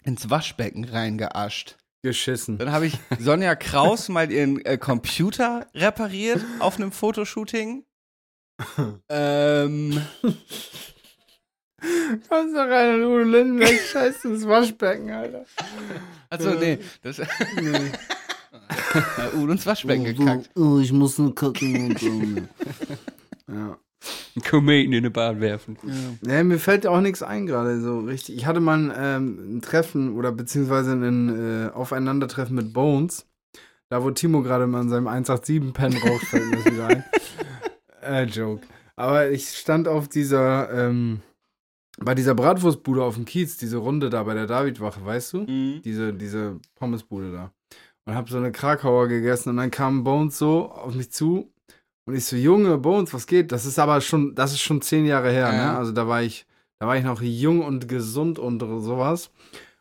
[0.03, 1.75] ins Waschbecken reingeascht.
[2.03, 2.59] Geschissen.
[2.59, 7.83] Dann habe ich Sonja Kraus mal ihren äh, Computer repariert auf einem Fotoshooting.
[9.09, 10.01] Ähm,
[12.27, 15.45] Kommst da rein und Udo Lindenberg scheißt ins Waschbecken, Alter.
[16.29, 16.79] achso, nee.
[17.03, 17.19] Das,
[19.37, 20.49] Udo ins Waschbecken gekackt.
[20.55, 22.47] Oh, ich muss nur kacken und ähm,
[23.49, 23.77] Ja.
[24.35, 25.77] einen Kometen in eine Bahn werfen.
[26.21, 28.35] Nee, mir fällt auch nichts ein gerade so richtig.
[28.35, 33.25] Ich hatte mal ein, ähm, ein Treffen oder beziehungsweise ein äh, Aufeinandertreffen mit Bones.
[33.89, 37.03] Da, wo Timo gerade mal in seinem 187-Pen raucht, fällt mir das wieder ein.
[38.07, 38.65] Äh, Joke.
[38.95, 41.21] Aber ich stand auf dieser, ähm,
[41.99, 45.37] bei dieser Bratwurstbude auf dem Kiez, diese Runde da bei der Davidwache, weißt du?
[45.41, 45.81] Mhm.
[45.83, 47.51] Diese, diese Pommesbude da.
[48.05, 51.51] Und hab so eine Krakauer gegessen und dann kam Bones so auf mich zu
[52.05, 53.51] und ich so, Junge, Bones, was geht?
[53.51, 55.73] Das ist aber schon, das ist schon zehn Jahre her, Ja.
[55.73, 55.77] ne?
[55.77, 56.45] Also da war ich,
[56.79, 59.29] da war ich noch jung und gesund und sowas.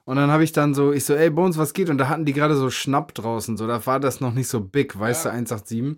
[0.05, 1.89] Und dann habe ich dann so, ich so, ey, Bones, was geht?
[1.91, 4.61] Und da hatten die gerade so Schnapp draußen, so, da war das noch nicht so
[4.61, 5.31] big, weißt Ja.
[5.31, 5.97] du, 187.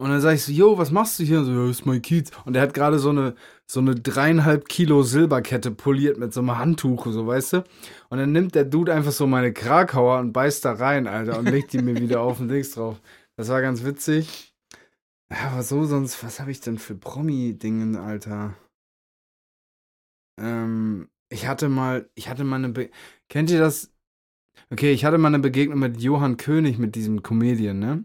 [0.00, 1.40] Und dann sag ich so, yo, was machst du hier?
[1.40, 2.30] Und so, ja, ist mein Kiez.
[2.46, 3.34] Und der hat gerade so eine,
[3.66, 7.64] so eine dreieinhalb Kilo Silberkette poliert mit so einem Handtuch, so, weißt du?
[8.08, 11.50] Und dann nimmt der Dude einfach so meine Krakauer und beißt da rein, Alter, und
[11.50, 12.98] legt die mir wieder auf den Dings drauf.
[13.36, 14.54] Das war ganz witzig.
[15.28, 18.54] Aber so sonst, was habe ich denn für Promi-Dingen, Alter?
[20.40, 22.88] Ähm, ich hatte mal, ich hatte mal eine, Be
[23.28, 23.92] kennt ihr das?
[24.70, 28.04] Okay, ich hatte mal eine Begegnung mit Johann König, mit diesem Comedian, ne?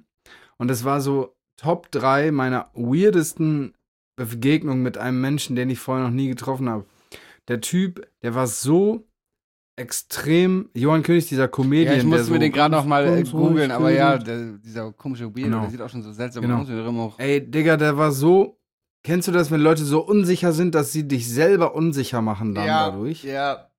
[0.57, 3.73] Und das war so Top 3 meiner weirdesten
[4.17, 6.85] Begegnungen mit einem Menschen, den ich vorher noch nie getroffen habe.
[7.47, 9.07] Der Typ, der war so
[9.77, 13.23] extrem, Johann König, dieser Comedian, Ja, ich musste so, mir den gerade noch mal äh,
[13.23, 15.61] googeln, aber ja, der, dieser komische Weirdo, Genau.
[15.61, 16.61] der sieht auch schon so seltsam Genau.
[16.61, 17.13] aus.
[17.13, 18.57] auch- Ey, Digga, der war so.
[19.03, 22.65] Kennst du das, wenn Leute so unsicher sind, dass sie dich selber unsicher machen dann
[22.65, 23.23] ja, dadurch?
[23.23, 23.69] Ja,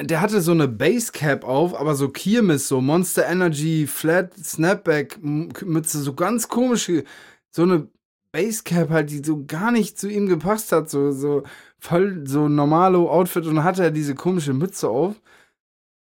[0.00, 6.00] Der hatte so eine Basecap auf, aber so Kirmes, so Monster Energy, Flat Snapback Mütze,
[6.00, 7.04] so ganz komische,
[7.50, 7.88] so eine
[8.32, 11.42] Basecap halt, die so gar nicht zu ihm gepasst hat, so, so
[11.80, 15.20] voll so normalo Outfit und dann hatte er diese komische Mütze auf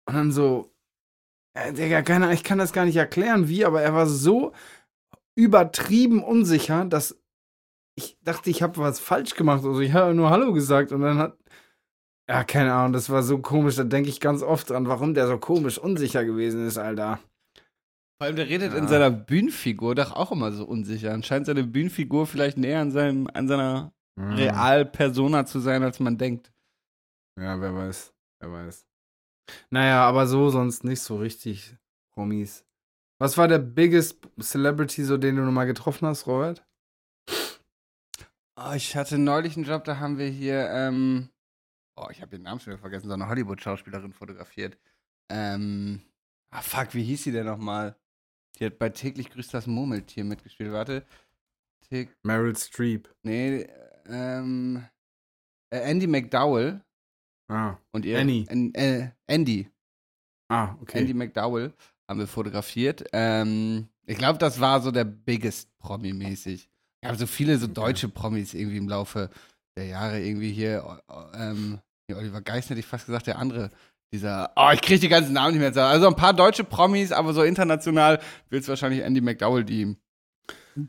[0.08, 0.72] und dann so,
[1.56, 4.54] äh, Digga, keine ich kann das gar nicht erklären, wie, aber er war so
[5.36, 7.18] übertrieben unsicher, dass
[7.96, 9.64] ich dachte, ich habe was falsch gemacht.
[9.66, 11.38] Also ich habe nur Hallo gesagt und dann hat
[12.30, 15.26] Ja, keine Ahnung, das war so komisch, da denke ich ganz oft dran, warum der
[15.28, 17.20] so komisch unsicher gewesen ist, Alter.
[18.22, 18.88] Vor allem, der redet in Ja.
[18.90, 21.12] seiner Bühnenfigur doch auch immer so unsicher.
[21.14, 24.34] Anscheinend seine Bühnenfigur vielleicht näher an, seinem, an seiner Hm.
[24.34, 26.52] Real-Persona zu sein, als man denkt.
[27.40, 28.86] Ja, wer weiß, wer weiß.
[29.72, 31.78] Naja, aber so sonst nicht so richtig,
[32.14, 32.64] Promis.
[33.20, 36.64] Was war der biggest Celebrity, so den du noch mal getroffen hast, Robert?
[38.58, 41.30] Oh, ich hatte neulich einen Job, da haben wir hier, ähm,
[42.00, 44.78] oh, ich habe den Namen schon wieder vergessen, so eine Hollywood-Schauspielerin fotografiert.
[45.32, 46.02] Ähm,
[46.52, 47.96] ah, fuck, wie hieß sie denn nochmal?
[48.58, 50.72] Die hat bei täglich grüßt das Murmeltier mitgespielt.
[50.72, 51.06] Warte.
[51.90, 53.10] Tick, Meryl Streep.
[53.24, 53.68] nee,
[54.08, 54.84] ähm,
[55.74, 56.82] äh, Andy McDowell
[57.52, 58.20] Ah, und ihr.
[58.20, 58.46] Annie.
[58.50, 59.70] An- äh, Andy.
[60.52, 61.00] ah okay.
[61.00, 61.74] Andy McDowell
[62.08, 63.06] haben wir fotografiert.
[63.14, 66.70] Ähm, ich glaube, das war so der biggest Promi-mäßig.
[67.02, 69.30] Wir haben so viele so deutsche Promis irgendwie im Laufe
[69.78, 71.02] der Jahre irgendwie hier.
[71.08, 71.80] äh, Ähm,
[72.10, 73.70] hier Oliver Geisner hätte ich fast gesagt, der andere.
[74.12, 75.72] Dieser, oh, ich kriege die ganzen Namen nicht mehr.
[75.72, 75.92] zusammen.
[75.92, 79.96] Also ein paar deutsche Promis, aber so international will es wahrscheinlich Andy McDowell die.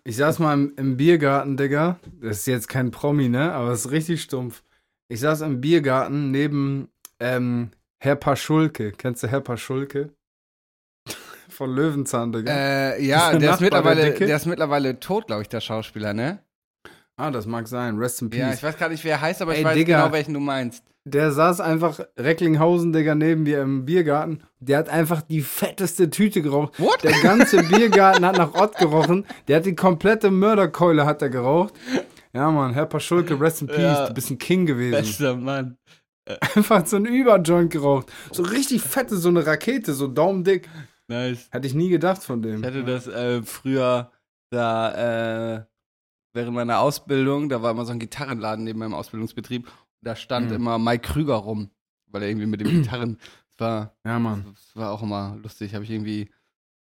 [0.05, 1.99] Ich saß mal im, im Biergarten, Digga.
[2.23, 3.53] Das ist jetzt kein Promi, ne?
[3.53, 4.63] Aber es ist richtig stumpf.
[5.09, 8.93] Ich saß im Biergarten neben ähm, Herr Paschulke.
[8.93, 10.15] Kennst du Herr Paschulke?
[11.51, 12.51] Von Löwenzahn, Digga.
[12.51, 14.27] Äh, ja, Der der ist, der mittlerweile, Dicke?
[14.27, 16.39] der ist mittlerweile tot, glaube ich, der Schauspieler, ne?
[17.21, 17.97] Ah, das mag sein.
[17.99, 18.41] Rest in Peace.
[18.41, 20.01] Ja, ich weiß gar nicht, wer er heißt, aber ich Ey, weiß Digga.
[20.03, 20.85] genau, welchen du meinst.
[21.05, 24.43] Der saß einfach Recklinghausen, Digga, neben mir im Biergarten.
[24.61, 26.79] Der hat einfach die fetteste Tüte geraucht.
[26.79, 27.03] What?
[27.03, 29.25] Der ganze Biergarten hat nach Ott gerochen.
[29.49, 31.73] Der hat die komplette Mörderkeule hat er geraucht.
[32.35, 33.79] Ja, Mann, Herr Paschulke, rest in peace.
[33.79, 34.07] Ja.
[34.09, 34.93] Du bist ein King gewesen.
[34.93, 35.79] Bester Mann.
[36.55, 38.13] Einfach so ein Überjoint geraucht.
[38.31, 40.69] So richtig fette, so eine Rakete, so daumendick.
[41.09, 41.49] Nice.
[41.51, 42.65] Hätte ich nie gedacht von Ich dem.
[42.65, 44.13] hatte das äh, früher
[44.51, 45.63] da äh,
[46.33, 49.69] während meiner Ausbildung, da war immer so ein Gitarrenladen neben meinem Ausbildungsbetrieb.
[50.03, 50.57] Da stand Mhm.
[50.57, 51.71] immer Mike Krüger rum,
[52.07, 53.19] weil er irgendwie mit dem Gitarren,
[53.49, 54.47] das war, Ja, Mann.
[54.55, 55.75] das war auch immer lustig.
[55.75, 56.31] Habe ich irgendwie,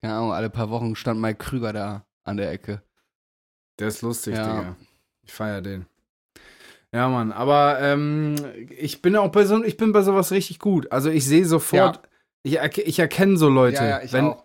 [0.01, 2.81] keine Ahnung, alle paar Wochen stand Mike Krüger da an der Ecke.
[3.79, 4.43] Der ist lustig, Ja.
[4.47, 4.75] Digga.
[5.23, 5.85] Ich feier den.
[6.91, 7.31] Ja, Mann.
[7.31, 8.35] Aber ähm,
[8.77, 10.91] ich bin auch bei so, ich bin bei sowas richtig gut.
[10.91, 12.01] Also ich sehe sofort,
[12.41, 13.75] ich, erke- ich erkenne so Leute.
[13.83, 14.43] ja, ja, ich wenn, auch.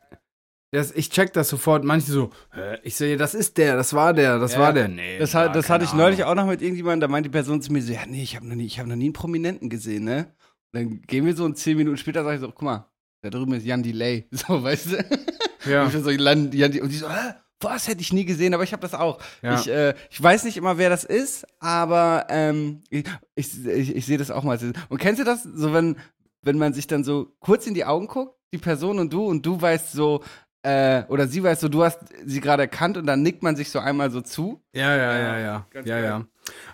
[0.74, 1.84] Das, ich check das sofort.
[1.84, 2.30] Manche so,
[2.82, 4.88] ich sehe, das ist der, das war der, das Ja, war der.
[4.88, 5.18] Nee.
[5.18, 6.38] Das, hat, das hatte ich neulich Ahnung.
[6.40, 8.46] auch noch mit irgendjemandem, da meint die Person zu mir so, ja, nee, ich habe
[8.46, 10.26] noch, nie- ich hab noch nie einen Prominenten gesehen, ne?
[10.72, 12.88] Und dann gehen wir so und zehn Minuten später sage ich so, guck mal,
[13.22, 14.26] da drüben ist Jan Delay.
[14.32, 15.04] So, weißt du?
[15.70, 15.84] Ja.
[15.84, 17.34] Und, ich so, Jan, Jan, und die so, Hä?
[17.60, 19.18] was hätte ich nie gesehen, aber ich habe das auch.
[19.42, 19.54] Ja.
[19.58, 23.04] Ich, äh, ich weiß nicht immer, wer das ist, aber ähm, ich,
[23.36, 24.58] ich, ich, ich sehe das auch mal.
[24.90, 25.96] Und kennst du das, so wenn,
[26.42, 29.44] wenn man sich dann so kurz in die Augen guckt, die Person und du, und
[29.46, 30.22] du weißt so,
[30.64, 33.70] äh, oder sie weiß so, du hast sie gerade erkannt und dann nickt man sich
[33.70, 34.62] so einmal so zu.
[34.74, 35.66] Ja, ja, ja, ja.
[35.70, 36.04] Ganz Ja, geil.
[36.04, 36.24] ja.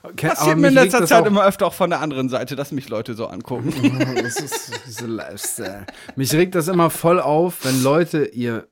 [0.03, 2.89] Okay, Passiert mir in letzter Zeit immer öfter auch von der anderen Seite, dass mich
[2.89, 3.73] Leute so angucken.
[4.23, 5.87] das ist diese Lifestyle.
[6.17, 8.69] Mich regt das immer voll auf, wenn Leute ihr.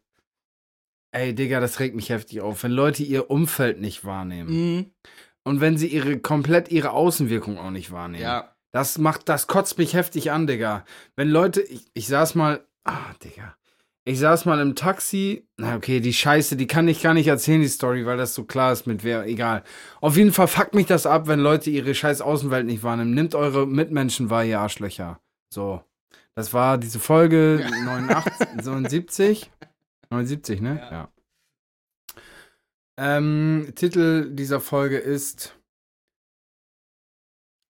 [1.12, 4.50] Ey, Digga, das regt mich heftig auf, wenn Leute ihr Umfeld nicht wahrnehmen.
[4.50, 4.90] mhm.
[5.44, 8.22] Und wenn sie ihre komplett ihre Außenwirkung auch nicht wahrnehmen.
[8.22, 8.54] Ja.
[8.70, 10.84] Das macht, das kotzt mich heftig an, Digga.
[11.16, 13.56] Wenn Leute, ich, ich saß mal, ah, Digga.
[14.09, 15.46] Ich saß mal im Taxi.
[15.59, 18.44] Na, okay, die Scheiße, die kann ich gar nicht erzählen, die Story, weil das so
[18.44, 19.64] klar ist mit wer, egal.
[20.00, 23.12] Auf jeden Fall fuckt mich das ab, wenn Leute ihre scheiß Außenwelt nicht wahrnehmen.
[23.12, 25.20] Nimmt eure Mitmenschen wahr, ihr Arschlöcher.
[25.52, 25.82] So.
[26.34, 29.50] Das war diese Folge 89, 79.
[30.09, 30.78] 79, ne?
[30.78, 30.90] Ja.
[30.90, 31.09] ja.
[32.96, 35.54] Ähm, Titel dieser Folge ist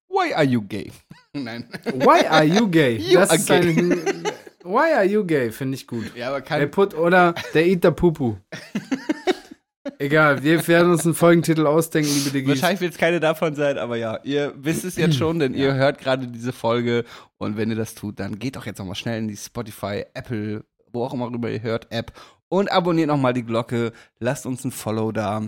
[0.08, 0.92] Why are you gay?
[1.32, 1.68] Nein.
[1.84, 2.96] Why are you gay?
[2.98, 3.76] You das are ist gay.
[3.76, 4.22] ein,
[4.62, 5.50] Why are you gay?
[5.50, 6.14] Finde ich gut.
[6.16, 6.70] Ja, aber Der kein.
[6.70, 8.36] Put oder der Eat the Pupu.
[9.98, 12.48] Egal, wir werden uns einen Folgentitel ausdenken, liebe Diggis.
[12.48, 15.74] Wahrscheinlich wird es keine davon sein, aber ja, ihr wisst es jetzt schon, denn ihr
[15.74, 17.04] hört gerade diese Folge
[17.38, 20.64] und wenn ihr das tut, dann geht doch jetzt nochmal schnell in die Spotify, Apple,
[20.92, 22.12] wo auch immer rüber ihr hört, App
[22.48, 25.42] und abonniert nochmal die Glocke, lasst uns ein Follow da.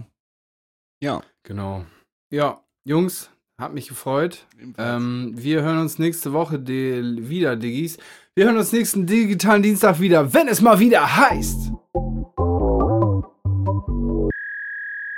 [1.03, 1.23] Ja.
[1.43, 1.85] Genau.
[2.31, 4.46] Ja, Jungs, hat mich gefreut.
[4.78, 7.98] Ähm, wir hören uns nächste Woche die, wieder, Diggis.
[8.34, 11.72] Wir hören uns nächsten digitalen Dienstag wieder, wenn es mal wieder heißt.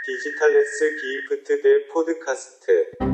[0.05, 3.10] 디지털 S 기프트 대 포드카스트